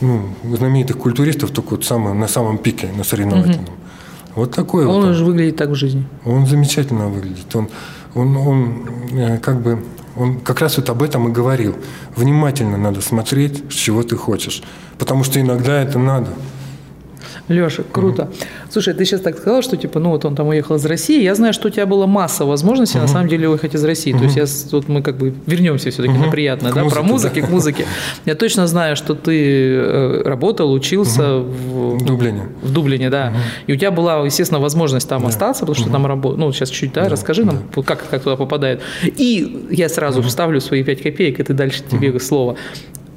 ну, 0.00 0.28
знаменитых 0.56 0.98
культуристов, 0.98 1.50
только 1.50 1.70
вот 1.70 1.84
самое, 1.84 2.14
на 2.14 2.28
самом 2.28 2.58
пике, 2.58 2.88
на 2.96 3.04
соревновательном. 3.04 3.76
Вот 4.34 4.54
такой 4.54 4.86
вот. 4.86 4.96
Он 4.96 5.04
он. 5.04 5.10
уже 5.10 5.24
выглядит 5.24 5.56
так 5.56 5.70
в 5.70 5.74
жизни. 5.74 6.04
Он 6.24 6.46
замечательно 6.46 7.08
выглядит. 7.08 7.54
Он, 7.54 7.68
он, 8.14 8.36
он 8.36 8.88
э, 9.12 9.38
как 9.38 9.60
бы, 9.60 9.84
он 10.16 10.40
как 10.40 10.60
раз 10.60 10.78
вот 10.78 10.88
об 10.90 11.02
этом 11.02 11.28
и 11.28 11.32
говорил. 11.32 11.76
Внимательно 12.16 12.78
надо 12.78 13.00
смотреть, 13.00 13.62
с 13.70 13.74
чего 13.74 14.02
ты 14.02 14.16
хочешь. 14.16 14.62
Потому 14.98 15.24
что 15.24 15.40
иногда 15.40 15.80
это 15.80 15.98
надо. 15.98 16.30
Леша, 17.48 17.82
круто. 17.90 18.30
Слушай, 18.70 18.94
ты 18.94 19.04
сейчас 19.04 19.20
так 19.20 19.36
сказал, 19.36 19.62
что 19.62 19.76
типа, 19.76 19.98
ну 19.98 20.10
вот 20.10 20.24
он 20.24 20.34
там 20.34 20.48
уехал 20.48 20.76
из 20.76 20.86
России. 20.86 21.22
Я 21.22 21.34
знаю, 21.34 21.52
что 21.52 21.68
у 21.68 21.70
тебя 21.70 21.86
была 21.86 22.06
масса 22.06 22.44
возможностей 22.44 22.98
на 22.98 23.08
самом 23.08 23.28
деле 23.28 23.48
уехать 23.48 23.74
из 23.74 23.84
России. 23.84 24.12
То 24.12 24.24
есть 24.24 24.36
я 24.36 24.44
тут 24.70 24.88
мы 24.88 25.02
как 25.02 25.16
бы 25.16 25.34
вернемся 25.46 25.90
все-таки 25.90 26.16
на 26.16 26.30
приятное, 26.30 26.72
К 26.72 26.76
да, 26.76 26.84
про 26.84 27.02
музыке, 27.02 27.12
музыки, 27.12 27.40
да. 27.40 27.46
к 27.46 27.50
музыке. 27.50 27.86
Я 28.26 28.34
точно 28.34 28.66
знаю, 28.66 28.96
что 28.96 29.14
ты 29.14 29.74
э, 29.74 30.22
работал, 30.24 30.72
учился 30.72 31.38
в, 31.38 31.98
В 31.98 32.04
Дублине. 32.04 32.48
в 32.62 32.72
Дублине, 32.72 33.10
да. 33.10 33.32
И 33.66 33.72
у 33.72 33.76
тебя 33.76 33.90
была, 33.90 34.24
естественно, 34.24 34.60
возможность 34.60 35.08
там 35.08 35.26
остаться, 35.26 35.60
потому 35.66 35.74
что 35.74 35.90
там 35.90 36.06
работал. 36.06 36.38
Ну, 36.38 36.52
сейчас 36.52 36.70
чуть, 36.70 36.92
да, 36.92 37.08
расскажи 37.08 37.44
нам, 37.44 37.58
вот 37.74 37.84
как, 37.84 38.08
как 38.08 38.22
туда 38.22 38.36
попадает. 38.36 38.80
И 39.02 39.66
я 39.70 39.88
сразу 39.88 40.22
вставлю 40.22 40.60
свои 40.60 40.84
5 40.84 41.02
копеек, 41.02 41.40
это 41.40 41.54
дальше 41.54 41.82
тебе 41.90 42.18
слово. 42.20 42.56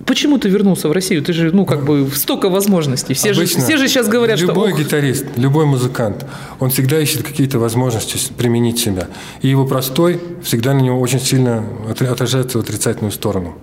Почему 0.05 0.37
ты 0.37 0.49
вернулся 0.49 0.87
в 0.87 0.91
Россию? 0.91 1.23
Ты 1.23 1.33
же, 1.33 1.51
ну, 1.51 1.65
как 1.65 1.83
бы, 1.83 2.07
столько 2.13 2.49
возможностей. 2.49 3.15
Все, 3.15 3.33
же, 3.33 3.41
Обычно 3.41 3.63
все 3.63 3.77
же 3.77 3.87
сейчас 3.87 4.07
говорят, 4.07 4.37
что... 4.37 4.47
любой 4.49 4.71
«Ох, 4.71 4.79
гитарист, 4.79 5.25
любой 5.35 5.65
музыкант, 5.65 6.25
он 6.59 6.69
всегда 6.69 6.99
ищет 6.99 7.23
какие-то 7.23 7.57
возможности 7.57 8.19
применить 8.37 8.77
себя. 8.79 9.07
И 9.41 9.47
его 9.47 9.65
простой 9.65 10.21
всегда 10.43 10.73
на 10.73 10.81
него 10.81 10.99
очень 10.99 11.19
сильно 11.19 11.63
отра- 11.89 12.11
отражается 12.11 12.59
в 12.59 12.61
отрицательную 12.61 13.11
сторону. 13.11 13.55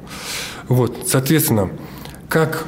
Вот, 0.67 1.07
соответственно, 1.07 1.71
как 2.29 2.67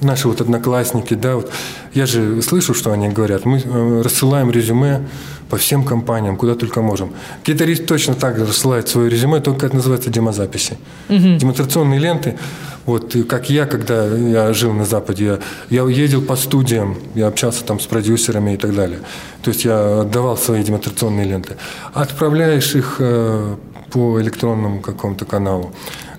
наши 0.00 0.28
вот 0.28 0.40
одноклассники, 0.40 1.14
да, 1.14 1.36
вот 1.36 1.50
я 1.94 2.06
же 2.06 2.42
слышу, 2.42 2.74
что 2.74 2.92
они 2.92 3.08
говорят. 3.08 3.44
Мы 3.44 3.62
э, 3.64 4.02
рассылаем 4.02 4.50
резюме 4.50 5.06
по 5.48 5.56
всем 5.56 5.84
компаниям, 5.84 6.36
куда 6.36 6.54
только 6.54 6.82
можем. 6.82 7.12
Гитарист 7.44 7.86
точно 7.86 8.14
так 8.14 8.38
же 8.38 8.46
рассылает 8.46 8.88
свое 8.88 9.08
резюме, 9.08 9.40
только 9.40 9.66
это 9.66 9.76
называется 9.76 10.10
демозаписи. 10.10 10.76
Угу. 11.08 11.38
Демонстрационные 11.38 12.00
ленты. 12.00 12.36
Вот 12.84 13.16
как 13.28 13.50
я, 13.50 13.66
когда 13.66 14.06
я 14.06 14.52
жил 14.52 14.72
на 14.72 14.84
Западе, 14.84 15.40
я, 15.70 15.82
я 15.82 15.88
ездил 15.88 16.22
по 16.22 16.36
студиям, 16.36 16.96
я 17.14 17.26
общался 17.26 17.64
там 17.64 17.80
с 17.80 17.86
продюсерами 17.86 18.54
и 18.54 18.56
так 18.56 18.74
далее. 18.74 19.00
То 19.42 19.50
есть 19.50 19.64
я 19.64 20.02
отдавал 20.02 20.36
свои 20.36 20.62
демонстрационные 20.62 21.26
ленты. 21.26 21.56
Отправляешь 21.94 22.74
их 22.74 22.96
э, 22.98 23.56
по 23.90 24.20
электронному 24.20 24.80
какому-то 24.80 25.24
каналу. 25.24 25.72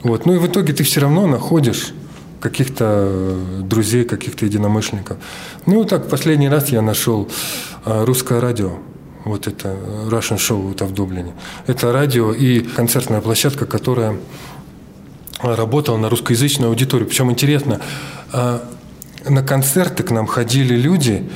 Вот. 0.03 0.25
Ну 0.25 0.35
и 0.35 0.37
в 0.37 0.47
итоге 0.47 0.73
ты 0.73 0.83
все 0.83 1.01
равно 1.01 1.27
находишь 1.27 1.93
каких-то 2.39 2.85
э, 3.09 3.61
друзей, 3.63 4.03
каких-то 4.03 4.45
единомышленников. 4.45 5.17
Ну, 5.65 5.85
так, 5.85 6.09
последний 6.09 6.49
раз 6.49 6.69
я 6.69 6.81
нашел 6.81 7.27
э, 7.85 8.03
русское 8.05 8.39
радио. 8.39 8.73
Вот 9.25 9.47
это 9.47 9.75
Russian 10.09 10.37
Show 10.37 10.71
это 10.71 10.85
в 10.85 10.93
Дублине. 10.93 11.33
Это 11.65 11.91
радио 11.91 12.31
и 12.31 12.59
концертная 12.61 13.21
площадка, 13.21 13.65
которая 13.65 14.17
работала 15.41 15.97
на 15.97 16.09
русскоязычную 16.09 16.69
аудиторию. 16.69 17.07
Причем 17.07 17.29
интересно, 17.31 17.81
э, 18.33 18.59
на 19.29 19.43
концерты 19.43 20.03
к 20.03 20.11
нам 20.11 20.27
ходили 20.27 20.75
люди, 20.75 21.29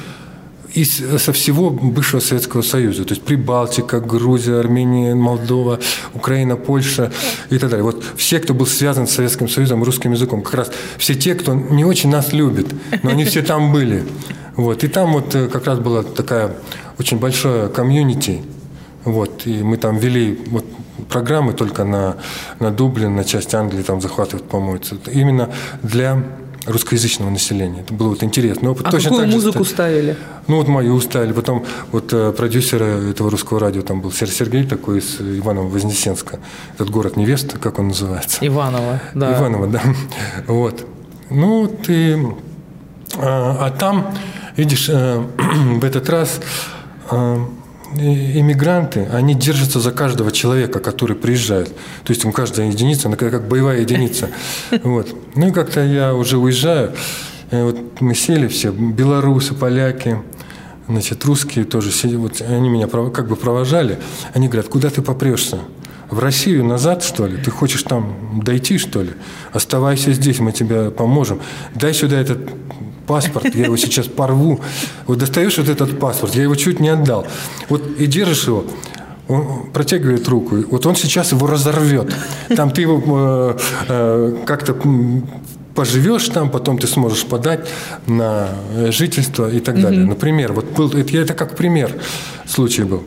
из, 0.73 1.21
со 1.21 1.33
всего 1.33 1.69
бывшего 1.69 2.19
Советского 2.19 2.61
Союза, 2.61 3.03
то 3.03 3.13
есть 3.13 3.23
Прибалтика, 3.23 3.99
Грузия, 3.99 4.59
Армения, 4.59 5.15
Молдова, 5.15 5.79
Украина, 6.13 6.55
Польша 6.55 7.11
и 7.49 7.57
так 7.57 7.69
далее. 7.69 7.83
Вот 7.83 8.03
все, 8.15 8.39
кто 8.39 8.53
был 8.53 8.65
связан 8.65 9.07
с 9.07 9.11
Советским 9.11 9.47
Союзом, 9.49 9.83
русским 9.83 10.11
языком, 10.11 10.41
как 10.41 10.53
раз 10.53 10.71
все 10.97 11.15
те, 11.15 11.35
кто 11.35 11.53
не 11.53 11.85
очень 11.85 12.09
нас 12.09 12.33
любит, 12.33 12.73
но 13.03 13.09
они 13.09 13.25
все 13.25 13.41
там 13.41 13.71
были. 13.71 14.03
Вот. 14.55 14.83
И 14.83 14.87
там 14.87 15.13
вот 15.13 15.33
э, 15.35 15.47
как 15.47 15.65
раз 15.65 15.79
была 15.79 16.03
такая 16.03 16.51
очень 16.99 17.17
большая 17.17 17.69
комьюнити, 17.69 18.41
вот, 19.03 19.47
и 19.47 19.63
мы 19.63 19.77
там 19.77 19.97
вели 19.97 20.39
вот 20.47 20.65
программы 21.09 21.53
только 21.53 21.83
на, 21.83 22.17
на 22.59 22.71
Дублин, 22.71 23.15
на 23.15 23.23
часть 23.23 23.53
Англии, 23.55 23.81
там 23.81 24.01
захватывают, 24.01 24.47
по-моему, 24.47 24.79
именно 25.11 25.49
для 25.81 26.23
русскоязычного 26.65 27.29
населения. 27.29 27.81
Это 27.81 27.93
было 27.93 28.09
вот 28.09 28.23
интересно. 28.23 28.71
Опыт. 28.71 28.87
А 28.87 28.91
Точно 28.91 29.09
какую 29.09 29.27
музыку 29.27 29.63
ста... 29.63 29.73
ставили? 29.73 30.15
Ну, 30.47 30.57
вот 30.57 30.67
мою 30.67 30.99
ставили. 31.01 31.33
Потом 31.33 31.65
вот 31.91 32.13
э, 32.13 32.31
продюсер 32.31 32.83
этого 32.83 33.31
русского 33.31 33.59
радио 33.59 33.81
там 33.81 34.01
был 34.01 34.11
Сергей 34.11 34.35
Сергей 34.35 34.63
такой 34.65 34.99
из 34.99 35.19
Иваново-Вознесенска. 35.19 36.39
Этот 36.75 36.89
город 36.89 37.17
невеста, 37.17 37.57
как 37.57 37.79
он 37.79 37.89
называется? 37.89 38.37
Иваново, 38.41 38.99
да. 39.13 39.37
Иваново, 39.37 39.67
да. 39.67 39.81
Вот. 40.47 40.85
Ну, 41.29 41.67
ты... 41.67 42.19
А, 43.17 43.65
а 43.67 43.71
там, 43.71 44.13
видишь, 44.55 44.87
э, 44.89 45.23
в 45.37 45.83
этот 45.83 46.09
раз 46.09 46.39
э, 47.09 47.37
иммигранты, 47.97 49.07
они 49.11 49.35
держатся 49.35 49.79
за 49.79 49.91
каждого 49.91 50.31
человека, 50.31 50.79
который 50.79 51.15
приезжает. 51.15 51.69
То 52.03 52.13
есть 52.13 52.23
им 52.23 52.31
каждая 52.31 52.67
единица, 52.67 53.07
она 53.07 53.17
как 53.17 53.47
боевая 53.47 53.81
единица. 53.81 54.29
Вот. 54.83 55.15
Ну 55.35 55.47
и 55.47 55.51
как-то 55.51 55.83
я 55.83 56.13
уже 56.13 56.37
уезжаю, 56.37 56.93
вот 57.51 57.99
мы 57.99 58.15
сели 58.15 58.47
все, 58.47 58.71
белорусы, 58.71 59.53
поляки, 59.53 60.17
значит, 60.87 61.23
русские 61.25 61.65
тоже 61.65 61.91
сидели, 61.91 62.17
вот 62.17 62.41
они 62.41 62.69
меня 62.69 62.87
как 62.87 63.27
бы 63.27 63.35
провожали. 63.35 63.99
Они 64.33 64.47
говорят, 64.47 64.67
куда 64.67 64.89
ты 64.89 65.01
попрешься? 65.01 65.59
В 66.09 66.19
Россию 66.19 66.65
назад, 66.65 67.03
что 67.03 67.25
ли? 67.25 67.37
Ты 67.37 67.51
хочешь 67.51 67.83
там 67.83 68.41
дойти, 68.43 68.77
что 68.77 69.01
ли? 69.01 69.11
Оставайся 69.53 70.11
здесь, 70.11 70.39
мы 70.39 70.51
тебе 70.51 70.91
поможем. 70.91 71.39
Дай 71.73 71.93
сюда 71.93 72.19
этот 72.19 72.60
паспорт, 73.11 73.55
я 73.55 73.65
его 73.65 73.77
сейчас 73.77 74.07
порву. 74.07 74.61
Вот 75.05 75.17
достаешь 75.17 75.57
вот 75.57 75.67
этот 75.67 75.99
паспорт, 75.99 76.33
я 76.35 76.43
его 76.43 76.55
чуть 76.55 76.79
не 76.79 76.87
отдал. 76.87 77.27
Вот 77.67 77.81
и 77.99 78.05
держишь 78.07 78.47
его, 78.47 78.63
он 79.27 79.69
протягивает 79.73 80.29
руку, 80.29 80.55
вот 80.69 80.85
он 80.85 80.95
сейчас 80.95 81.33
его 81.33 81.45
разорвет. 81.45 82.15
Там 82.55 82.71
ты 82.71 82.81
его 82.81 83.01
э, 83.05 83.57
э, 83.89 84.35
как-то 84.45 84.75
поживешь 85.75 86.29
там, 86.29 86.49
потом 86.49 86.77
ты 86.77 86.87
сможешь 86.87 87.25
подать 87.25 87.67
на 88.07 88.47
жительство 88.89 89.49
и 89.49 89.59
так 89.59 89.81
далее. 89.81 90.05
Например, 90.05 90.53
вот 90.53 90.65
был, 90.77 90.89
это, 90.93 91.17
это 91.17 91.33
как 91.33 91.57
пример 91.57 91.91
случай 92.47 92.83
был. 92.83 93.03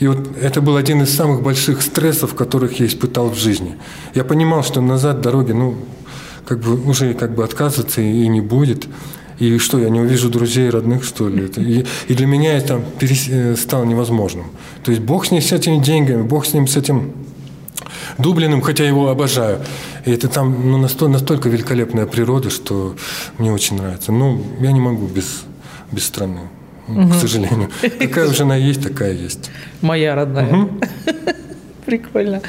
И 0.00 0.08
вот 0.08 0.18
это 0.42 0.60
был 0.60 0.76
один 0.76 1.02
из 1.02 1.14
самых 1.14 1.42
больших 1.42 1.82
стрессов, 1.82 2.34
которых 2.34 2.80
я 2.80 2.86
испытал 2.86 3.30
в 3.30 3.38
жизни. 3.38 3.76
Я 4.14 4.24
понимал, 4.24 4.64
что 4.64 4.80
назад 4.80 5.20
дороги, 5.20 5.52
ну, 5.52 5.76
как 6.46 6.60
бы 6.60 6.90
уже 6.90 7.14
как 7.14 7.34
бы 7.34 7.44
отказываться 7.44 8.00
и 8.00 8.28
не 8.28 8.40
будет. 8.40 8.86
И 9.38 9.58
что, 9.58 9.78
я 9.78 9.90
не 9.90 10.00
увижу 10.00 10.28
друзей, 10.30 10.70
родных, 10.70 11.04
что 11.04 11.28
ли? 11.28 11.50
И, 11.56 11.84
и 12.08 12.14
для 12.14 12.26
меня 12.26 12.56
это 12.56 12.80
перес, 12.98 13.26
э, 13.28 13.56
стало 13.56 13.84
невозможным. 13.84 14.46
То 14.82 14.90
есть 14.90 15.02
Бог 15.02 15.26
с 15.26 15.30
ним, 15.30 15.42
с 15.42 15.52
этими 15.52 15.78
деньгами, 15.82 16.22
Бог 16.22 16.46
с 16.46 16.54
ним, 16.54 16.66
с 16.66 16.76
этим 16.76 17.12
Дублиным, 18.18 18.62
хотя 18.62 18.86
его 18.86 19.08
обожаю. 19.08 19.60
И 20.04 20.10
это 20.10 20.28
там 20.28 20.70
ну, 20.70 20.78
настолько, 20.78 21.12
настолько 21.12 21.48
великолепная 21.48 22.06
природа, 22.06 22.50
что 22.50 22.96
мне 23.38 23.52
очень 23.52 23.76
нравится. 23.76 24.12
Ну, 24.12 24.42
я 24.60 24.72
не 24.72 24.80
могу 24.80 25.06
без, 25.06 25.44
без 25.92 26.04
страны, 26.04 26.48
угу. 26.88 27.10
к 27.10 27.14
сожалению. 27.14 27.70
Какая 27.98 28.32
жена 28.32 28.56
есть, 28.56 28.82
такая 28.82 29.12
есть. 29.12 29.50
Моя 29.82 30.14
родная. 30.14 30.54
Угу. 30.54 30.80
Прикольно. 31.86 32.42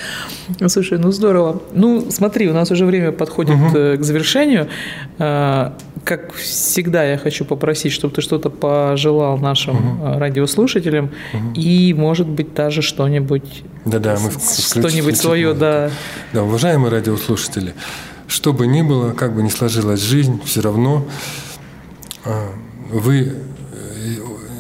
Слушай, 0.68 0.98
ну 0.98 1.12
здорово. 1.12 1.62
Ну, 1.74 2.10
смотри, 2.10 2.50
у 2.50 2.54
нас 2.54 2.72
уже 2.72 2.86
время 2.86 3.12
подходит 3.12 3.56
угу. 3.56 3.98
к 3.98 4.04
завершению. 4.04 4.68
А, 5.20 5.78
как 6.04 6.34
всегда, 6.34 7.04
я 7.04 7.18
хочу 7.18 7.46
попросить, 7.46 7.92
чтобы 7.92 8.16
ты 8.16 8.22
что-то 8.22 8.50
пожелал 8.50 9.38
нашим 9.38 9.76
угу. 9.76 10.20
радиослушателям 10.20 11.12
угу. 11.34 11.54
и, 11.54 11.94
может 11.94 12.28
быть, 12.28 12.54
даже 12.56 12.82
что-нибудь, 12.82 13.64
да-да, 13.86 14.18
мы 14.20 14.32
что-нибудь 14.32 15.18
свое, 15.18 15.54
да. 15.54 15.92
Да, 16.34 16.44
уважаемые 16.44 16.92
радиослушатели, 16.92 17.74
что 18.28 18.54
бы 18.54 18.66
ни 18.66 18.82
было, 18.82 19.14
как 19.14 19.36
бы 19.36 19.44
ни 19.44 19.50
сложилась 19.50 20.02
жизнь, 20.02 20.42
все 20.44 20.62
равно 20.62 21.06
вы 22.90 23.22
э, 23.22 23.36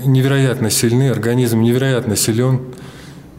невероятно 0.05 0.69
сильны, 0.69 1.09
организм 1.09 1.61
невероятно 1.61 2.15
силен, 2.15 2.61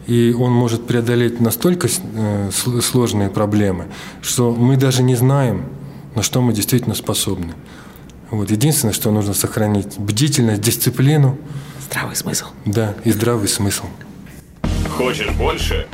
и 0.09 0.33
он 0.33 0.51
может 0.51 0.87
преодолеть 0.87 1.39
настолько 1.39 1.87
э, 1.87 2.49
сложные 2.81 3.29
проблемы, 3.29 3.85
что 4.21 4.51
мы 4.51 4.75
даже 4.75 5.03
не 5.03 5.15
знаем, 5.15 5.65
на 6.15 6.23
что 6.23 6.41
мы 6.41 6.51
действительно 6.51 6.95
способны. 6.95 7.53
Вот. 8.31 8.49
Единственное, 8.49 8.93
что 8.93 9.11
нужно 9.11 9.35
сохранить 9.35 9.99
бдительность, 9.99 10.61
дисциплину. 10.61 11.37
Здравый 11.89 12.15
смысл. 12.15 12.45
Да, 12.65 12.95
и 13.03 13.11
здравый 13.11 13.47
смысл. 13.47 13.85
Хочешь 14.97 15.29
больше? 15.31 15.87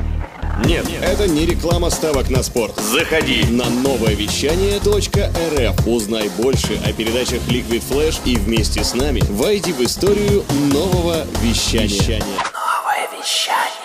Нет, 0.64 0.86
это 1.02 1.28
не 1.28 1.44
реклама 1.44 1.90
ставок 1.90 2.30
на 2.30 2.42
спорт. 2.42 2.80
Заходи 2.80 3.44
на 3.50 3.68
новое 3.68 4.14
вещание 4.14 4.78
.рф. 4.78 5.86
Узнай 5.86 6.30
больше 6.38 6.80
о 6.86 6.92
передачах 6.94 7.42
Liquid 7.48 7.82
Flash 7.86 8.20
и 8.24 8.36
вместе 8.36 8.82
с 8.82 8.94
нами 8.94 9.20
войди 9.28 9.74
в 9.74 9.82
историю 9.82 10.42
нового 10.72 11.26
вещания. 11.42 12.22
Новое 12.24 13.20
вещание. 13.20 13.75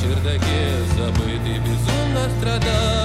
Чердаке 0.00 0.62
Забытый 0.96 1.58
безумно 1.58 2.28
страдает 2.38 2.99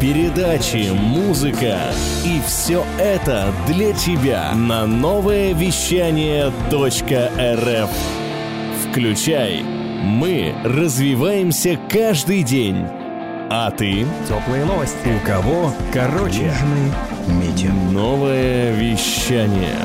передачи, 0.00 0.90
музыка. 0.92 1.78
И 2.24 2.40
все 2.46 2.84
это 2.98 3.52
для 3.68 3.92
тебя 3.92 4.52
на 4.54 4.86
новое 4.86 5.52
вещание 5.52 6.50
.рф. 6.70 7.90
Включай. 8.88 9.62
Мы 10.02 10.54
развиваемся 10.64 11.78
каждый 11.90 12.42
день. 12.42 12.86
А 13.50 13.70
ты? 13.70 14.06
Теплые 14.26 14.64
новости. 14.64 14.96
У 15.22 15.26
кого? 15.26 15.74
Короче. 15.92 16.44
Южный 16.44 16.92
метео. 17.28 17.72
Новое 17.90 18.72
вещание. 18.72 19.76